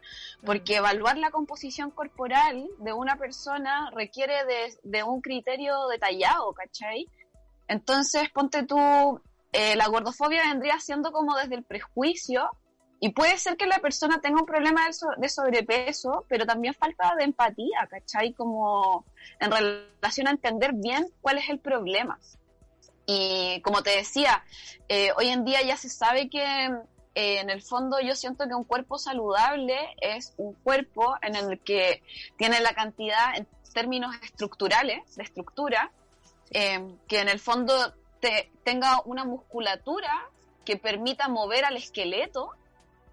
porque 0.43 0.77
evaluar 0.77 1.17
la 1.17 1.29
composición 1.29 1.91
corporal 1.91 2.67
de 2.79 2.93
una 2.93 3.15
persona 3.15 3.91
requiere 3.93 4.43
de, 4.45 4.77
de 4.83 5.03
un 5.03 5.21
criterio 5.21 5.87
detallado, 5.87 6.53
¿cachai? 6.53 7.07
Entonces, 7.67 8.29
ponte 8.31 8.63
tú, 8.63 9.21
eh, 9.51 9.75
la 9.75 9.87
gordofobia 9.87 10.41
vendría 10.49 10.79
siendo 10.79 11.11
como 11.11 11.35
desde 11.35 11.55
el 11.55 11.63
prejuicio, 11.63 12.49
y 12.99 13.09
puede 13.09 13.37
ser 13.37 13.57
que 13.57 13.67
la 13.67 13.79
persona 13.79 14.19
tenga 14.19 14.39
un 14.39 14.47
problema 14.47 14.81
de 15.17 15.29
sobrepeso, 15.29 16.25
pero 16.27 16.45
también 16.45 16.73
falta 16.73 17.13
de 17.15 17.25
empatía, 17.25 17.87
¿cachai? 17.89 18.33
Como 18.33 19.05
en 19.39 19.51
relación 19.51 20.27
a 20.27 20.31
entender 20.31 20.71
bien 20.73 21.05
cuál 21.21 21.37
es 21.37 21.49
el 21.49 21.59
problema. 21.59 22.17
Y 23.05 23.61
como 23.61 23.83
te 23.83 23.91
decía, 23.91 24.43
eh, 24.89 25.11
hoy 25.17 25.27
en 25.27 25.45
día 25.45 25.61
ya 25.61 25.77
se 25.77 25.89
sabe 25.89 26.29
que 26.29 26.43
eh, 27.15 27.39
en 27.39 27.49
el 27.49 27.61
fondo 27.61 27.99
yo 27.99 28.15
siento 28.15 28.47
que 28.47 28.55
un 28.55 28.63
cuerpo 28.63 28.97
saludable 28.97 29.77
es 30.01 30.33
un 30.37 30.53
cuerpo 30.53 31.15
en 31.21 31.35
el 31.35 31.59
que 31.59 32.03
tiene 32.37 32.59
la 32.61 32.73
cantidad 32.73 33.37
en 33.37 33.47
términos 33.73 34.15
estructurales, 34.23 35.15
de 35.15 35.23
estructura, 35.23 35.91
eh, 36.51 36.79
que 37.07 37.19
en 37.19 37.29
el 37.29 37.39
fondo 37.39 37.73
te- 38.19 38.49
tenga 38.63 39.01
una 39.05 39.23
musculatura 39.25 40.11
que 40.63 40.77
permita 40.77 41.27
mover 41.27 41.65
al 41.65 41.77
esqueleto, 41.77 42.51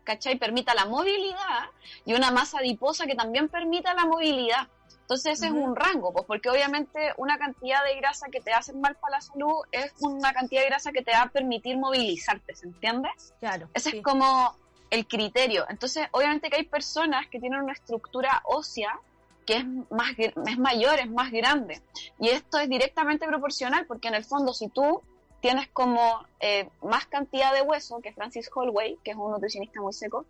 ¿cachai? 0.04 0.38
Permita 0.38 0.74
la 0.74 0.86
movilidad 0.86 1.70
y 2.04 2.14
una 2.14 2.30
masa 2.30 2.58
adiposa 2.58 3.06
que 3.06 3.14
también 3.14 3.48
permita 3.48 3.94
la 3.94 4.06
movilidad. 4.06 4.68
Entonces 5.02 5.34
ese 5.34 5.46
es 5.46 5.52
un 5.52 5.76
rango, 5.76 6.12
pues 6.12 6.24
porque 6.26 6.48
obviamente 6.48 7.12
una 7.18 7.36
cantidad 7.36 7.84
de 7.84 7.96
grasa 7.96 8.28
que 8.30 8.40
te 8.40 8.52
hace 8.52 8.72
mal 8.72 8.96
para 8.96 9.16
la 9.16 9.20
salud 9.20 9.62
es 9.70 9.92
una 10.00 10.32
cantidad 10.32 10.62
de 10.62 10.68
grasa 10.68 10.92
que 10.92 11.02
te 11.02 11.10
va 11.10 11.22
a 11.22 11.28
permitir 11.28 11.76
movilizarte, 11.76 12.54
¿se 12.54 12.66
entiende? 12.66 13.10
Claro. 13.40 13.68
Ese 13.74 13.90
sí. 13.90 13.96
es 13.98 14.02
como 14.02 14.56
el 14.90 15.06
criterio. 15.06 15.66
Entonces, 15.68 16.06
obviamente 16.12 16.50
que 16.50 16.56
hay 16.56 16.64
personas 16.64 17.26
que 17.28 17.40
tienen 17.40 17.60
una 17.60 17.72
estructura 17.72 18.42
ósea 18.44 18.98
que 19.46 19.56
es 19.56 19.66
más 19.90 20.12
es 20.18 20.58
mayor, 20.58 20.98
es 21.00 21.10
más 21.10 21.30
grande. 21.32 21.82
Y 22.20 22.28
esto 22.28 22.58
es 22.58 22.68
directamente 22.68 23.26
proporcional 23.26 23.86
porque 23.86 24.08
en 24.08 24.14
el 24.14 24.24
fondo 24.24 24.52
si 24.52 24.68
tú 24.68 25.02
tienes 25.42 25.68
como 25.68 26.24
eh, 26.38 26.68
más 26.82 27.06
cantidad 27.06 27.52
de 27.52 27.62
hueso 27.62 28.00
que 28.00 28.12
Francis 28.12 28.48
Holloway, 28.54 28.96
que 29.02 29.10
es 29.10 29.16
un 29.16 29.32
nutricionista 29.32 29.80
muy 29.80 29.92
seco, 29.92 30.24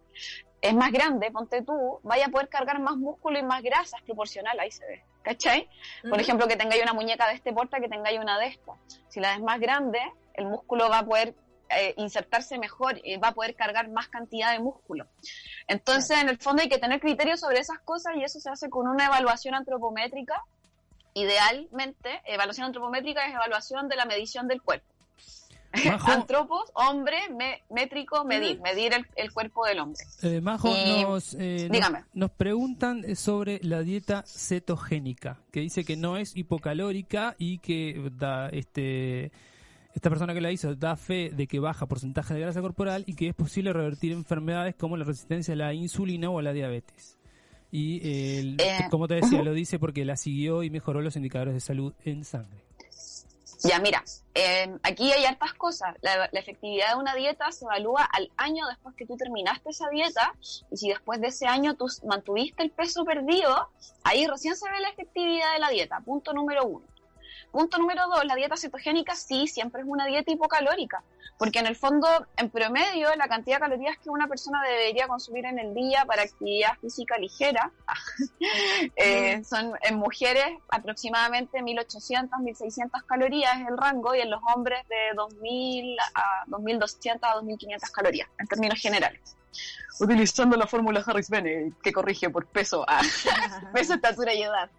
es 0.62 0.74
más 0.74 0.90
grande, 0.90 1.30
ponte 1.30 1.60
tú, 1.60 2.00
vaya 2.02 2.26
a 2.26 2.28
poder 2.30 2.48
cargar 2.48 2.80
más 2.80 2.96
músculo 2.96 3.38
y 3.38 3.42
más 3.42 3.62
grasa, 3.62 3.98
es 3.98 4.04
proporcional, 4.04 4.58
ahí 4.58 4.70
se 4.70 4.86
ve. 4.86 5.04
¿Cachai? 5.22 5.68
Por 6.08 6.20
ejemplo, 6.20 6.48
que 6.48 6.56
tengáis 6.56 6.82
una 6.82 6.94
muñeca 6.94 7.28
de 7.28 7.34
este 7.34 7.52
porte, 7.52 7.80
que 7.80 7.88
tengáis 7.88 8.18
una 8.18 8.38
de 8.38 8.46
esta. 8.46 8.72
Si 9.08 9.20
la 9.20 9.34
es 9.34 9.40
más 9.40 9.60
grande, 9.60 10.00
el 10.34 10.46
músculo 10.46 10.88
va 10.88 11.00
a 11.00 11.04
poder 11.04 11.34
eh, 11.68 11.94
insertarse 11.98 12.58
mejor 12.58 12.98
y 13.04 13.18
va 13.18 13.28
a 13.28 13.32
poder 13.34 13.54
cargar 13.54 13.90
más 13.90 14.08
cantidad 14.08 14.50
de 14.50 14.60
músculo. 14.60 15.06
Entonces, 15.68 16.18
en 16.22 16.30
el 16.30 16.38
fondo 16.38 16.62
hay 16.62 16.70
que 16.70 16.78
tener 16.78 17.00
criterios 17.00 17.40
sobre 17.40 17.60
esas 17.60 17.78
cosas 17.80 18.16
y 18.16 18.24
eso 18.24 18.40
se 18.40 18.48
hace 18.48 18.70
con 18.70 18.88
una 18.88 19.06
evaluación 19.06 19.54
antropométrica. 19.54 20.42
Idealmente, 21.14 22.22
evaluación 22.24 22.66
antropométrica 22.66 23.26
es 23.26 23.34
evaluación 23.34 23.88
de 23.88 23.96
la 23.96 24.06
medición 24.06 24.48
del 24.48 24.62
cuerpo. 24.62 24.91
Majo, 25.86 26.10
Antropos, 26.10 26.70
hombre, 26.74 27.16
me- 27.36 27.62
métrico, 27.70 28.24
medir, 28.24 28.60
medir 28.60 28.92
el, 28.94 29.06
el 29.16 29.32
cuerpo 29.32 29.64
del 29.66 29.78
hombre. 29.80 30.02
eh, 30.22 30.40
Majo, 30.40 30.68
Eh, 30.74 31.02
nos, 31.02 31.34
eh, 31.34 31.62
nos- 31.68 31.70
dígame. 31.72 32.04
nos 32.14 32.30
preguntan 32.30 33.16
sobre 33.16 33.58
la 33.62 33.80
dieta 33.82 34.22
cetogénica, 34.26 35.38
que 35.50 35.60
dice 35.60 35.84
que 35.84 35.96
no 35.96 36.16
es 36.16 36.36
hipocalórica 36.36 37.34
y 37.38 37.58
que 37.58 38.10
da 38.16 38.48
este 38.50 39.32
esta 39.94 40.08
persona 40.08 40.32
que 40.32 40.40
la 40.40 40.50
hizo 40.50 40.74
da 40.74 40.96
fe 40.96 41.28
de 41.34 41.46
que 41.46 41.58
baja 41.60 41.84
porcentaje 41.86 42.32
de 42.32 42.40
grasa 42.40 42.62
corporal 42.62 43.04
y 43.06 43.14
que 43.14 43.28
es 43.28 43.34
posible 43.34 43.74
revertir 43.74 44.12
enfermedades 44.12 44.74
como 44.74 44.96
la 44.96 45.04
resistencia 45.04 45.52
a 45.52 45.56
la 45.58 45.74
insulina 45.74 46.30
o 46.30 46.38
a 46.38 46.42
la 46.42 46.54
diabetes. 46.54 47.18
Y 47.70 48.00
el- 48.38 48.56
Eh, 48.60 48.86
como 48.90 49.06
te 49.06 49.14
decía, 49.16 49.42
lo 49.42 49.52
dice 49.52 49.78
porque 49.78 50.04
la 50.06 50.16
siguió 50.16 50.62
y 50.62 50.70
mejoró 50.70 51.02
los 51.02 51.16
indicadores 51.16 51.52
de 51.54 51.60
salud 51.60 51.92
en 52.04 52.24
sangre. 52.24 52.62
Ya, 53.64 53.78
mira, 53.78 54.02
eh, 54.34 54.74
aquí 54.82 55.12
hay 55.12 55.24
hartas 55.24 55.54
cosas. 55.54 55.94
La, 56.00 56.28
la 56.32 56.40
efectividad 56.40 56.90
de 56.90 56.96
una 56.96 57.14
dieta 57.14 57.50
se 57.52 57.64
evalúa 57.64 58.02
al 58.04 58.30
año 58.36 58.66
después 58.66 58.94
que 58.96 59.06
tú 59.06 59.16
terminaste 59.16 59.70
esa 59.70 59.88
dieta 59.88 60.34
y 60.70 60.76
si 60.76 60.88
después 60.88 61.20
de 61.20 61.28
ese 61.28 61.46
año 61.46 61.74
tú 61.74 61.86
mantuviste 62.04 62.62
el 62.62 62.70
peso 62.70 63.04
perdido, 63.04 63.68
ahí 64.04 64.26
recién 64.26 64.56
se 64.56 64.70
ve 64.70 64.80
la 64.80 64.88
efectividad 64.88 65.52
de 65.52 65.58
la 65.60 65.68
dieta. 65.70 66.00
Punto 66.00 66.32
número 66.32 66.64
uno. 66.64 66.91
Punto 67.52 67.76
número 67.76 68.02
dos, 68.08 68.24
la 68.24 68.34
dieta 68.34 68.56
cetogénica 68.56 69.14
sí, 69.14 69.46
siempre 69.46 69.82
es 69.82 69.86
una 69.86 70.06
dieta 70.06 70.32
hipocalórica, 70.32 71.04
porque 71.36 71.58
en 71.58 71.66
el 71.66 71.76
fondo, 71.76 72.08
en 72.38 72.48
promedio, 72.48 73.14
la 73.16 73.28
cantidad 73.28 73.56
de 73.56 73.60
calorías 73.60 73.98
que 73.98 74.08
una 74.08 74.26
persona 74.26 74.62
debería 74.62 75.06
consumir 75.06 75.44
en 75.44 75.58
el 75.58 75.74
día 75.74 76.06
para 76.06 76.22
actividad 76.22 76.78
física 76.80 77.18
ligera 77.18 77.70
eh, 78.96 79.44
son 79.44 79.74
en 79.82 79.96
mujeres 79.96 80.46
aproximadamente 80.70 81.60
1800, 81.60 82.40
1600 82.40 83.02
calorías 83.02 83.60
es 83.60 83.68
el 83.68 83.76
rango 83.76 84.14
y 84.14 84.20
en 84.20 84.30
los 84.30 84.40
hombres 84.54 84.80
de 84.88 85.14
2000 85.14 85.98
a 86.14 86.44
2200 86.46 87.30
a 87.30 87.34
2500 87.34 87.90
calorías 87.90 88.28
en 88.38 88.46
términos 88.46 88.80
generales. 88.80 89.36
Utilizando 90.00 90.56
la 90.56 90.66
fórmula 90.66 91.04
Harris-Bennett 91.06 91.78
que 91.82 91.92
corrige 91.92 92.30
por 92.30 92.46
peso, 92.46 92.88
a 92.88 93.02
peso, 93.74 93.92
estatura 93.92 94.32
y 94.32 94.42
edad. 94.42 94.70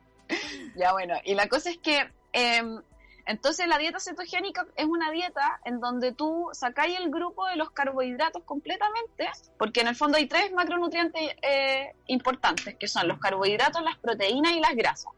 Ya 0.76 0.92
bueno, 0.92 1.14
y 1.24 1.36
la 1.36 1.48
cosa 1.48 1.70
es 1.70 1.78
que 1.78 2.10
em, 2.34 2.82
entonces 3.26 3.68
la 3.68 3.78
dieta 3.78 4.00
cetogénica 4.00 4.66
es 4.76 4.86
una 4.86 5.10
dieta 5.12 5.62
en 5.64 5.80
donde 5.80 6.12
tú 6.12 6.50
sacáis 6.52 7.00
el 7.00 7.10
grupo 7.10 7.46
de 7.48 7.56
los 7.56 7.72
carbohidratos 7.72 8.44
completamente, 8.44 9.30
porque 9.58 9.80
en 9.82 9.88
el 9.88 9.96
fondo 9.96 10.18
hay 10.18 10.28
tres 10.28 10.52
macronutrientes 10.52 11.22
eh, 11.42 11.94
importantes, 12.08 12.76
que 12.76 12.88
son 12.90 13.08
los 13.08 13.20
carbohidratos, 13.20 13.82
las 13.82 13.98
proteínas 13.98 14.52
y 14.54 14.60
las 14.60 14.76
grasas. 14.76 15.14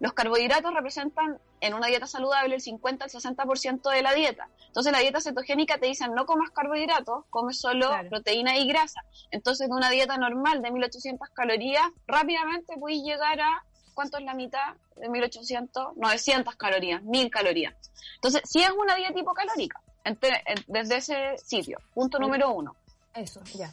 Los 0.00 0.12
carbohidratos 0.12 0.74
representan 0.74 1.38
en 1.60 1.72
una 1.72 1.86
dieta 1.86 2.06
saludable 2.06 2.56
el 2.56 2.60
50 2.60 3.04
al 3.06 3.10
60% 3.10 3.90
de 3.90 4.02
la 4.02 4.12
dieta. 4.12 4.48
Entonces 4.66 4.92
la 4.92 4.98
dieta 4.98 5.22
cetogénica 5.22 5.78
te 5.78 5.86
dicen 5.86 6.12
no 6.14 6.26
comas 6.26 6.50
carbohidratos, 6.50 7.24
comes 7.30 7.58
solo 7.58 7.88
Claro. 7.88 8.10
proteína 8.10 8.58
y 8.58 8.66
grasa. 8.68 9.00
Entonces 9.30 9.68
de 9.68 9.74
una 9.74 9.88
dieta 9.88 10.18
normal 10.18 10.60
de 10.60 10.70
1800 10.70 11.30
calorías, 11.30 11.86
rápidamente 12.06 12.74
puedes 12.78 12.98
llegar 13.02 13.40
a 13.40 13.64
¿cuánto 13.96 14.18
es 14.18 14.24
la 14.24 14.34
mitad 14.34 14.76
de 14.94 15.08
1800? 15.08 15.96
900 15.96 16.54
calorías, 16.54 17.02
1000 17.02 17.30
calorías. 17.30 17.74
Entonces, 18.14 18.42
sí 18.44 18.62
es 18.62 18.70
una 18.70 18.94
dieta 18.94 19.18
hipocalórica 19.18 19.80
entre- 20.04 20.44
en- 20.46 20.64
desde 20.68 20.98
ese 20.98 21.38
sitio. 21.38 21.78
Punto 21.94 22.20
número 22.20 22.52
uno. 22.52 22.76
Eso, 23.14 23.40
ya. 23.54 23.72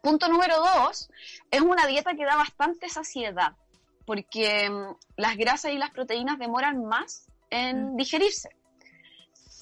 Punto 0.00 0.28
número 0.28 0.56
dos, 0.58 1.10
es 1.50 1.60
una 1.60 1.86
dieta 1.86 2.14
que 2.14 2.24
da 2.24 2.36
bastante 2.36 2.88
saciedad, 2.88 3.52
porque 4.06 4.70
mm, 4.70 4.96
las 5.16 5.36
grasas 5.36 5.72
y 5.72 5.78
las 5.78 5.90
proteínas 5.90 6.38
demoran 6.38 6.84
más 6.84 7.26
en 7.50 7.96
digerirse. 7.96 8.48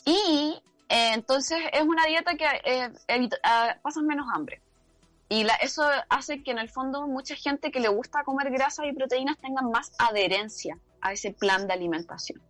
Y 0.05 0.61
eh, 0.89 1.13
entonces 1.15 1.59
es 1.73 1.83
una 1.83 2.05
dieta 2.07 2.35
que 2.35 2.45
eh, 2.65 2.93
evita- 3.09 3.39
ah, 3.43 3.77
pasas 3.83 4.03
menos 4.03 4.27
hambre. 4.35 4.61
Y 5.35 5.43
la- 5.43 5.57
eso 5.57 5.83
hace 6.11 6.45
que 6.45 6.53
en 6.53 6.61
el 6.61 6.71
fondo 6.71 7.09
mucha 7.09 7.35
gente 7.35 7.73
que 7.73 7.81
le 7.81 7.89
gusta 7.89 8.23
comer 8.23 8.53
grasas 8.53 8.87
y 8.87 8.93
proteínas 8.93 9.37
tengan 9.39 9.69
más 9.69 9.91
adherencia 9.99 10.79
a 11.01 11.13
ese 11.13 11.33
plan 11.33 11.67
de 11.67 11.73
alimentación. 11.73 12.41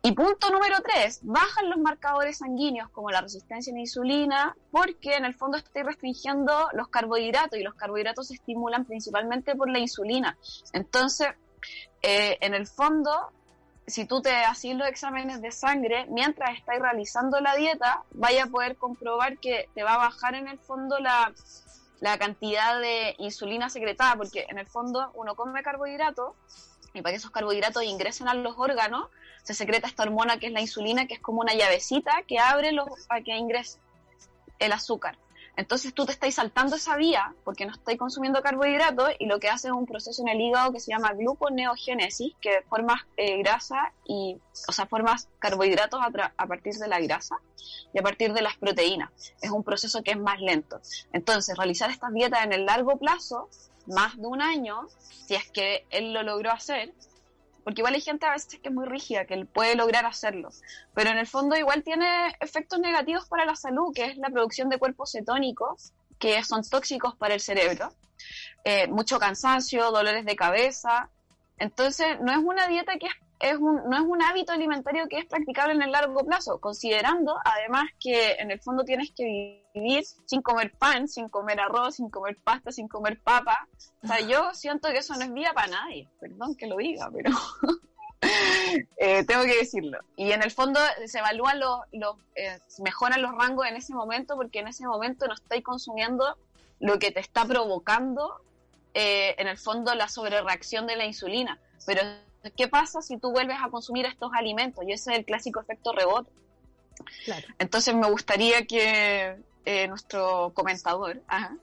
Y 0.00 0.12
punto 0.12 0.48
número 0.50 0.76
tres, 0.80 1.18
bajan 1.22 1.68
los 1.68 1.78
marcadores 1.78 2.38
sanguíneos 2.38 2.88
como 2.90 3.10
la 3.10 3.20
resistencia 3.20 3.72
a 3.72 3.74
la 3.74 3.80
insulina, 3.80 4.56
porque 4.70 5.16
en 5.16 5.24
el 5.24 5.34
fondo 5.34 5.58
estoy 5.58 5.82
restringiendo 5.82 6.68
los 6.72 6.86
carbohidratos 6.86 7.58
y 7.58 7.64
los 7.64 7.74
carbohidratos 7.74 8.28
se 8.28 8.34
estimulan 8.34 8.84
principalmente 8.84 9.56
por 9.56 9.68
la 9.68 9.80
insulina. 9.80 10.38
Entonces, 10.72 11.26
eh, 12.02 12.38
en 12.40 12.54
el 12.54 12.68
fondo, 12.68 13.32
si 13.88 14.04
tú 14.04 14.22
te 14.22 14.30
haces 14.30 14.76
los 14.76 14.86
exámenes 14.86 15.42
de 15.42 15.50
sangre 15.50 16.06
mientras 16.10 16.56
estás 16.56 16.78
realizando 16.78 17.40
la 17.40 17.56
dieta, 17.56 18.04
vaya 18.12 18.44
a 18.44 18.46
poder 18.46 18.76
comprobar 18.76 19.38
que 19.38 19.68
te 19.74 19.82
va 19.82 19.94
a 19.94 19.98
bajar 19.98 20.36
en 20.36 20.46
el 20.46 20.60
fondo 20.60 21.00
la, 21.00 21.32
la 22.00 22.18
cantidad 22.18 22.80
de 22.80 23.14
insulina 23.18 23.70
secretada, 23.70 24.16
porque 24.16 24.46
en 24.48 24.58
el 24.58 24.66
fondo 24.66 25.10
uno 25.14 25.34
come 25.34 25.62
carbohidratos 25.62 26.34
y 26.94 27.02
para 27.02 27.12
que 27.12 27.16
esos 27.16 27.30
carbohidratos 27.30 27.82
ingresen 27.82 28.28
a 28.28 28.34
los 28.34 28.54
órganos, 28.56 29.08
se 29.42 29.54
secreta 29.54 29.86
esta 29.86 30.02
hormona 30.02 30.38
que 30.38 30.46
es 30.46 30.52
la 30.52 30.60
insulina, 30.60 31.06
que 31.06 31.14
es 31.14 31.20
como 31.20 31.40
una 31.40 31.54
llavecita 31.54 32.22
que 32.26 32.38
abre 32.38 32.72
los, 32.72 32.88
para 33.06 33.22
que 33.22 33.36
ingrese 33.36 33.78
el 34.58 34.72
azúcar. 34.72 35.18
Entonces 35.58 35.92
tú 35.92 36.06
te 36.06 36.12
estás 36.12 36.36
saltando 36.36 36.76
esa 36.76 36.96
vía 36.96 37.34
porque 37.42 37.66
no 37.66 37.72
estás 37.72 37.96
consumiendo 37.96 38.40
carbohidratos 38.42 39.10
y 39.18 39.26
lo 39.26 39.40
que 39.40 39.48
hace 39.48 39.66
es 39.66 39.74
un 39.74 39.86
proceso 39.86 40.22
en 40.22 40.28
el 40.28 40.40
hígado 40.40 40.70
que 40.72 40.78
se 40.78 40.92
llama 40.92 41.12
gluconeogénesis, 41.14 42.34
que 42.40 42.62
forma 42.68 43.08
eh, 43.16 43.38
grasa 43.38 43.92
y, 44.06 44.38
o 44.68 44.72
sea, 44.72 44.86
formas 44.86 45.28
carbohidratos 45.40 46.00
a, 46.00 46.32
a 46.36 46.46
partir 46.46 46.74
de 46.74 46.86
la 46.86 47.00
grasa 47.00 47.40
y 47.92 47.98
a 47.98 48.02
partir 48.04 48.32
de 48.34 48.42
las 48.42 48.56
proteínas. 48.56 49.10
Es 49.42 49.50
un 49.50 49.64
proceso 49.64 50.00
que 50.04 50.12
es 50.12 50.16
más 50.16 50.40
lento. 50.40 50.80
Entonces, 51.12 51.56
realizar 51.56 51.90
estas 51.90 52.12
dietas 52.12 52.44
en 52.44 52.52
el 52.52 52.64
largo 52.64 52.96
plazo, 52.96 53.50
más 53.88 54.16
de 54.16 54.28
un 54.28 54.40
año, 54.40 54.86
si 55.26 55.34
es 55.34 55.50
que 55.50 55.86
él 55.90 56.12
lo 56.12 56.22
logró 56.22 56.52
hacer, 56.52 56.94
porque 57.68 57.82
igual 57.82 57.92
hay 57.92 58.00
gente 58.00 58.24
a 58.24 58.32
veces 58.32 58.58
que 58.62 58.70
es 58.70 58.74
muy 58.74 58.86
rígida, 58.86 59.26
que 59.26 59.44
puede 59.44 59.74
lograr 59.74 60.06
hacerlo, 60.06 60.48
pero 60.94 61.10
en 61.10 61.18
el 61.18 61.26
fondo 61.26 61.54
igual 61.54 61.82
tiene 61.82 62.34
efectos 62.40 62.78
negativos 62.78 63.28
para 63.28 63.44
la 63.44 63.56
salud, 63.56 63.92
que 63.94 64.06
es 64.06 64.16
la 64.16 64.30
producción 64.30 64.70
de 64.70 64.78
cuerpos 64.78 65.12
cetónicos, 65.12 65.92
que 66.18 66.42
son 66.44 66.62
tóxicos 66.62 67.14
para 67.16 67.34
el 67.34 67.40
cerebro, 67.40 67.92
eh, 68.64 68.86
mucho 68.86 69.18
cansancio, 69.18 69.90
dolores 69.90 70.24
de 70.24 70.34
cabeza, 70.34 71.10
entonces 71.58 72.18
no 72.22 72.32
es 72.32 72.38
una 72.38 72.68
dieta 72.68 72.96
que 72.96 73.08
es 73.08 73.12
es 73.40 73.56
un, 73.56 73.88
no 73.88 73.96
es 73.96 74.02
un 74.02 74.20
hábito 74.22 74.52
alimentario 74.52 75.06
que 75.08 75.18
es 75.18 75.26
practicable 75.26 75.74
en 75.74 75.82
el 75.82 75.92
largo 75.92 76.24
plazo, 76.24 76.58
considerando 76.60 77.36
además 77.44 77.84
que 78.00 78.32
en 78.32 78.50
el 78.50 78.60
fondo 78.60 78.82
tienes 78.84 79.12
que 79.12 79.24
vivir 79.24 79.62
sin 80.26 80.42
comer 80.42 80.72
pan, 80.72 81.08
sin 81.08 81.28
comer 81.28 81.60
arroz, 81.60 81.96
sin 81.96 82.10
comer 82.10 82.36
pasta, 82.42 82.72
sin 82.72 82.88
comer 82.88 83.20
papa. 83.20 83.68
O 84.02 84.06
sea, 84.06 84.20
yo 84.20 84.54
siento 84.54 84.88
que 84.88 84.98
eso 84.98 85.14
no 85.14 85.24
es 85.24 85.32
vida 85.32 85.52
para 85.54 85.68
nadie, 85.68 86.08
perdón 86.20 86.54
que 86.56 86.66
lo 86.66 86.76
diga, 86.76 87.10
pero 87.12 87.30
eh, 88.96 89.24
tengo 89.24 89.42
que 89.42 89.58
decirlo. 89.58 89.98
Y 90.16 90.32
en 90.32 90.42
el 90.42 90.50
fondo 90.50 90.80
se 91.06 91.18
evalúan 91.18 91.60
los, 91.60 91.80
los 91.92 92.16
eh, 92.34 92.58
mejoran 92.82 93.22
los 93.22 93.32
rangos 93.32 93.66
en 93.66 93.76
ese 93.76 93.94
momento 93.94 94.36
porque 94.36 94.60
en 94.60 94.68
ese 94.68 94.86
momento 94.86 95.26
no 95.26 95.34
estáis 95.34 95.64
consumiendo 95.64 96.36
lo 96.80 96.98
que 96.98 97.10
te 97.10 97.20
está 97.20 97.44
provocando 97.44 98.40
eh, 98.94 99.34
en 99.38 99.48
el 99.48 99.58
fondo 99.58 99.94
la 99.94 100.08
sobrereacción 100.08 100.86
de 100.86 100.96
la 100.96 101.06
insulina. 101.06 101.58
Pero 101.86 102.02
¿Qué 102.56 102.68
pasa 102.68 103.02
si 103.02 103.18
tú 103.18 103.32
vuelves 103.32 103.56
a 103.60 103.68
consumir 103.68 104.06
estos 104.06 104.30
alimentos? 104.32 104.84
Y 104.86 104.92
ese 104.92 105.12
es 105.12 105.18
el 105.18 105.24
clásico 105.24 105.60
efecto 105.60 105.92
rebote. 105.92 106.30
Entonces 107.58 107.94
me 107.94 108.10
gustaría 108.10 108.66
que 108.66 109.36
eh, 109.68 109.86
nuestro 109.86 110.50
comentador 110.54 111.20
ajá, 111.26 111.54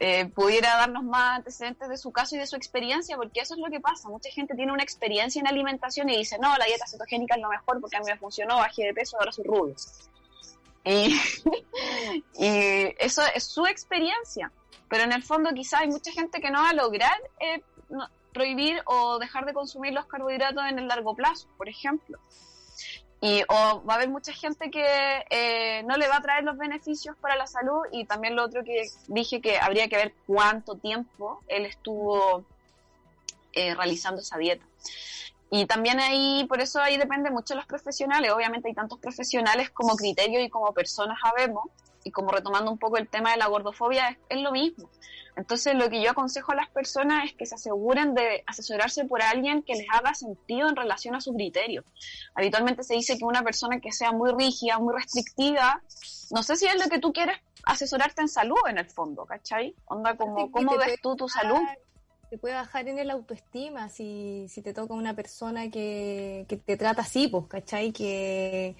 eh, 0.00 0.24
pudiera 0.34 0.74
darnos 0.76 1.04
más 1.04 1.36
antecedentes 1.36 1.86
de 1.86 1.98
su 1.98 2.10
caso 2.10 2.34
y 2.34 2.38
de 2.38 2.46
su 2.46 2.56
experiencia, 2.56 3.14
porque 3.14 3.40
eso 3.40 3.52
es 3.52 3.60
lo 3.60 3.70
que 3.70 3.78
pasa. 3.78 4.08
Mucha 4.08 4.30
gente 4.30 4.54
tiene 4.54 4.72
una 4.72 4.82
experiencia 4.82 5.38
en 5.40 5.46
alimentación 5.46 6.08
y 6.08 6.16
dice, 6.16 6.38
no, 6.38 6.56
la 6.56 6.64
dieta 6.64 6.86
cetogénica 6.86 7.34
es 7.34 7.42
lo 7.42 7.50
mejor 7.50 7.78
porque 7.78 7.98
a 7.98 8.00
mí 8.00 8.06
me 8.06 8.16
funcionó, 8.16 8.56
bajé 8.56 8.84
de 8.84 8.94
peso, 8.94 9.18
ahora 9.18 9.32
soy 9.32 9.44
rubio. 9.44 9.74
Y, 10.82 11.20
eso 12.98 13.22
es 13.34 13.44
su 13.44 13.66
experiencia. 13.66 14.50
Pero 14.88 15.04
en 15.04 15.12
el 15.12 15.22
fondo 15.22 15.50
quizás 15.52 15.82
hay 15.82 15.88
mucha 15.88 16.12
gente 16.12 16.40
que 16.40 16.50
no 16.50 16.62
va 16.62 16.70
a 16.70 16.72
lograr 16.72 17.20
eh, 17.40 17.60
prohibir 18.32 18.80
o 18.86 19.18
dejar 19.18 19.44
de 19.44 19.52
consumir 19.52 19.92
los 19.92 20.06
carbohidratos 20.06 20.64
en 20.70 20.78
el 20.78 20.88
largo 20.88 21.14
plazo, 21.14 21.48
por 21.58 21.68
ejemplo. 21.68 22.18
Y 23.20 23.42
o 23.48 23.82
va 23.84 23.94
a 23.94 23.96
haber 23.96 24.10
mucha 24.10 24.32
gente 24.32 24.70
que 24.70 24.84
eh, 25.30 25.82
no 25.84 25.96
le 25.96 26.06
va 26.06 26.16
a 26.16 26.22
traer 26.22 26.44
los 26.44 26.58
beneficios 26.58 27.16
para 27.16 27.34
la 27.36 27.46
salud 27.46 27.82
y 27.90 28.04
también 28.04 28.36
lo 28.36 28.44
otro 28.44 28.62
que 28.62 28.84
dije 29.08 29.40
que 29.40 29.58
habría 29.58 29.88
que 29.88 29.96
ver 29.96 30.14
cuánto 30.26 30.76
tiempo 30.76 31.40
él 31.48 31.64
estuvo 31.64 32.44
eh, 33.52 33.74
realizando 33.74 34.20
esa 34.20 34.36
dieta. 34.36 34.64
Y 35.50 35.66
también 35.66 36.00
ahí, 36.00 36.44
por 36.48 36.60
eso 36.60 36.80
ahí 36.80 36.96
depende 36.98 37.30
mucho 37.30 37.54
de 37.54 37.58
los 37.58 37.66
profesionales. 37.66 38.32
Obviamente 38.32 38.68
hay 38.68 38.74
tantos 38.74 38.98
profesionales 38.98 39.70
como 39.70 39.96
criterio 39.96 40.40
y 40.42 40.50
como 40.50 40.72
personas 40.72 41.18
sabemos. 41.20 41.64
Y 42.06 42.12
como 42.12 42.30
retomando 42.30 42.70
un 42.70 42.78
poco 42.78 42.98
el 42.98 43.08
tema 43.08 43.32
de 43.32 43.36
la 43.36 43.48
gordofobia, 43.48 44.10
es, 44.10 44.18
es 44.28 44.40
lo 44.40 44.52
mismo. 44.52 44.88
Entonces, 45.36 45.74
lo 45.74 45.90
que 45.90 46.00
yo 46.00 46.12
aconsejo 46.12 46.52
a 46.52 46.54
las 46.54 46.70
personas 46.70 47.26
es 47.26 47.34
que 47.34 47.46
se 47.46 47.56
aseguren 47.56 48.14
de 48.14 48.42
asesorarse 48.46 49.04
por 49.04 49.22
alguien 49.22 49.62
que 49.62 49.74
les 49.74 49.86
haga 49.92 50.14
sentido 50.14 50.68
en 50.68 50.76
relación 50.76 51.14
a 51.14 51.20
su 51.20 51.34
criterio. 51.34 51.84
Habitualmente 52.34 52.82
se 52.84 52.94
dice 52.94 53.18
que 53.18 53.24
una 53.24 53.42
persona 53.42 53.80
que 53.80 53.92
sea 53.92 54.12
muy 54.12 54.30
rígida, 54.32 54.78
muy 54.78 54.94
restrictiva, 54.94 55.82
no 56.30 56.42
sé 56.42 56.56
si 56.56 56.66
es 56.66 56.82
lo 56.82 56.88
que 56.88 57.00
tú 57.00 57.12
quieres 57.12 57.36
asesorarte 57.64 58.22
en 58.22 58.28
salud 58.28 58.56
en 58.68 58.78
el 58.78 58.86
fondo, 58.86 59.26
¿cachai? 59.26 59.74
Onda, 59.86 60.16
como, 60.16 60.50
¿cómo 60.50 60.76
ves 60.78 61.00
tú 61.02 61.16
tu 61.16 61.28
salud? 61.28 61.60
Te 62.30 62.38
puede 62.38 62.54
bajar 62.54 62.88
en 62.88 62.98
el 62.98 63.10
autoestima 63.10 63.88
si, 63.88 64.46
si 64.48 64.62
te 64.62 64.72
toca 64.72 64.94
una 64.94 65.14
persona 65.14 65.70
que, 65.70 66.46
que 66.48 66.56
te 66.56 66.76
trata 66.76 67.02
así, 67.02 67.28
pues, 67.28 67.44
¿cachai? 67.46 67.92
Que, 67.92 68.74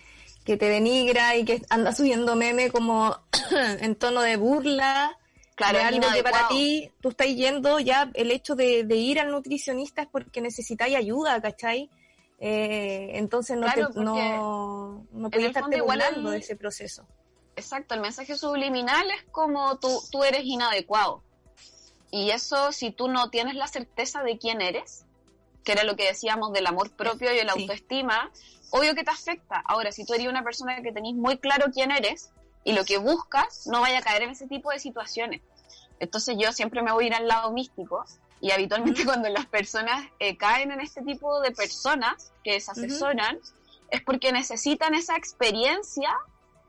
que 0.46 0.56
te 0.56 0.68
denigra 0.68 1.36
y 1.36 1.44
que 1.44 1.60
anda 1.68 1.92
subiendo 1.92 2.36
meme 2.36 2.70
como 2.70 3.18
en 3.80 3.94
tono 3.96 4.22
de 4.22 4.36
burla 4.36 5.18
Claro, 5.56 5.78
de 5.78 5.84
algo 5.84 6.06
que 6.14 6.22
para 6.22 6.48
ti 6.48 6.90
tú 7.00 7.08
estás 7.10 7.26
yendo 7.28 7.80
ya 7.80 8.10
el 8.14 8.30
hecho 8.30 8.54
de, 8.54 8.84
de 8.84 8.96
ir 8.96 9.18
al 9.18 9.30
nutricionista 9.30 10.02
es 10.02 10.08
porque 10.08 10.40
necesitáis 10.42 10.94
ayuda, 10.94 11.40
¿cachai? 11.40 11.90
Eh, 12.38 13.12
entonces 13.14 13.56
no, 13.56 13.62
Claro, 13.62 13.88
te, 13.90 14.00
no, 14.00 15.06
no 15.12 15.30
podías 15.30 15.48
estarte 15.48 15.80
burlando 15.80 16.30
de 16.30 16.38
ese 16.38 16.56
proceso. 16.56 17.06
Exacto, 17.56 17.94
el 17.94 18.02
mensaje 18.02 18.36
subliminal 18.36 19.10
es 19.10 19.24
como 19.32 19.78
tú, 19.78 19.88
tú 20.12 20.24
eres 20.24 20.44
inadecuado. 20.44 21.22
Y 22.10 22.30
eso, 22.30 22.70
si 22.70 22.90
tú 22.90 23.08
no 23.08 23.30
tienes 23.30 23.54
la 23.54 23.66
certeza 23.66 24.22
de 24.22 24.36
quién 24.38 24.60
eres, 24.60 25.06
que 25.64 25.72
era 25.72 25.84
lo 25.84 25.96
que 25.96 26.04
decíamos 26.04 26.52
del 26.52 26.66
amor 26.66 26.90
propio 26.92 27.34
y 27.34 27.38
el 27.38 27.48
Sí. 27.50 27.60
autoestima, 27.60 28.30
obvio 28.70 28.94
que 28.94 29.04
te 29.04 29.10
afecta. 29.10 29.62
Ahora, 29.64 29.92
si 29.92 30.04
tú 30.04 30.14
eres 30.14 30.28
una 30.28 30.42
persona 30.42 30.82
que 30.82 30.92
tenés 30.92 31.14
muy 31.14 31.38
claro 31.38 31.66
quién 31.72 31.90
eres 31.90 32.30
y 32.64 32.72
lo 32.72 32.84
que 32.84 32.98
buscas, 32.98 33.66
no 33.66 33.80
vaya 33.80 33.98
a 33.98 34.02
caer 34.02 34.22
en 34.22 34.30
ese 34.30 34.46
tipo 34.46 34.70
de 34.70 34.78
situaciones. 34.78 35.42
Entonces 35.98 36.36
yo 36.38 36.52
siempre 36.52 36.82
me 36.82 36.92
voy 36.92 37.04
a 37.04 37.06
ir 37.08 37.14
al 37.14 37.28
lado 37.28 37.52
místico 37.52 38.04
y 38.40 38.50
habitualmente 38.50 39.04
cuando 39.04 39.28
las 39.28 39.46
personas 39.46 40.04
eh, 40.18 40.36
caen 40.36 40.70
en 40.70 40.80
este 40.80 41.02
tipo 41.02 41.40
de 41.40 41.52
personas 41.52 42.32
que 42.44 42.60
se 42.60 42.70
asesoran, 42.70 43.38
es 43.90 44.02
porque 44.02 44.32
necesitan 44.32 44.94
esa 44.94 45.16
experiencia 45.16 46.10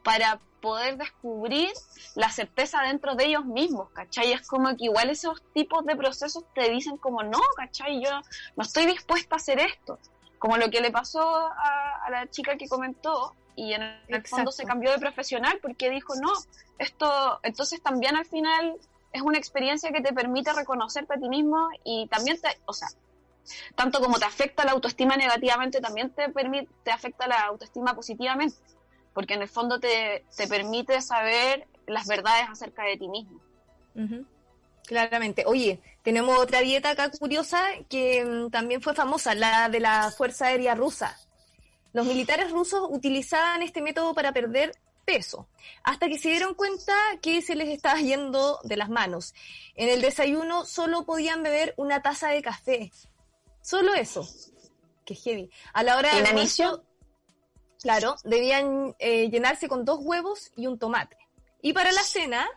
para 0.04 0.40
poder 0.62 0.98
descubrir 0.98 1.70
la 2.16 2.32
certeza 2.32 2.82
dentro 2.82 3.16
de 3.16 3.26
ellos 3.26 3.46
mismos, 3.46 3.90
¿cachai? 3.92 4.34
Es 4.34 4.48
como 4.48 4.70
que 4.76 4.86
igual 4.86 5.10
esos 5.10 5.42
tipos 5.54 5.86
de 5.86 5.96
procesos 5.96 6.44
te 6.56 6.70
dicen 6.70 6.98
como, 6.98 7.24
no, 7.24 7.40
¿cachai? 7.56 8.04
Yo 8.04 8.10
no 8.56 8.64
estoy 8.64 8.86
dispuesta 8.86 9.36
a 9.36 9.38
hacer 9.38 9.60
esto. 9.60 10.00
Como 10.40 10.58
lo 10.58 10.70
que 10.70 10.82
le 10.82 10.92
pasó 10.92 11.22
a, 11.22 12.06
a 12.06 12.10
la 12.10 12.28
chica 12.28 12.58
que 12.58 12.68
comentó 12.68 13.34
y 13.56 13.74
en 13.74 13.82
el 14.08 14.28
fondo 14.28 14.52
se 14.52 14.66
cambió 14.66 14.92
de 14.92 15.00
profesional 15.00 15.60
porque 15.62 15.90
dijo, 15.90 16.14
no, 16.16 16.32
esto, 16.78 17.40
entonces 17.42 17.82
también 17.82 18.16
al 18.16 18.26
final 18.26 18.78
es 19.12 19.22
una 19.24 19.40
experiencia 19.40 19.92
que 19.92 20.02
te 20.02 20.14
permite 20.14 20.54
reconocerte 20.54 21.16
a 21.16 21.18
ti 21.18 21.28
mismo 21.28 21.70
y 21.84 22.08
también 22.08 22.40
te, 22.40 22.50
o 22.66 22.74
sea, 22.74 22.88
tanto 23.76 24.00
como 24.00 24.20
te 24.20 24.26
afecta 24.26 24.64
la 24.64 24.74
autoestima 24.74 25.18
negativamente, 25.18 25.82
también 25.82 26.12
te 26.12 26.30
permite, 26.30 26.70
te 26.84 26.92
afecta 26.92 27.28
la 27.28 27.42
autoestima 27.46 27.96
positivamente, 27.96 28.58
porque 29.14 29.34
en 29.34 29.42
el 29.42 29.50
fondo 29.50 29.80
te, 29.80 30.24
te 30.36 30.48
permite 30.48 31.02
saber 31.02 31.68
las 31.88 32.08
verdades 32.08 32.48
acerca 32.50 32.84
de 32.84 32.98
ti 32.98 33.08
mismo. 33.08 33.40
Claramente. 34.88 35.44
Oye, 35.46 35.82
tenemos 36.02 36.40
otra 36.40 36.62
dieta 36.62 36.92
acá 36.92 37.12
curiosa 37.12 37.62
que 37.90 38.24
mm, 38.24 38.50
también 38.50 38.82
fue 38.82 38.96
famosa, 38.96 39.36
la 39.36 39.68
de 39.68 39.82
la 39.82 40.12
Fuerza 40.12 40.46
Aérea 40.46 40.76
Rusa. 40.76 41.20
Los 41.92 42.06
militares 42.06 42.52
rusos 42.52 42.88
utilizaban 42.90 43.62
este 43.62 43.82
método 43.82 44.14
para 44.14 44.32
perder 44.32 44.72
peso, 45.04 45.50
hasta 45.84 46.08
que 46.08 46.18
se 46.18 46.30
dieron 46.30 46.54
cuenta 46.54 46.94
que 47.22 47.42
se 47.42 47.56
les 47.56 47.68
estaba 47.68 48.00
yendo 48.00 48.60
de 48.64 48.78
las 48.78 48.90
manos. 48.90 49.34
En 49.76 49.90
el 49.90 50.02
desayuno 50.02 50.64
solo 50.66 51.06
podían 51.06 51.44
beber 51.44 51.74
una 51.76 52.02
taza 52.02 52.30
de 52.30 52.42
café. 52.42 52.90
Solo 53.62 53.94
eso. 53.94 54.26
Qué 55.06 55.16
heavy. 55.16 55.50
A 55.74 55.84
la 55.84 55.98
hora 55.98 56.18
Inanición. 56.18 56.70
almuerzo, 56.70 56.88
claro, 57.82 58.16
debían 58.24 58.96
eh, 59.00 59.30
llenarse 59.30 59.68
con 59.68 59.84
dos 59.84 60.00
huevos 60.02 60.52
y 60.56 60.66
un 60.68 60.80
tomate. 60.80 61.18
Y 61.62 61.74
para 61.74 61.92
la 61.92 62.04
cena, 62.04 62.48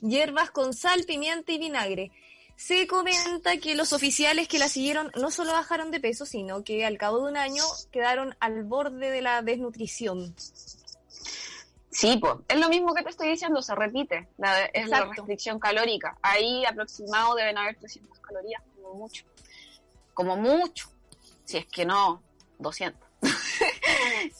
hierbas 0.00 0.50
con 0.50 0.74
sal, 0.74 1.04
pimienta 1.04 1.52
y 1.52 1.58
vinagre. 1.58 2.10
Se 2.56 2.86
comenta 2.86 3.56
que 3.56 3.74
los 3.74 3.92
oficiales 3.92 4.46
que 4.46 4.58
la 4.58 4.68
siguieron 4.68 5.10
no 5.16 5.30
solo 5.30 5.52
bajaron 5.52 5.90
de 5.90 6.00
peso, 6.00 6.26
sino 6.26 6.62
que 6.62 6.84
al 6.84 6.98
cabo 6.98 7.24
de 7.24 7.30
un 7.30 7.36
año 7.36 7.64
quedaron 7.90 8.36
al 8.40 8.64
borde 8.64 9.10
de 9.10 9.22
la 9.22 9.42
desnutrición. 9.42 10.34
Sí, 11.90 12.16
pues, 12.18 12.34
es 12.48 12.58
lo 12.58 12.68
mismo 12.68 12.94
que 12.94 13.02
te 13.02 13.10
estoy 13.10 13.28
diciendo, 13.28 13.60
se 13.60 13.74
repite, 13.74 14.28
la, 14.38 14.64
es 14.64 14.88
la 14.88 15.04
restricción 15.04 15.58
calórica. 15.58 16.16
Ahí 16.22 16.64
aproximado 16.64 17.34
deben 17.34 17.58
haber 17.58 17.76
300 17.76 18.18
calorías, 18.20 18.62
como 18.74 18.94
mucho. 18.94 19.24
Como 20.14 20.36
mucho, 20.36 20.88
si 21.44 21.58
es 21.58 21.66
que 21.66 21.84
no, 21.84 22.22
200. 22.58 22.98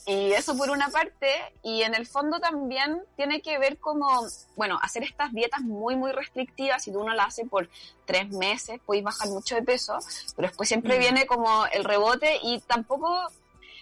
y 0.05 0.31
eso 0.31 0.57
por 0.57 0.69
una 0.69 0.89
parte, 0.89 1.27
y 1.63 1.81
en 1.83 1.95
el 1.95 2.05
fondo 2.07 2.39
también 2.39 3.01
tiene 3.15 3.41
que 3.41 3.57
ver 3.57 3.77
como, 3.77 4.07
bueno, 4.55 4.79
hacer 4.81 5.03
estas 5.03 5.31
dietas 5.33 5.61
muy, 5.61 5.95
muy 5.95 6.11
restrictivas, 6.11 6.83
si 6.83 6.91
tú 6.91 7.03
no 7.03 7.13
las 7.13 7.27
haces 7.27 7.49
por 7.49 7.69
tres 8.05 8.29
meses, 8.29 8.79
puedes 8.85 9.03
bajar 9.03 9.29
mucho 9.29 9.55
de 9.55 9.63
peso, 9.63 9.97
pero 10.35 10.47
después 10.47 10.67
siempre 10.67 10.97
Mm. 10.97 10.99
viene 10.99 11.25
como 11.25 11.65
el 11.67 11.83
rebote 11.83 12.39
y 12.43 12.59
tampoco 12.61 13.29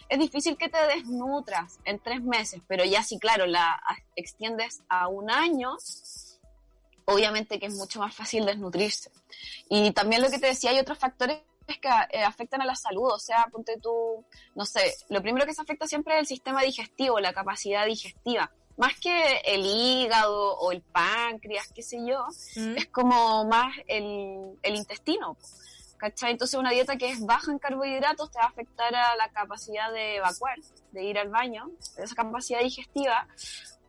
es 0.09 0.19
difícil 0.19 0.57
que 0.57 0.67
te 0.67 0.85
desnutras 0.87 1.79
en 1.85 1.97
tres 1.99 2.21
meses, 2.21 2.61
pero 2.67 2.83
ya 2.83 3.01
sí, 3.01 3.17
claro, 3.17 3.45
la 3.45 3.81
extiendes 4.15 4.81
a 4.89 5.07
un 5.07 5.31
año, 5.31 5.77
obviamente 7.05 7.59
que 7.59 7.67
es 7.67 7.73
mucho 7.73 7.99
más 7.99 8.13
fácil 8.13 8.45
desnutrirse. 8.45 9.09
Y 9.69 9.91
también 9.91 10.21
lo 10.21 10.29
que 10.29 10.39
te 10.39 10.47
decía, 10.47 10.71
hay 10.71 10.79
otros 10.79 10.99
factores 10.99 11.39
que 11.65 11.89
eh, 12.11 12.23
afectan 12.23 12.61
a 12.61 12.65
la 12.65 12.75
salud, 12.75 13.11
o 13.11 13.19
sea, 13.19 13.47
ponte 13.51 13.77
tú, 13.77 14.25
no 14.55 14.65
sé, 14.65 14.93
lo 15.09 15.21
primero 15.21 15.45
que 15.45 15.53
se 15.53 15.61
afecta 15.61 15.87
siempre 15.87 16.15
es 16.15 16.21
el 16.21 16.27
sistema 16.27 16.61
digestivo, 16.61 17.19
la 17.19 17.33
capacidad 17.33 17.85
digestiva. 17.85 18.51
Más 18.77 18.99
que 18.99 19.41
el 19.45 19.65
hígado 19.65 20.57
o 20.57 20.71
el 20.71 20.81
páncreas, 20.81 21.71
qué 21.73 21.83
sé 21.83 21.97
yo, 22.05 22.25
¿Mm? 22.55 22.77
es 22.77 22.87
como 22.87 23.45
más 23.45 23.75
el, 23.87 24.57
el 24.63 24.75
intestino. 24.75 25.37
¿cachai? 26.01 26.31
Entonces 26.31 26.59
una 26.59 26.71
dieta 26.71 26.97
que 26.97 27.11
es 27.11 27.23
baja 27.23 27.51
en 27.51 27.59
carbohidratos 27.59 28.31
te 28.31 28.39
va 28.39 28.45
a 28.45 28.47
afectar 28.47 28.95
a 28.95 29.15
la 29.17 29.29
capacidad 29.29 29.91
de 29.93 30.15
evacuar, 30.15 30.57
de 30.91 31.03
ir 31.03 31.19
al 31.19 31.29
baño, 31.29 31.69
esa 31.95 32.15
capacidad 32.15 32.59
digestiva, 32.59 33.27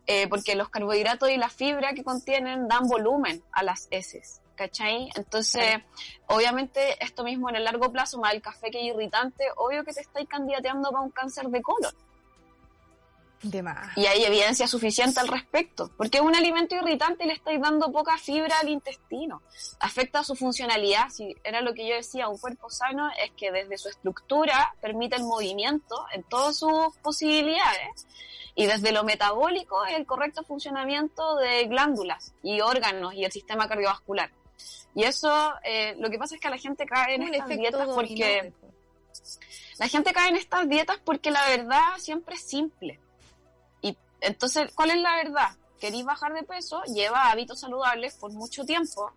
eh, 0.07 0.29
porque 0.29 0.55
los 0.55 0.68
carbohidratos 0.68 1.31
y 1.31 1.39
la 1.39 1.49
fibra 1.49 1.95
que 1.95 2.05
contienen 2.05 2.68
dan 2.68 2.87
volumen 2.87 3.43
a 3.51 3.62
las 3.62 3.89
heces, 3.91 4.41
¿cachai? 4.55 5.09
Entonces, 5.14 5.80
obviamente 6.26 7.03
esto 7.05 7.24
mismo 7.24 7.48
en 7.50 7.57
el 7.57 7.64
largo 7.64 7.90
plazo, 7.90 8.18
más 8.18 8.34
el 8.34 8.42
café 8.42 8.70
que 8.70 8.80
es 8.80 8.94
irritante, 8.94 9.44
obvio 9.57 9.84
que 9.84 9.92
te 9.92 10.00
estáis 10.00 10.28
candidateando 10.28 10.90
para 10.90 11.05
un 11.05 11.11
cáncer 11.11 11.46
de 11.48 11.62
colon. 11.62 11.94
De 13.42 13.61
más. 13.61 13.96
Y 13.96 14.07
hay 14.07 14.22
evidencia 14.22 14.68
suficiente 14.68 15.18
al 15.18 15.26
respecto, 15.26 15.90
porque 15.96 16.18
es 16.18 16.22
un 16.22 16.36
alimento 16.36 16.76
irritante 16.76 17.24
y 17.24 17.26
le 17.26 17.32
estáis 17.32 17.61
dando 17.61 17.90
poca 17.90 18.16
fibra 18.16 18.61
al 18.61 18.68
intestino. 18.68 19.42
Afecta 19.80 20.22
su 20.22 20.36
funcionalidad, 20.36 21.09
si 21.11 21.34
era 21.42 21.61
lo 21.61 21.74
que 21.74 21.88
yo 21.88 21.96
decía, 21.96 22.28
un 22.28 22.38
cuerpo 22.38 22.70
sano 22.70 23.11
es 23.20 23.32
que 23.32 23.50
desde 23.50 23.78
su 23.78 23.88
estructura 23.88 24.76
permite 24.80 25.16
el 25.16 25.24
movimiento 25.24 26.07
en 26.12 26.22
todas 26.22 26.57
sus 26.57 26.96
posibilidades 27.03 28.07
y 28.55 28.66
desde 28.66 28.92
lo 28.92 29.03
metabólico 29.03 29.84
el 29.86 30.07
correcto 30.07 30.44
funcionamiento 30.44 31.36
de 31.36 31.64
glándulas 31.66 32.34
y 32.42 32.61
órganos 32.61 33.14
y 33.14 33.24
el 33.24 33.32
sistema 33.32 33.66
cardiovascular. 33.66 34.30
Y 34.94 35.04
eso, 35.04 35.54
eh, 35.64 35.94
lo 35.98 36.10
que 36.10 36.18
pasa 36.18 36.34
es 36.34 36.40
que 36.40 36.50
la 36.50 36.58
gente 36.58 36.84
cae 36.86 37.14
en 37.14 37.22
Un 37.22 37.34
estas 37.34 37.48
dietas 37.48 37.88
porque... 37.94 38.52
La 39.78 39.88
gente 39.88 40.12
cae 40.12 40.28
en 40.28 40.36
estas 40.36 40.68
dietas 40.68 40.98
porque 41.04 41.30
la 41.30 41.46
verdad 41.48 41.82
siempre 41.98 42.34
es 42.34 42.42
simple. 42.42 43.00
Y 43.80 43.96
entonces, 44.20 44.70
¿cuál 44.74 44.90
es 44.90 44.98
la 44.98 45.16
verdad? 45.16 45.48
Querís 45.80 46.04
bajar 46.04 46.32
de 46.34 46.42
peso, 46.42 46.82
lleva 46.84 47.30
hábitos 47.30 47.60
saludables 47.60 48.14
por 48.14 48.32
mucho 48.32 48.64
tiempo, 48.64 49.10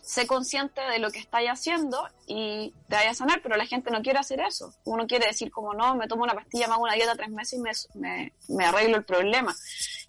sé 0.00 0.26
consciente 0.26 0.80
de 0.80 0.98
lo 1.00 1.10
que 1.10 1.18
estáis 1.18 1.50
haciendo 1.50 2.08
y 2.26 2.72
te 2.88 2.94
vayas 2.96 3.12
a 3.12 3.14
sanar, 3.26 3.42
pero 3.42 3.56
la 3.56 3.66
gente 3.66 3.90
no 3.90 4.00
quiere 4.00 4.18
hacer 4.18 4.40
eso. 4.40 4.72
Uno 4.84 5.06
quiere 5.06 5.26
decir 5.26 5.50
como 5.50 5.74
no, 5.74 5.94
me 5.96 6.08
tomo 6.08 6.22
una 6.22 6.32
pastilla, 6.34 6.66
me 6.68 6.74
hago 6.74 6.84
una 6.84 6.94
dieta 6.94 7.14
tres 7.14 7.28
meses 7.30 7.58
y 7.58 7.62
me, 7.62 7.72
me, 7.94 8.32
me 8.48 8.64
arreglo 8.64 8.96
el 8.96 9.04
problema. 9.04 9.54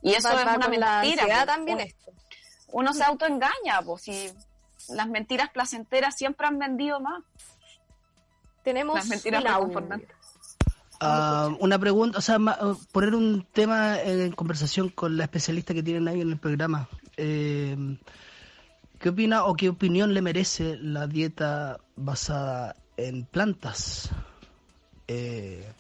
Y 0.02 0.14
eso 0.14 0.30
Va- 0.30 0.40
es 0.42 0.48
va 0.48 0.56
una 0.56 0.68
mentira. 0.70 1.26
pues. 1.26 1.46
también 1.46 1.78
Uno- 1.78 1.86
esto. 1.88 2.12
Uno 2.72 2.94
se 2.94 3.04
autoengaña, 3.04 3.82
pues 3.84 4.04
si 4.04 4.32
las 4.96 5.08
mentiras 5.08 5.50
placenteras 5.50 6.16
siempre 6.16 6.48
han 6.48 6.60
vendido 6.60 7.00
más. 7.00 7.24
Tenemos 8.64 8.96
Las 8.96 9.08
mentiras 9.08 9.44
audio. 9.46 9.58
reconfortantes. 9.68 10.10
Ah, 11.02 11.50
una 11.60 11.80
pregunta, 11.80 12.18
o 12.18 12.22
sea, 12.22 12.40
ma- 12.40 12.58
eh, 12.62 12.74
poner 12.92 13.16
un 13.16 13.48
tema 13.54 14.02
en 14.02 14.34
conversación 14.34 14.90
con 14.90 15.16
la 15.16 15.24
especialista 15.24 15.74
que 15.74 15.82
tienen 15.82 16.08
ahí 16.10 16.20
en 16.22 16.32
el 16.32 16.38
programa. 16.38 16.90
Eh, 17.16 17.98
¿Qué 19.00 19.10
opina 19.10 19.46
o 19.46 19.56
qué 19.56 19.70
opinión 19.70 20.14
le 20.14 20.22
merece 20.22 20.76
la 20.78 21.08
dieta 21.08 21.80
basada 21.96 22.76
en 22.98 23.24
plantas? 23.26 24.10
Eh, 25.08 25.72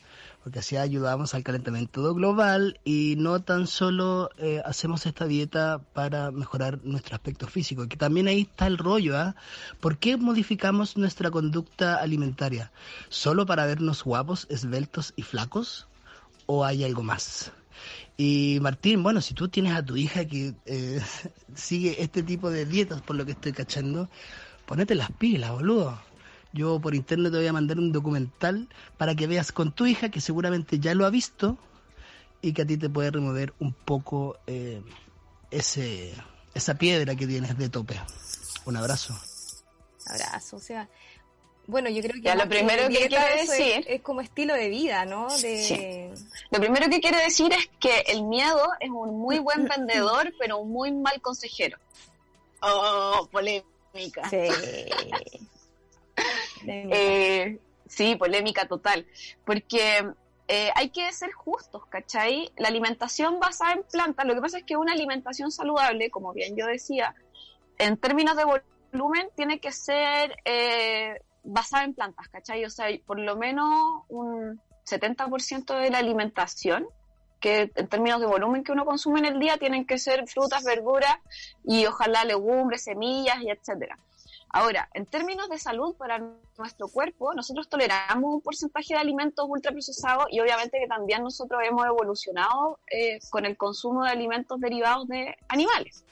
porque 0.43 0.59
así 0.59 0.77
ayudamos 0.77 1.33
al 1.33 1.43
calentamiento 1.43 2.13
global 2.13 2.79
y 2.83 3.15
no 3.17 3.41
tan 3.41 3.67
solo 3.67 4.29
eh, 4.37 4.61
hacemos 4.65 5.05
esta 5.05 5.25
dieta 5.25 5.81
para 5.93 6.31
mejorar 6.31 6.79
nuestro 6.83 7.15
aspecto 7.15 7.47
físico, 7.47 7.87
que 7.87 7.97
también 7.97 8.27
ahí 8.27 8.41
está 8.41 8.67
el 8.67 8.77
rollo, 8.77 9.17
¿ah? 9.17 9.35
¿Por 9.79 9.97
qué 9.97 10.17
modificamos 10.17 10.97
nuestra 10.97 11.29
conducta 11.29 11.95
alimentaria? 11.95 12.71
¿Solo 13.09 13.45
para 13.45 13.65
vernos 13.65 14.03
guapos, 14.03 14.47
esbeltos 14.49 15.13
y 15.15 15.23
flacos? 15.23 15.87
¿O 16.45 16.65
hay 16.65 16.83
algo 16.83 17.03
más? 17.03 17.51
Y 18.17 18.59
Martín, 18.61 19.03
bueno, 19.03 19.21
si 19.21 19.33
tú 19.33 19.47
tienes 19.47 19.73
a 19.73 19.85
tu 19.85 19.95
hija 19.95 20.25
que 20.25 20.53
eh, 20.65 21.01
sigue 21.55 22.01
este 22.01 22.23
tipo 22.23 22.49
de 22.49 22.65
dietas, 22.65 23.01
por 23.01 23.15
lo 23.15 23.25
que 23.25 23.31
estoy 23.31 23.53
cachando, 23.53 24.09
ponete 24.65 24.95
las 24.95 25.11
pilas, 25.11 25.51
boludo. 25.51 26.08
Yo 26.51 26.79
por 26.79 26.95
internet 26.95 27.31
te 27.31 27.37
voy 27.37 27.47
a 27.47 27.53
mandar 27.53 27.77
un 27.77 27.91
documental 27.91 28.67
para 28.97 29.15
que 29.15 29.27
veas 29.27 29.51
con 29.51 29.71
tu 29.71 29.85
hija, 29.85 30.09
que 30.09 30.19
seguramente 30.21 30.79
ya 30.79 30.95
lo 30.95 31.05
ha 31.05 31.09
visto, 31.09 31.57
y 32.41 32.53
que 32.53 32.63
a 32.63 32.65
ti 32.65 32.77
te 32.77 32.89
puede 32.89 33.11
remover 33.11 33.53
un 33.59 33.73
poco 33.73 34.37
eh, 34.47 34.81
ese, 35.51 36.13
esa 36.53 36.75
piedra 36.75 37.15
que 37.15 37.27
tienes 37.27 37.57
de 37.57 37.69
tope. 37.69 37.99
Un 38.65 38.77
abrazo. 38.77 39.13
Abrazo, 40.07 40.55
o 40.57 40.59
sea. 40.59 40.89
Bueno, 41.67 41.87
yo 41.89 42.01
creo 42.01 42.15
que 42.15 42.21
Ya, 42.21 42.33
lo 42.33 42.49
primero 42.49 42.87
que 42.89 43.07
quiero 43.07 43.25
es- 43.35 43.47
decir- 43.47 43.85
es, 43.87 44.01
como 44.01 44.21
estilo 44.21 44.55
de 44.55 44.69
vida, 44.69 45.05
¿no? 45.05 45.27
De, 45.37 45.61
Sí. 45.61 46.23
Lo 46.49 46.59
primero 46.59 46.89
que 46.89 46.99
quiere 46.99 47.21
decir 47.23 47.53
es 47.53 47.69
que 47.79 47.99
el 48.07 48.23
miedo 48.23 48.69
es 48.79 48.89
un 48.89 49.19
muy 49.19 49.37
buen 49.37 49.65
vendedor, 49.77 50.33
pero 50.39 50.57
un 50.57 50.71
muy 50.71 50.91
mal 50.91 51.21
consejero. 51.21 51.77
Oh, 52.61 53.29
polémica. 53.31 54.27
Sí. 54.31 54.47
Eh, 56.67 57.59
sí, 57.87 58.15
polémica 58.15 58.67
total. 58.67 59.05
Porque 59.45 60.13
eh, 60.47 60.71
hay 60.75 60.89
que 60.89 61.11
ser 61.13 61.31
justos, 61.31 61.85
¿cachai? 61.85 62.51
La 62.57 62.69
alimentación 62.69 63.39
basada 63.39 63.73
en 63.73 63.83
plantas, 63.83 64.25
lo 64.25 64.33
que 64.33 64.41
pasa 64.41 64.57
es 64.57 64.63
que 64.63 64.77
una 64.77 64.93
alimentación 64.93 65.51
saludable, 65.51 66.09
como 66.09 66.33
bien 66.33 66.55
yo 66.55 66.65
decía, 66.65 67.13
en 67.77 67.97
términos 67.97 68.35
de 68.35 68.45
volumen, 68.91 69.29
tiene 69.35 69.59
que 69.59 69.71
ser 69.71 70.35
eh, 70.45 71.21
basada 71.43 71.83
en 71.83 71.93
plantas, 71.93 72.29
¿cachai? 72.29 72.65
O 72.65 72.69
sea, 72.69 72.87
por 73.05 73.19
lo 73.19 73.37
menos 73.37 74.03
un 74.09 74.59
70% 74.85 75.79
de 75.79 75.91
la 75.91 75.99
alimentación 75.99 76.87
que 77.39 77.71
en 77.75 77.87
términos 77.87 78.19
de 78.19 78.25
volumen 78.25 78.63
que 78.63 78.71
uno 78.71 78.85
consume 78.85 79.19
en 79.19 79.25
el 79.25 79.39
día 79.39 79.57
tienen 79.57 79.85
que 79.85 79.97
ser 79.97 80.27
frutas, 80.27 80.63
verduras 80.63 81.15
y 81.63 81.85
ojalá 81.85 82.25
legumbres, 82.25 82.83
semillas 82.83 83.41
y 83.41 83.49
etcétera. 83.49 83.97
Ahora, 84.51 84.89
en 84.93 85.05
términos 85.05 85.47
de 85.49 85.59
salud 85.59 85.95
para 85.95 86.19
nuestro 86.57 86.87
cuerpo, 86.87 87.33
nosotros 87.33 87.69
toleramos 87.69 88.33
un 88.33 88.41
porcentaje 88.41 88.95
de 88.95 88.99
alimentos 88.99 89.45
ultraprocesados 89.47 90.25
y 90.31 90.39
obviamente 90.39 90.79
que 90.79 90.87
también 90.87 91.21
nosotros 91.21 91.61
hemos 91.63 91.85
evolucionado 91.85 92.79
eh, 92.89 93.19
con 93.29 93.45
el 93.45 93.57
consumo 93.57 94.03
de 94.03 94.11
alimentos 94.11 94.59
derivados 94.59 95.07
de 95.07 95.37
animales. 95.47 96.03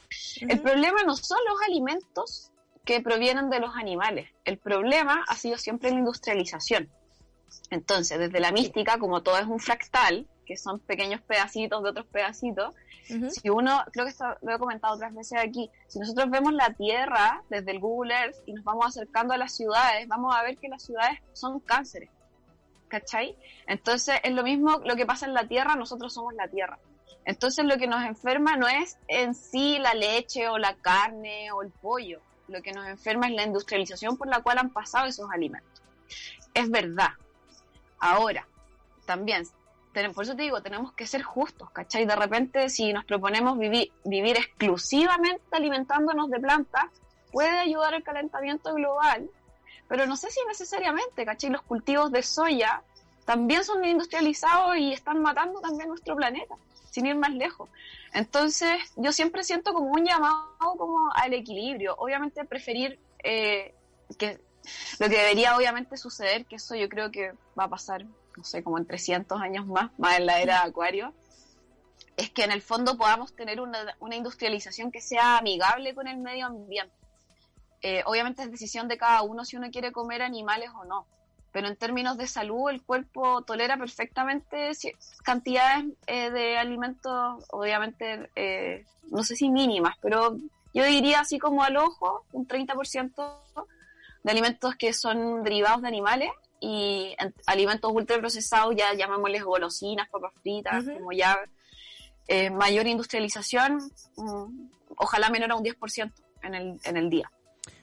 El 0.41 0.61
problema 0.61 1.03
no 1.03 1.15
son 1.15 1.39
los 1.49 1.61
alimentos 1.67 2.51
que 2.85 3.01
provienen 3.01 3.49
de 3.49 3.59
los 3.59 3.75
animales. 3.75 4.29
El 4.45 4.59
problema 4.59 5.25
ha 5.27 5.35
sido 5.35 5.57
siempre 5.57 5.89
la 5.89 5.97
industrialización. 5.97 6.89
Entonces, 7.69 8.19
desde 8.19 8.39
la 8.39 8.51
mística, 8.51 8.97
como 8.99 9.23
todo 9.23 9.37
es 9.37 9.47
un 9.47 9.59
fractal, 9.59 10.27
que 10.47 10.55
son 10.57 10.79
pequeños 10.79 11.21
pedacitos 11.21 11.83
de 11.83 11.89
otros 11.89 12.05
pedacitos, 12.07 12.73
si 13.29 13.49
uno, 13.49 13.83
creo 13.91 14.05
que 14.05 14.11
esto 14.11 14.25
lo 14.41 14.55
he 14.55 14.59
comentado 14.59 14.95
otras 14.95 15.13
veces 15.13 15.39
aquí, 15.39 15.69
si 15.87 15.99
nosotros 15.99 16.29
vemos 16.29 16.53
la 16.53 16.73
Tierra 16.73 17.43
desde 17.49 17.71
el 17.71 17.79
Google 17.79 18.13
Earth 18.13 18.35
y 18.45 18.53
nos 18.53 18.65
vamos 18.65 18.85
acercando 18.87 19.33
a 19.33 19.37
las 19.37 19.55
ciudades, 19.55 20.07
vamos 20.07 20.35
a 20.35 20.43
ver 20.43 20.57
que 20.57 20.67
las 20.67 20.83
ciudades 20.83 21.19
son 21.33 21.59
cánceres. 21.59 22.09
¿Cachai? 22.87 23.35
Entonces 23.65 24.19
es 24.23 24.31
lo 24.31 24.43
mismo 24.43 24.79
lo 24.85 24.95
que 24.95 25.05
pasa 25.05 25.25
en 25.25 25.33
la 25.33 25.47
Tierra, 25.47 25.75
nosotros 25.75 26.13
somos 26.13 26.33
la 26.33 26.47
Tierra. 26.47 26.79
Entonces 27.25 27.65
lo 27.65 27.77
que 27.77 27.87
nos 27.87 28.03
enferma 28.05 28.55
no 28.55 28.67
es 28.67 28.97
en 29.07 29.35
sí 29.35 29.77
la 29.79 29.93
leche 29.93 30.47
o 30.47 30.57
la 30.57 30.75
carne 30.75 31.51
o 31.51 31.61
el 31.61 31.69
pollo, 31.69 32.21
lo 32.47 32.61
que 32.61 32.71
nos 32.71 32.87
enferma 32.87 33.27
es 33.27 33.33
la 33.33 33.43
industrialización 33.43 34.17
por 34.17 34.27
la 34.27 34.41
cual 34.41 34.57
han 34.59 34.69
pasado 34.69 35.07
esos 35.07 35.29
alimentos. 35.31 35.81
Es 36.53 36.69
verdad. 36.69 37.11
Ahora, 37.99 38.47
también, 39.05 39.43
por 40.13 40.23
eso 40.23 40.35
te 40.35 40.43
digo, 40.43 40.61
tenemos 40.61 40.93
que 40.93 41.07
ser 41.07 41.23
justos, 41.23 41.69
¿cachai? 41.71 42.05
De 42.05 42.15
repente, 42.15 42.69
si 42.69 42.93
nos 42.93 43.05
proponemos 43.05 43.57
vivir, 43.57 43.91
vivir 44.03 44.37
exclusivamente 44.37 45.43
alimentándonos 45.51 46.29
de 46.29 46.39
plantas, 46.39 46.85
puede 47.31 47.57
ayudar 47.57 47.93
al 47.93 48.03
calentamiento 48.03 48.73
global, 48.73 49.29
pero 49.87 50.05
no 50.05 50.17
sé 50.17 50.29
si 50.31 50.39
necesariamente, 50.47 51.25
¿cachai? 51.25 51.49
Los 51.49 51.61
cultivos 51.61 52.11
de 52.11 52.23
soya 52.23 52.81
también 53.25 53.63
son 53.63 53.83
industrializados 53.83 54.77
y 54.77 54.93
están 54.93 55.21
matando 55.21 55.59
también 55.59 55.89
nuestro 55.89 56.15
planeta, 56.15 56.55
sin 56.89 57.05
ir 57.05 57.15
más 57.15 57.33
lejos. 57.33 57.69
Entonces, 58.13 58.79
yo 58.95 59.11
siempre 59.11 59.43
siento 59.43 59.73
como 59.73 59.91
un 59.91 60.05
llamado 60.05 60.75
como 60.77 61.11
al 61.13 61.33
equilibrio. 61.33 61.95
Obviamente 61.97 62.45
preferir 62.45 62.99
eh, 63.23 63.73
que 64.17 64.39
lo 64.99 65.09
que 65.09 65.17
debería 65.17 65.55
obviamente 65.55 65.97
suceder, 65.97 66.45
que 66.45 66.55
eso 66.55 66.75
yo 66.75 66.89
creo 66.89 67.11
que 67.11 67.33
va 67.57 67.65
a 67.65 67.69
pasar, 67.69 68.05
no 68.37 68.43
sé, 68.43 68.63
como 68.63 68.77
en 68.77 68.85
300 68.85 69.41
años 69.41 69.65
más, 69.65 69.91
más 69.97 70.19
en 70.19 70.27
la 70.27 70.39
era 70.39 70.61
de 70.61 70.69
Acuario, 70.69 71.13
es 72.15 72.29
que 72.29 72.43
en 72.43 72.51
el 72.51 72.61
fondo 72.61 72.97
podamos 72.97 73.35
tener 73.35 73.59
una, 73.59 73.95
una 73.99 74.15
industrialización 74.15 74.91
que 74.91 75.01
sea 75.01 75.37
amigable 75.37 75.93
con 75.93 76.07
el 76.07 76.17
medio 76.17 76.45
ambiente. 76.45 76.95
Eh, 77.81 78.01
obviamente 78.05 78.41
es 78.41 78.51
decisión 78.51 78.87
de 78.87 78.97
cada 78.97 79.21
uno 79.21 79.45
si 79.45 79.55
uno 79.55 79.69
quiere 79.69 79.91
comer 79.91 80.23
animales 80.23 80.71
o 80.75 80.85
no, 80.85 81.05
pero 81.51 81.67
en 81.67 81.75
términos 81.75 82.17
de 82.17 82.27
salud 82.27 82.69
el 82.69 82.81
cuerpo 82.81 83.43
tolera 83.43 83.77
perfectamente 83.77 84.71
cantidades 85.23 85.85
eh, 86.07 86.31
de 86.31 86.57
alimentos, 86.57 87.43
obviamente, 87.51 88.29
eh, 88.35 88.85
no 89.11 89.23
sé 89.23 89.35
si 89.35 89.49
mínimas, 89.49 89.95
pero 90.01 90.37
yo 90.73 90.83
diría 90.85 91.21
así 91.21 91.37
como 91.37 91.63
al 91.63 91.77
ojo, 91.77 92.25
un 92.31 92.47
30% 92.47 93.37
de 94.23 94.31
alimentos 94.31 94.75
que 94.75 94.91
son 94.93 95.43
derivados 95.43 95.83
de 95.83 95.87
animales 95.87 96.31
y 96.59 97.15
en- 97.19 97.33
alimentos 97.45 97.91
ultraprocesados, 97.93 98.75
ya 98.75 98.93
llamémosles 98.93 99.43
golosinas, 99.43 100.09
papas 100.09 100.33
fritas, 100.41 100.85
como 100.85 101.11
ya 101.11 101.37
eh, 102.27 102.49
mayor 102.49 102.87
industrialización, 102.87 103.77
mm, 104.17 104.67
ojalá 104.97 105.29
menor 105.29 105.51
a 105.51 105.55
un 105.55 105.63
10% 105.63 106.11
en 106.43 106.55
el, 106.55 106.79
en 106.83 106.97
el 106.97 107.09
día. 107.09 107.31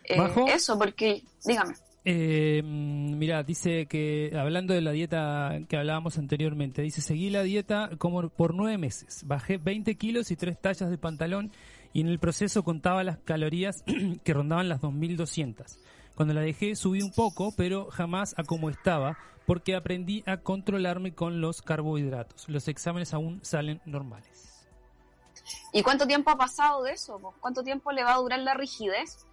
Eh, 0.04 0.18
eso, 0.48 0.78
porque, 0.78 1.22
dígame. 1.44 1.74
Eh, 2.06 2.60
mira, 2.62 3.42
dice 3.42 3.86
que 3.86 4.30
hablando 4.38 4.74
de 4.74 4.82
la 4.82 4.90
dieta 4.92 5.58
que 5.68 5.78
hablábamos 5.78 6.18
anteriormente, 6.18 6.82
dice 6.82 7.00
seguí 7.00 7.30
la 7.30 7.42
dieta 7.42 7.88
como 7.96 8.28
por 8.28 8.54
nueve 8.54 8.76
meses, 8.76 9.22
bajé 9.24 9.56
20 9.56 9.94
kilos 9.96 10.30
y 10.30 10.36
tres 10.36 10.60
tallas 10.60 10.90
de 10.90 10.98
pantalón 10.98 11.50
y 11.94 12.02
en 12.02 12.08
el 12.08 12.18
proceso 12.18 12.62
contaba 12.62 13.02
las 13.04 13.16
calorías 13.18 13.82
que 14.24 14.34
rondaban 14.34 14.68
las 14.68 14.82
2.200. 14.82 15.78
Cuando 16.14 16.34
la 16.34 16.40
dejé 16.42 16.76
subí 16.76 17.02
un 17.02 17.10
poco, 17.12 17.52
pero 17.56 17.90
jamás 17.90 18.34
a 18.38 18.44
como 18.44 18.70
estaba, 18.70 19.18
porque 19.46 19.74
aprendí 19.74 20.22
a 20.26 20.38
controlarme 20.38 21.14
con 21.14 21.40
los 21.40 21.60
carbohidratos. 21.62 22.48
Los 22.48 22.68
exámenes 22.68 23.12
aún 23.14 23.40
salen 23.44 23.80
normales. 23.84 24.50
¿Y 25.72 25.82
cuánto 25.82 26.06
tiempo 26.06 26.30
ha 26.30 26.36
pasado 26.38 26.82
de 26.84 26.92
eso? 26.92 27.18
¿Cuánto 27.40 27.62
tiempo 27.62 27.92
le 27.92 28.04
va 28.04 28.14
a 28.14 28.18
durar 28.18 28.38
la 28.40 28.54
rigidez? 28.54 29.26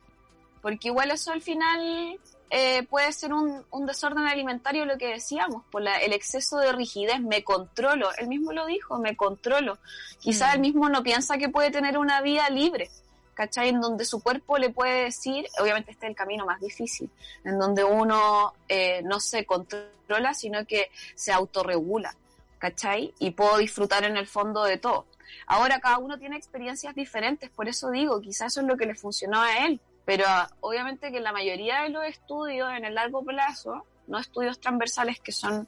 Porque 0.62 0.90
igual 0.90 1.12
eso 1.12 1.32
al 1.32 1.42
final 1.42 2.20
eh, 2.50 2.84
puede 2.90 3.14
ser 3.14 3.34
un, 3.34 3.64
un 3.72 3.86
desorden 3.86 4.26
alimentario, 4.28 4.86
lo 4.86 4.98
que 4.98 5.08
decíamos, 5.08 5.64
por 5.72 5.82
la- 5.82 5.98
el 6.00 6.12
exceso 6.14 6.58
de 6.58 6.74
rigidez, 6.74 7.22
me 7.22 7.44
controlo. 7.44 8.10
Él 8.18 8.28
mismo 8.28 8.52
lo 8.52 8.66
dijo, 8.66 9.00
me 9.00 9.16
controlo. 9.16 9.78
Quizás 10.20 10.56
él 10.56 10.60
mismo 10.62 10.90
no 10.90 11.02
piensa 11.04 11.38
que 11.38 11.48
puede 11.50 11.72
tener 11.72 11.98
una 11.98 12.22
vida 12.22 12.50
libre, 12.50 12.90
¿cachai? 13.34 13.70
En 13.70 13.82
donde 13.82 14.06
su 14.06 14.22
cuerpo 14.22 14.58
le 14.58 14.70
puede 14.70 15.06
decir, 15.06 15.46
obviamente 15.60 15.92
este 15.92 16.06
es 16.06 16.10
el 16.10 16.16
camino 16.16 16.46
más 16.46 16.60
difícil, 16.60 17.10
en 17.44 17.60
donde 17.60 17.84
uno 17.84 18.54
eh, 18.68 19.02
no 19.04 19.20
se 19.20 19.46
controla, 19.46 20.34
sino 20.34 20.66
que 20.66 20.92
se 21.16 21.32
autorregula, 21.32 22.16
¿cachai? 22.60 23.14
Y 23.20 23.32
puedo 23.32 23.58
disfrutar 23.58 24.04
en 24.04 24.18
el 24.18 24.28
fondo 24.28 24.64
de 24.64 24.78
todo. 24.78 25.06
Ahora 25.48 25.80
cada 25.80 25.98
uno 25.98 26.18
tiene 26.18 26.38
experiencias 26.38 26.94
diferentes, 26.96 27.50
por 27.50 27.68
eso 27.68 27.90
digo, 27.90 28.22
quizás 28.22 28.54
eso 28.54 28.62
es 28.62 28.68
lo 28.68 28.78
que 28.78 28.86
le 28.86 28.96
funcionó 28.96 29.42
a 29.42 29.66
él, 29.66 29.80
pero 30.06 30.26
obviamente 30.60 31.12
que 31.12 31.20
la 31.20 31.32
mayoría 31.32 31.84
de 31.84 31.90
los 31.90 32.06
estudios 32.06 32.72
en 32.74 32.86
el 32.86 32.96
largo 32.96 33.24
plazo, 33.24 33.86
no 34.08 34.20
estudios 34.20 34.60
transversales 34.60 35.20
que 35.20 35.32
son 35.32 35.68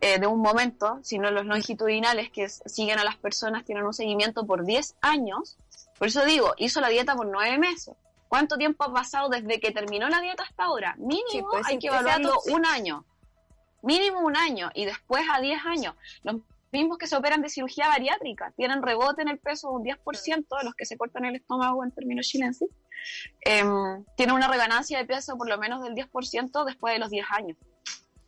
eh, 0.00 0.18
de 0.18 0.26
un 0.26 0.40
momento, 0.40 1.00
sino 1.02 1.30
los 1.30 1.44
longitudinales 1.44 2.30
que 2.30 2.48
siguen 2.48 2.98
a 2.98 3.04
las 3.04 3.16
personas, 3.16 3.64
tienen 3.64 3.84
un 3.84 3.92
seguimiento 3.92 4.46
por 4.46 4.64
10 4.64 4.94
años, 5.00 5.58
por 5.98 6.08
eso 6.08 6.24
digo, 6.24 6.54
hizo 6.56 6.80
la 6.80 6.88
dieta 6.88 7.14
por 7.14 7.26
9 7.26 7.58
meses. 7.58 7.94
¿Cuánto 8.28 8.56
tiempo 8.56 8.84
ha 8.84 8.92
pasado 8.92 9.28
desde 9.28 9.58
que 9.58 9.72
terminó 9.72 10.08
la 10.08 10.20
dieta 10.20 10.42
hasta 10.42 10.64
ahora? 10.64 10.94
Mínimo 10.98 11.28
Sí, 11.30 11.42
pues, 11.42 11.66
hay 11.66 11.78
que 11.78 11.88
evaluarlo 11.88 12.40
un 12.46 12.66
año. 12.66 13.04
Mínimo 13.82 14.20
un 14.20 14.36
año 14.36 14.70
y 14.74 14.84
después 14.84 15.24
a 15.32 15.40
10 15.40 15.64
años. 15.64 15.94
Los 16.22 16.36
mismos 16.70 16.98
que 16.98 17.06
se 17.06 17.16
operan 17.16 17.40
de 17.40 17.48
cirugía 17.48 17.88
bariátrica 17.88 18.52
tienen 18.56 18.82
rebote 18.82 19.22
en 19.22 19.28
el 19.28 19.38
peso 19.38 19.68
de 19.70 19.74
un 19.76 19.84
10% 19.84 20.58
de 20.58 20.64
los 20.64 20.74
que 20.74 20.84
se 20.84 20.98
cortan 20.98 21.24
el 21.24 21.36
estómago 21.36 21.82
en 21.84 21.90
términos 21.90 22.26
chilenses. 22.26 22.68
Em, 23.40 24.04
tienen 24.16 24.34
una 24.34 24.48
reganancia 24.48 24.98
de 24.98 25.06
peso 25.06 25.36
por 25.38 25.48
lo 25.48 25.56
menos 25.56 25.82
del 25.82 25.94
10% 25.94 26.64
después 26.64 26.92
de 26.92 26.98
los 26.98 27.10
10 27.10 27.26
años. 27.30 27.56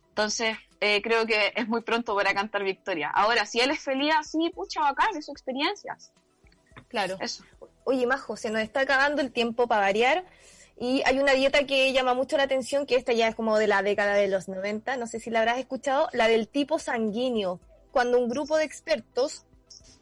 Entonces, 0.09 0.57
eh, 0.79 1.01
creo 1.01 1.25
que 1.25 1.53
es 1.55 1.67
muy 1.67 1.81
pronto 1.81 2.15
para 2.15 2.33
cantar 2.33 2.63
victoria. 2.63 3.09
Ahora, 3.09 3.45
si 3.45 3.59
él 3.59 3.71
es 3.71 3.79
feliz 3.79 4.13
así, 4.17 4.49
pucha, 4.49 4.81
bacán, 4.81 5.15
es 5.15 5.25
su 5.25 5.31
experiencia. 5.31 5.97
Claro. 6.91 7.17
Eso. 7.21 7.43
Oye, 7.85 8.05
Majo, 8.05 8.35
se 8.37 8.51
nos 8.51 8.61
está 8.61 8.81
acabando 8.81 9.21
el 9.21 9.31
tiempo 9.31 9.65
para 9.65 9.81
variar. 9.81 10.25
Y 10.77 11.01
hay 11.05 11.19
una 11.19 11.33
dieta 11.33 11.65
que 11.65 11.93
llama 11.93 12.13
mucho 12.13 12.37
la 12.37 12.43
atención, 12.43 12.85
que 12.85 12.95
esta 12.95 13.13
ya 13.13 13.27
es 13.27 13.35
como 13.35 13.57
de 13.57 13.67
la 13.67 13.81
década 13.81 14.15
de 14.15 14.27
los 14.27 14.47
90, 14.47 14.97
no 14.97 15.07
sé 15.07 15.19
si 15.19 15.29
la 15.29 15.39
habrás 15.39 15.57
escuchado, 15.59 16.09
la 16.11 16.27
del 16.27 16.47
tipo 16.47 16.79
sanguíneo. 16.79 17.59
Cuando 17.91 18.19
un 18.19 18.27
grupo 18.27 18.57
de 18.57 18.65
expertos 18.65 19.45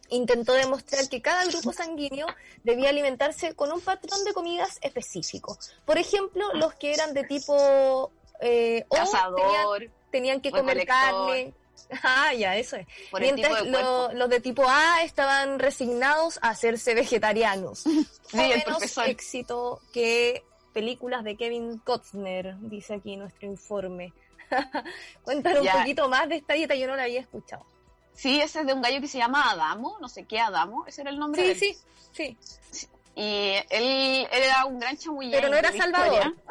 intentó 0.09 0.53
demostrar 0.53 1.07
que 1.09 1.21
cada 1.21 1.45
grupo 1.45 1.71
sanguíneo 1.73 2.25
debía 2.63 2.89
alimentarse 2.89 3.53
con 3.53 3.71
un 3.71 3.81
patrón 3.81 4.23
de 4.23 4.33
comidas 4.33 4.79
específico. 4.81 5.57
Por 5.85 5.97
ejemplo, 5.97 6.53
los 6.53 6.73
que 6.73 6.93
eran 6.93 7.13
de 7.13 7.23
tipo 7.23 8.11
eh, 8.39 8.85
O 8.89 8.95
tenían, 8.95 9.11
Cazador, 9.11 9.89
tenían 10.11 10.41
que 10.41 10.51
comer 10.51 10.85
carne. 10.85 11.53
Ah, 12.03 12.33
ya, 12.33 12.55
eso 12.57 12.75
es. 12.75 12.87
por 13.09 13.19
Mientras 13.21 13.63
de 13.63 13.71
lo- 13.71 14.13
los 14.13 14.29
de 14.29 14.39
tipo 14.39 14.63
A 14.67 15.01
estaban 15.03 15.57
resignados 15.59 16.37
a 16.41 16.49
hacerse 16.49 16.93
vegetarianos. 16.93 17.83
Sí, 18.29 18.37
el 18.39 18.49
menos 18.49 18.63
profesor. 18.65 19.07
éxito 19.07 19.81
que 19.91 20.43
películas 20.71 21.23
de 21.23 21.35
Kevin 21.35 21.79
Costner, 21.79 22.55
dice 22.59 22.93
aquí 22.95 23.17
nuestro 23.17 23.47
informe. 23.47 24.13
Cuéntanos 25.23 25.61
un 25.65 25.71
poquito 25.79 26.07
más 26.09 26.29
de 26.29 26.35
esta 26.35 26.53
dieta, 26.53 26.75
yo 26.75 26.87
no 26.87 26.95
la 26.95 27.03
había 27.03 27.19
escuchado. 27.21 27.65
Sí, 28.13 28.39
ese 28.41 28.59
es 28.61 28.67
de 28.67 28.73
un 28.73 28.81
gallo 28.81 29.01
que 29.01 29.07
se 29.07 29.17
llama 29.17 29.49
Adamo, 29.49 29.97
no 29.99 30.09
sé 30.09 30.25
qué 30.25 30.39
Adamo, 30.39 30.85
ese 30.85 31.01
era 31.01 31.09
el 31.09 31.17
nombre 31.17 31.41
de 31.41 31.55
Sí, 31.55 31.69
él. 31.69 31.77
sí, 32.11 32.37
sí. 32.71 32.87
Y 33.19 33.53
él 33.69 34.27
era 34.31 34.63
un 34.63 34.79
gran 34.79 34.95
chamullén. 34.95 35.31
Pero 35.31 35.49
no 35.49 35.57
era 35.57 35.73
Salvador. 35.73 36.35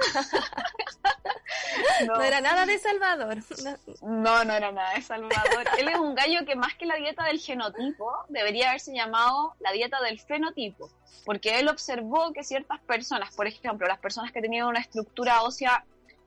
No. 2.07 2.15
No. 2.17 2.23
era 2.23 2.41
nada 2.41 2.67
de 2.67 2.79
Salvador. 2.79 3.39
No, 4.03 4.45
no 4.45 4.53
era 4.53 4.71
nada 4.71 4.95
de 4.95 5.03
Salvador. 5.03 5.65
Él 5.79 5.89
es 5.89 5.97
un 5.97 6.15
gallo 6.15 6.45
que 6.45 6.55
más 6.57 6.75
que 6.75 6.87
la 6.87 6.97
dieta 6.97 7.25
del 7.25 7.41
genotipo, 7.41 8.13
debería 8.29 8.69
haberse 8.69 8.95
llamado 8.95 9.55
la 9.61 9.73
dieta 9.73 10.01
del 10.03 10.21
fenotipo. 10.21 10.91
Porque 11.25 11.59
él 11.59 11.69
observó 11.69 12.33
que 12.33 12.45
ciertas 12.45 12.81
personas, 12.81 13.35
por 13.35 13.47
ejemplo, 13.47 13.87
las 13.87 13.99
personas 13.99 14.31
que 14.31 14.43
tenían 14.43 14.67
una 14.67 14.81
estructura 14.81 15.43
ósea 15.43 15.85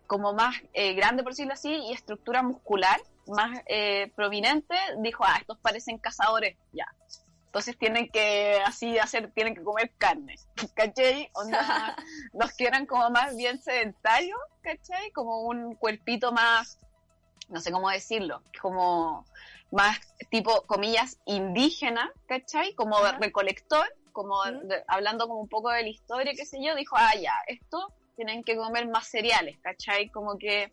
como 0.08 0.34
más 0.34 0.56
eh, 0.74 0.94
grande, 0.94 1.24
por 1.24 1.34
decirlo 1.34 1.54
así, 1.54 1.72
y 1.72 1.94
estructura 1.94 2.42
muscular 2.42 3.00
más 3.28 3.60
eh, 3.68 4.12
prominente, 4.16 4.76
dijo, 4.98 5.24
ah, 5.26 5.38
estos 5.40 5.58
parecen 5.60 6.00
cazadores, 6.00 6.58
ya. 6.74 6.88
Entonces 7.52 7.78
tienen 7.78 8.08
que 8.08 8.62
así 8.66 8.98
hacer, 8.98 9.30
tienen 9.34 9.54
que 9.54 9.62
comer 9.62 9.92
carne, 9.98 10.36
¿cachai? 10.74 11.30
Onda, 11.34 11.98
los 12.34 12.54
que 12.54 12.66
eran 12.66 12.86
como 12.86 13.10
más 13.10 13.36
bien 13.36 13.62
sedentarios, 13.62 14.40
¿cachai? 14.62 15.12
Como 15.12 15.42
un 15.42 15.76
cuerpito 15.76 16.32
más, 16.32 16.80
no 17.50 17.60
sé 17.60 17.74
cómo 17.74 17.90
decirlo, 17.90 18.42
como 18.62 19.26
más 19.70 20.00
tipo, 20.30 20.62
comillas, 20.62 21.18
indígena, 21.26 22.10
¿cachai? 22.26 22.74
Como 22.74 22.96
recolector, 23.20 23.86
como 24.14 24.42
de- 24.46 24.86
hablando 24.88 25.28
como 25.28 25.42
un 25.42 25.50
poco 25.50 25.72
de 25.72 25.82
la 25.84 25.90
historia, 25.90 26.32
qué 26.34 26.46
sé 26.46 26.58
yo, 26.64 26.74
dijo, 26.76 26.96
ah, 26.98 27.16
ya, 27.22 27.34
esto 27.48 27.94
tienen 28.16 28.46
que 28.46 28.56
comer 28.56 28.88
más 28.88 29.10
cereales, 29.10 29.58
¿cachai? 29.62 30.10
Como 30.10 30.38
que 30.38 30.72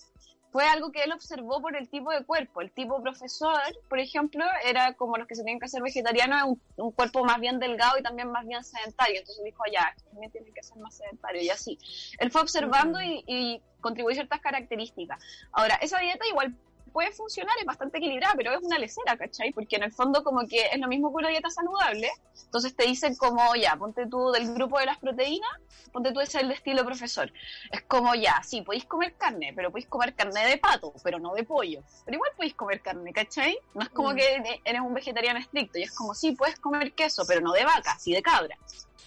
fue 0.51 0.67
algo 0.67 0.91
que 0.93 1.03
él 1.03 1.13
observó 1.13 1.61
por 1.61 1.77
el 1.77 1.89
tipo 1.89 2.11
de 2.11 2.25
cuerpo. 2.25 2.61
El 2.61 2.71
tipo 2.71 3.03
profesor, 3.03 3.61
por 3.89 3.99
ejemplo, 3.99 4.45
era 4.65 4.95
como 4.95 5.17
los 5.17 5.27
que 5.27 5.35
se 5.35 5.43
tenían 5.43 5.59
que 5.59 5.67
hacer 5.67 5.83
vegetarianos, 5.83 6.43
un, 6.45 6.63
un 6.77 6.93
cuerpo 6.93 7.25
más 7.25 7.39
bien 7.41 7.59
delgado 7.59 7.99
y 7.99 8.03
también 8.03 8.31
más 8.31 8.47
bien 8.47 8.65
sedentario. 8.65 9.19
Entonces 9.21 9.45
dijo, 9.45 9.63
ya, 9.73 9.95
también 10.11 10.33
tienen 10.33 10.53
que 10.55 10.63
ser 10.63 10.79
más 10.79 10.97
sedentarios 10.97 11.45
y 11.45 11.51
así. 11.51 11.79
Él 12.19 12.31
fue 12.31 12.43
observando 12.43 13.01
y, 13.01 13.25
y 13.27 13.63
contribuyó 13.81 14.15
ciertas 14.15 14.41
características. 14.41 15.23
Ahora, 15.53 15.77
esa 15.77 15.99
dieta 15.99 16.27
igual 16.27 16.57
puede 16.99 17.13
funcionar, 17.13 17.55
es 17.61 17.65
bastante 17.65 17.99
equilibrada, 17.99 18.35
pero 18.37 18.51
es 18.51 18.59
una 18.61 18.77
lecera, 18.77 19.17
¿cachai? 19.17 19.53
Porque 19.53 19.77
en 19.77 19.85
el 19.85 19.93
fondo 19.93 20.25
como 20.25 20.41
que 20.49 20.67
es 20.73 20.81
lo 20.81 20.89
mismo 20.89 21.11
que 21.11 21.19
una 21.19 21.29
dieta 21.29 21.49
saludable. 21.49 22.11
Entonces 22.47 22.75
te 22.75 22.87
dicen 22.87 23.15
como, 23.15 23.55
ya, 23.55 23.77
ponte 23.77 24.09
tú 24.09 24.33
del 24.33 24.53
grupo 24.53 24.81
de 24.81 24.87
las 24.87 24.99
proteínas, 24.99 25.49
ponte 25.93 26.11
tú 26.11 26.19
ese 26.19 26.41
el 26.41 26.49
de 26.49 26.55
estilo 26.55 26.85
profesor. 26.85 27.33
Es 27.71 27.83
como, 27.83 28.17
ya, 28.17 28.43
sí, 28.43 28.63
podéis 28.63 28.87
comer 28.87 29.15
carne, 29.17 29.53
pero 29.55 29.71
podéis 29.71 29.87
comer 29.89 30.13
carne 30.17 30.45
de 30.45 30.59
pato, 30.59 30.93
pero 31.05 31.21
no 31.21 31.35
de 31.35 31.45
pollo. 31.45 31.83
Pero 32.05 32.17
igual 32.17 32.33
podéis 32.37 32.55
comer 32.57 32.83
carne, 32.83 33.13
¿cachai? 33.13 33.57
No 33.75 33.83
es 33.83 33.91
como 33.91 34.11
Mm. 34.11 34.17
que 34.17 34.61
eres 34.65 34.81
un 34.81 34.93
vegetariano 34.93 35.39
estricto, 35.39 35.79
y 35.79 35.85
es 35.85 35.95
como, 35.95 36.15
sí, 36.15 36.33
puedes 36.33 36.59
comer 36.59 36.95
queso, 36.95 37.23
pero 37.29 37.41
no 37.41 37.53
de 37.53 37.65
vaca, 37.65 37.97
sí 38.01 38.13
de 38.13 38.23
cabra. 38.23 38.59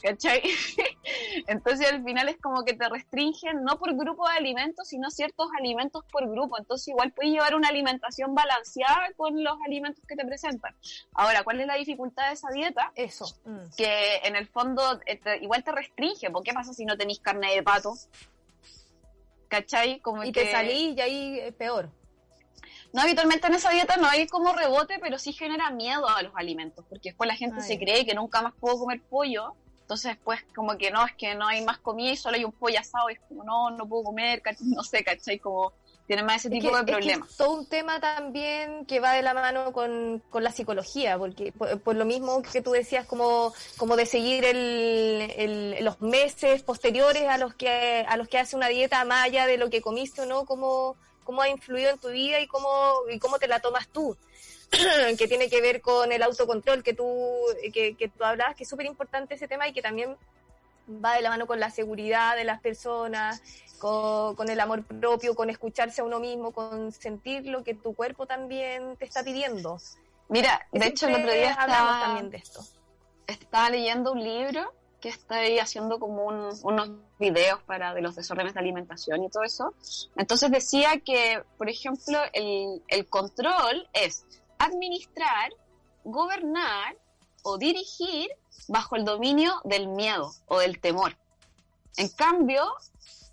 ¿Cachai? 0.01 0.41
Entonces 1.47 1.91
al 1.91 2.03
final 2.03 2.27
es 2.27 2.37
como 2.41 2.63
que 2.63 2.73
te 2.73 2.89
restringen 2.89 3.63
no 3.63 3.77
por 3.77 3.95
grupo 3.95 4.27
de 4.27 4.35
alimentos, 4.35 4.87
sino 4.87 5.11
ciertos 5.11 5.47
alimentos 5.59 6.03
por 6.11 6.27
grupo. 6.27 6.57
Entonces 6.57 6.87
igual 6.87 7.13
puedes 7.13 7.31
llevar 7.31 7.53
una 7.53 7.67
alimentación 7.81 8.35
balanceada 8.35 9.09
con 9.17 9.43
los 9.43 9.57
alimentos 9.65 10.03
que 10.07 10.15
te 10.15 10.25
presentan. 10.25 10.75
Ahora, 11.13 11.43
¿cuál 11.43 11.59
es 11.61 11.67
la 11.67 11.75
dificultad 11.75 12.27
de 12.27 12.33
esa 12.33 12.49
dieta? 12.51 12.91
Eso. 12.95 13.25
mm. 13.45 13.75
Que 13.75 14.17
en 14.23 14.35
el 14.35 14.47
fondo 14.47 14.99
eh, 15.05 15.17
te- 15.17 15.37
igual 15.43 15.63
te 15.63 15.71
restringe. 15.71 16.29
¿Por 16.29 16.43
qué 16.43 16.53
pasa 16.53 16.73
si 16.73 16.85
no 16.85 16.97
tenéis 16.97 17.19
carne 17.19 17.53
de 17.53 17.63
pato? 17.63 17.93
¿Cachai? 19.47 19.99
Como 19.99 20.23
Y 20.23 20.31
que... 20.31 20.45
te 20.45 20.51
salí 20.51 20.93
y 20.95 21.01
ahí 21.01 21.39
es 21.39 21.53
peor. 21.53 21.89
No, 22.93 23.01
habitualmente 23.01 23.47
en 23.47 23.53
esa 23.53 23.69
dieta 23.71 23.95
no 23.97 24.07
hay 24.07 24.27
como 24.27 24.53
rebote, 24.53 24.99
pero 24.99 25.17
sí 25.17 25.31
genera 25.33 25.69
miedo 25.71 26.07
a 26.09 26.21
los 26.23 26.33
alimentos, 26.35 26.85
porque 26.89 27.09
después 27.09 27.27
la 27.27 27.35
gente 27.35 27.61
se 27.61 27.79
cree 27.79 28.05
que 28.05 28.13
nunca 28.13 28.41
más 28.41 28.53
puedo 28.59 28.79
comer 28.79 29.01
pollo, 29.09 29.55
entonces 29.81 30.11
después 30.15 30.41
como 30.53 30.77
que 30.77 30.91
no, 30.91 31.05
es 31.05 31.13
que 31.15 31.33
no 31.35 31.47
hay 31.47 31.63
más 31.63 31.77
comida 31.79 32.11
y 32.11 32.17
solo 32.17 32.35
hay 32.35 32.43
un 32.43 32.51
pollo 32.51 32.77
asado, 32.79 33.09
y 33.09 33.13
es 33.13 33.19
como 33.29 33.45
no, 33.45 33.71
no 33.71 33.87
puedo 33.87 34.03
comer, 34.03 34.41
no 34.61 34.83
sé, 34.83 35.05
¿cachai? 35.05 35.39
Como 35.39 35.71
tiene 36.11 36.23
más 36.23 36.43
ese 36.43 36.49
Es 36.55 36.61
tipo 36.61 36.69
que- 36.71 36.75
de 36.75 36.79
es 36.81 36.85
que 36.85 36.91
problemas. 36.93 37.29
es 37.31 37.37
todo 37.37 37.51
un 37.51 37.65
tema 37.67 37.99
también 38.01 38.85
que 38.85 38.99
va 38.99 39.13
de 39.13 39.21
la 39.21 39.33
mano 39.33 39.71
con, 39.71 40.21
con 40.29 40.43
la 40.43 40.51
psicología, 40.51 41.17
porque 41.17 41.53
por, 41.53 41.79
por 41.81 41.95
lo 41.95 42.03
mismo 42.03 42.41
que 42.41 42.61
tú 42.61 42.71
decías, 42.71 43.05
como, 43.05 43.53
como 43.77 43.95
de 43.95 44.05
seguir 44.05 44.43
el, 44.43 45.31
el- 45.37 45.85
los 45.85 46.01
meses 46.01 46.63
posteriores 46.63 47.29
a 47.29 47.37
los 47.37 47.53
que 47.53 48.05
a 48.07 48.17
los 48.17 48.27
que 48.27 48.39
hace 48.39 48.55
una 48.57 48.67
dieta 48.67 49.05
más 49.05 49.23
allá 49.25 49.47
de 49.47 49.57
lo 49.57 49.69
que 49.69 49.81
comiste 49.81 50.21
o 50.21 50.25
no, 50.25 50.43
cómo, 50.45 50.97
cómo 51.23 51.41
ha 51.41 51.47
influido 51.49 51.91
en 51.91 51.97
tu 51.99 52.09
vida 52.09 52.39
y 52.41 52.47
cómo, 52.47 52.93
y 53.09 53.17
cómo 53.19 53.39
te 53.39 53.47
la 53.47 53.59
tomas 53.61 53.87
tú. 53.87 54.17
que 55.17 55.27
tiene 55.27 55.49
que 55.49 55.59
ver 55.61 55.81
con 55.81 56.11
el 56.11 56.23
autocontrol 56.23 56.81
que 56.83 56.93
tú, 56.93 57.05
que, 57.73 57.95
que 57.95 58.07
tú 58.09 58.23
hablabas, 58.23 58.55
que 58.55 58.63
es 58.63 58.69
súper 58.69 58.85
importante 58.85 59.35
ese 59.35 59.47
tema 59.47 59.67
y 59.67 59.73
que 59.73 59.81
también 59.81 60.15
va 61.03 61.15
de 61.15 61.21
la 61.21 61.29
mano 61.29 61.47
con 61.47 61.59
la 61.59 61.69
seguridad 61.69 62.35
de 62.35 62.43
las 62.43 62.59
personas, 62.61 63.41
con, 63.79 64.35
con 64.35 64.49
el 64.49 64.59
amor 64.59 64.83
propio, 64.85 65.35
con 65.35 65.49
escucharse 65.49 66.01
a 66.01 66.03
uno 66.03 66.19
mismo, 66.19 66.51
con 66.51 66.91
sentir 66.91 67.47
lo 67.47 67.63
que 67.63 67.73
tu 67.73 67.93
cuerpo 67.95 68.25
también 68.25 68.95
te 68.97 69.05
está 69.05 69.23
pidiendo. 69.23 69.77
Mira, 70.29 70.65
de 70.71 70.87
hecho 70.87 71.07
el 71.07 71.15
otro 71.15 71.31
día 71.31 71.51
estaba, 71.51 71.99
también 72.01 72.29
de 72.29 72.37
esto. 72.37 72.61
estaba 73.27 73.69
leyendo 73.69 74.11
un 74.13 74.23
libro 74.23 74.73
que 75.01 75.09
estoy 75.09 75.57
haciendo 75.57 75.99
como 75.99 76.25
un- 76.25 76.53
unos 76.63 76.89
videos 77.17 77.59
para 77.63 77.93
de 77.95 78.01
los 78.01 78.15
desórdenes 78.15 78.53
de 78.53 78.59
alimentación 78.59 79.23
y 79.23 79.29
todo 79.29 79.43
eso. 79.43 79.73
Entonces 80.15 80.51
decía 80.51 80.99
que, 81.03 81.43
por 81.57 81.69
ejemplo, 81.69 82.19
el, 82.33 82.83
el 82.87 83.07
control 83.09 83.89
es 83.93 84.25
administrar, 84.59 85.51
gobernar 86.03 86.95
o 87.43 87.57
dirigir 87.57 88.29
bajo 88.67 88.95
el 88.95 89.05
dominio 89.05 89.61
del 89.63 89.87
miedo 89.87 90.31
o 90.47 90.59
del 90.59 90.79
temor. 90.79 91.17
En 91.97 92.09
cambio, 92.09 92.73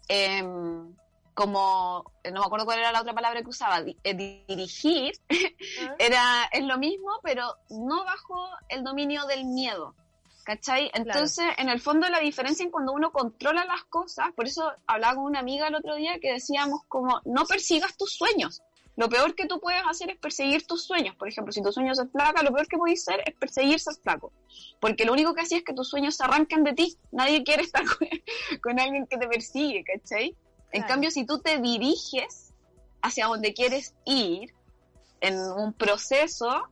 em, 0.08 0.94
como 1.34 2.04
no 2.24 2.40
me 2.40 2.46
acuerdo 2.46 2.66
cuál 2.66 2.80
era 2.80 2.90
la 2.90 3.00
otra 3.00 3.14
palabra 3.14 3.42
que 3.42 3.48
usaba, 3.48 3.78
eh, 3.78 4.42
dirigir 4.48 5.12
era 5.98 6.48
es 6.52 6.64
lo 6.64 6.78
mismo, 6.78 7.20
pero 7.22 7.54
no 7.70 8.04
bajo 8.04 8.48
el 8.68 8.82
dominio 8.82 9.24
del 9.26 9.44
miedo. 9.44 9.94
¿Cachai? 10.44 10.90
Entonces, 10.94 11.44
en 11.58 11.68
el 11.68 11.78
fondo 11.78 12.08
la 12.08 12.20
diferencia 12.20 12.64
en 12.64 12.70
cuando 12.70 12.92
uno 12.92 13.12
controla 13.12 13.66
las 13.66 13.84
cosas, 13.84 14.32
por 14.34 14.46
eso 14.46 14.72
hablaba 14.86 15.16
con 15.16 15.24
una 15.24 15.40
amiga 15.40 15.68
el 15.68 15.74
otro 15.74 15.94
día 15.94 16.18
que 16.20 16.32
decíamos 16.32 16.80
como 16.88 17.20
no 17.26 17.44
persigas 17.44 17.96
tus 17.98 18.14
sueños. 18.14 18.62
Lo 18.98 19.08
peor 19.08 19.34
que 19.36 19.46
tú 19.46 19.60
puedes 19.60 19.80
hacer 19.88 20.10
es 20.10 20.18
perseguir 20.18 20.66
tus 20.66 20.84
sueños. 20.84 21.14
Por 21.16 21.28
ejemplo, 21.28 21.52
si 21.52 21.62
tu 21.62 21.72
sueño 21.72 21.92
es 21.92 21.98
ser 21.98 22.08
flaca, 22.08 22.42
lo 22.42 22.52
peor 22.52 22.66
que 22.66 22.76
puedes 22.76 23.00
hacer 23.06 23.22
es 23.26 23.34
perseguir 23.36 23.78
ser 23.78 23.94
flaco. 24.02 24.32
Porque 24.80 25.04
lo 25.04 25.12
único 25.12 25.34
que 25.34 25.42
hacía 25.42 25.58
es 25.58 25.64
que 25.64 25.72
tus 25.72 25.88
sueños 25.88 26.16
se 26.16 26.24
arranquen 26.24 26.64
de 26.64 26.72
ti. 26.72 26.96
Nadie 27.12 27.44
quiere 27.44 27.62
estar 27.62 27.84
con, 27.98 28.08
con 28.60 28.80
alguien 28.80 29.06
que 29.06 29.16
te 29.16 29.28
persigue, 29.28 29.84
¿cachai? 29.84 30.34
En 30.72 30.82
Claro. 30.82 30.86
cambio, 30.88 31.10
si 31.12 31.24
tú 31.24 31.38
te 31.40 31.58
diriges 31.60 32.52
hacia 33.00 33.26
donde 33.28 33.54
quieres 33.54 33.94
ir, 34.04 34.52
en 35.20 35.38
un 35.40 35.72
proceso, 35.72 36.64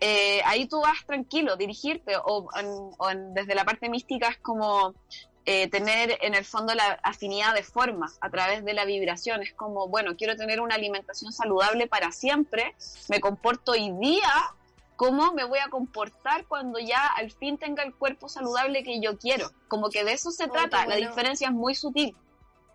eh, 0.00 0.40
ahí 0.44 0.66
tú 0.66 0.80
vas 0.80 0.98
tranquilo, 1.06 1.56
dirigirte, 1.56 2.14
o, 2.24 2.48
en- 2.58 2.90
o 2.98 3.10
en- 3.10 3.34
desde 3.34 3.54
la 3.54 3.64
parte 3.64 3.88
mística 3.88 4.28
es 4.30 4.38
como 4.38 4.94
eh, 5.44 5.68
tener 5.68 6.18
en 6.22 6.34
el 6.34 6.44
fondo 6.44 6.74
la 6.74 7.00
afinidad 7.02 7.54
de 7.54 7.62
forma 7.62 8.12
a 8.20 8.30
través 8.30 8.64
de 8.64 8.74
la 8.74 8.84
vibración. 8.84 9.42
Es 9.42 9.52
como, 9.54 9.88
bueno, 9.88 10.16
quiero 10.16 10.36
tener 10.36 10.60
una 10.60 10.76
alimentación 10.76 11.32
saludable 11.32 11.86
para 11.86 12.12
siempre, 12.12 12.74
me 13.08 13.20
comporto 13.20 13.72
hoy 13.72 13.92
día, 14.00 14.32
¿cómo 14.96 15.32
me 15.32 15.44
voy 15.44 15.58
a 15.58 15.68
comportar 15.68 16.46
cuando 16.46 16.78
ya 16.78 17.06
al 17.06 17.32
fin 17.32 17.58
tenga 17.58 17.82
el 17.82 17.94
cuerpo 17.94 18.28
saludable 18.28 18.84
que 18.84 19.00
yo 19.00 19.18
quiero? 19.18 19.50
Como 19.68 19.90
que 19.90 20.04
de 20.04 20.12
eso 20.12 20.30
se 20.30 20.44
Oh, 20.44 20.52
trata, 20.52 20.86
la 20.86 20.96
diferencia 20.96 21.48
es 21.48 21.54
muy 21.54 21.74
sutil. 21.74 22.14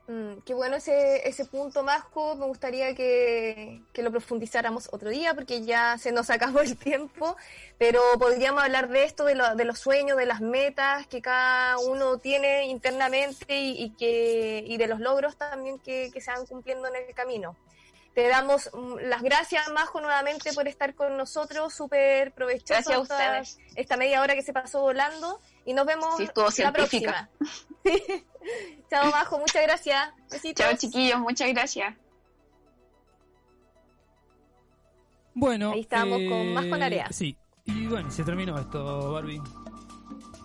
Mm, 0.07 0.39
qué 0.45 0.53
bueno 0.53 0.77
ese, 0.77 1.27
ese 1.27 1.43
punto, 1.43 1.83
Majo. 1.83 2.35
Me 2.35 2.45
gustaría 2.45 2.95
que, 2.95 3.81
que 3.91 4.01
lo 4.01 4.09
profundizáramos 4.11 4.87
otro 4.93 5.09
día 5.09 5.33
porque 5.33 5.65
ya 5.65 5.97
se 5.97 6.13
nos 6.13 6.29
acabó 6.29 6.61
el 6.61 6.77
tiempo, 6.77 7.35
pero 7.77 8.01
podríamos 8.17 8.63
hablar 8.63 8.87
de 8.87 9.03
esto, 9.03 9.25
de, 9.25 9.35
lo- 9.35 9.55
de 9.55 9.65
los 9.65 9.79
sueños, 9.79 10.17
de 10.17 10.25
las 10.25 10.39
metas 10.39 11.07
que 11.07 11.21
cada 11.21 11.77
uno 11.79 12.19
tiene 12.19 12.67
internamente 12.67 13.59
y, 13.59 13.83
y 13.83 13.89
que, 13.97 14.63
y 14.65 14.77
de 14.77 14.87
los 14.87 15.01
logros 15.01 15.35
también 15.35 15.77
que, 15.79 16.09
que 16.13 16.21
se 16.21 16.31
van 16.31 16.45
cumpliendo 16.45 16.87
en 16.87 16.95
el 16.95 17.13
camino. 17.13 17.57
Te 18.15 18.27
damos 18.29 18.69
mm, 18.73 18.95
las 19.09 19.21
gracias, 19.21 19.67
Majo, 19.73 19.99
nuevamente 19.99 20.53
por 20.53 20.67
estar 20.69 20.95
con 20.95 21.17
nosotros. 21.17 21.73
Súper 21.73 22.31
provechoso 22.31 22.73
Gracias 22.89 23.11
a 23.11 23.39
esta- 23.39 23.61
esta 23.75 23.97
media 23.97 24.21
hora 24.21 24.35
que 24.35 24.41
se 24.41 24.53
pasó 24.53 24.79
volando 24.81 25.41
y 25.67 25.73
nos 25.75 25.85
vemos 25.85 26.15
Sí, 26.17 26.23
estuvo 26.23 26.45
la 26.45 26.51
científica. 26.51 27.29
próxima. 27.35 27.69
Chao, 28.89 29.11
Majo, 29.11 29.37
muchas 29.39 29.61
gracias. 29.63 30.09
Besitos. 30.31 30.65
Chao 30.65 30.75
chiquillos, 30.77 31.19
muchas 31.19 31.49
gracias. 31.49 31.93
Bueno, 35.33 35.71
Ahí 35.71 35.81
estamos 35.81 36.19
con 36.27 36.53
más 36.53 36.65
con 36.65 36.81
eh, 36.81 36.85
Area. 36.85 37.07
Sí, 37.11 37.37
y 37.65 37.85
bueno, 37.87 38.09
se 38.09 38.23
terminó 38.23 38.57
esto, 38.57 39.11
Barbie. 39.11 39.41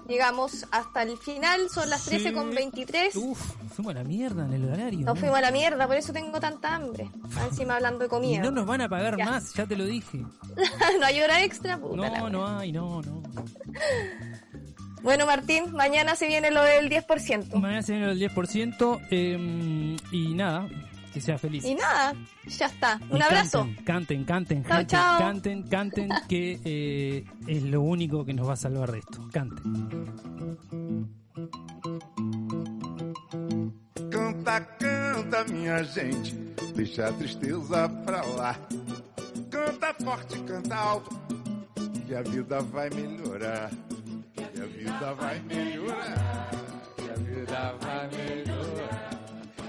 Llegamos 0.09 0.67
hasta 0.73 1.03
el 1.05 1.17
final, 1.17 1.71
son 1.71 1.89
las 1.89 2.05
13 2.05 2.29
Sí. 2.31 2.35
con 2.35 2.51
23. 2.51 3.15
Uf, 3.17 3.41
fuimos 3.73 3.93
a 3.95 3.99
la 3.99 4.05
mierda 4.05 4.45
en 4.45 4.53
el 4.53 4.65
horario. 4.69 4.99
Nos 5.07 5.15
¿no? 5.15 5.17
fuimos 5.17 5.39
a 5.39 5.41
la 5.41 5.51
mierda, 5.53 5.87
por 5.87 5.97
eso 5.97 6.13
tengo 6.13 6.41
tanta 6.41 6.75
hambre. 6.75 7.09
Encima 7.49 7.77
hablando 7.77 8.01
de 8.01 8.07
Y 8.07 8.09
comida. 8.09 8.43
no 8.43 8.51
nos 8.51 8.67
van 8.67 8.81
a 8.83 8.89
pagar 8.89 9.17
Ya. 9.17 9.25
más, 9.25 9.55
ya 9.55 9.65
te 9.65 9.77
lo 9.77 9.87
dije. 9.87 10.19
no 11.01 11.07
hay 11.07 11.21
hora 11.23 11.43
extra, 11.45 11.79
puta 11.79 12.11
la 12.11 12.19
No, 12.19 12.29
no 12.31 12.47
hay, 12.59 12.73
no, 12.73 13.01
no. 13.01 13.23
Bueno, 15.03 15.27
Martín, 15.27 15.73
mañana 15.73 16.15
se 16.15 16.29
viene 16.29 16.51
lo 16.51 16.63
del 16.63 16.89
10%. 16.89 17.55
Mañana 17.55 17.83
se 17.83 17.93
viene 17.93 18.11
el 18.13 18.21
10% 18.21 19.01
eh, 19.11 19.97
y 20.13 20.35
nada, 20.35 20.69
que 21.13 21.21
sea 21.21 21.39
feliz. 21.39 21.65
Y 21.65 21.75
nada, 21.75 22.15
ya 22.47 22.67
está. 22.67 23.01
Y 23.11 23.15
Un 23.15 23.23
abrazo. 23.23 23.69
Canten, 23.85 24.25
canten, 24.25 24.63
canten, 24.63 24.87
Chao, 24.87 25.19
canten, 25.19 25.65
chao. 25.65 25.71
canten, 25.71 26.09
canten, 26.09 26.29
que 26.29 26.61
eh, 26.65 27.25
es 27.49 27.63
lo 27.65 27.83
único 27.83 28.25
que 28.25 28.33
nos 28.33 28.49
va 28.49 28.53
a 28.53 28.57
salvar 28.57 28.93
de 28.93 28.99
esto. 29.01 29.29
Canten. 29.33 29.89
Canta, 34.11 34.67
canta, 34.79 35.45
minha 35.53 35.85
gente, 35.85 36.33
deixa 36.75 37.09
a 37.09 37.13
tristeza 37.13 37.89
pra 38.05 38.23
lá. 38.37 38.59
Canta 39.51 39.95
forte, 39.95 40.39
canta 40.45 40.77
alto, 40.77 41.11
que 42.07 42.15
a 42.15 42.23
vida 42.23 42.61
vai 42.61 42.89
melhorar. 42.91 43.71
A 44.63 44.65
vida 44.65 45.15
vai 45.15 45.41
melhorar. 45.41 46.51
Que 46.97 47.11
a 47.11 47.15
vida 47.15 47.75
vai 47.81 48.09
melhorar. 48.11 49.11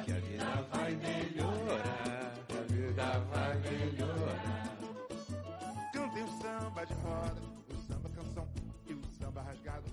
Que 0.06 0.12
a 0.12 0.20
vida 0.20 0.68
vai 0.72 0.96
melhorar. 0.96 2.34
Que 2.48 2.58
a 2.58 2.62
vida 2.62 3.20
vai 3.32 3.58
melhorar. 3.58 4.78
Cantem 5.92 6.24
o 6.24 6.28
samba 6.40 6.86
de 6.86 6.94
roda, 6.94 7.42
o 7.72 7.76
samba 7.88 8.10
canção 8.10 8.48
e 8.86 8.94
o 8.94 9.02
samba 9.20 9.42
rasgado. 9.42 9.93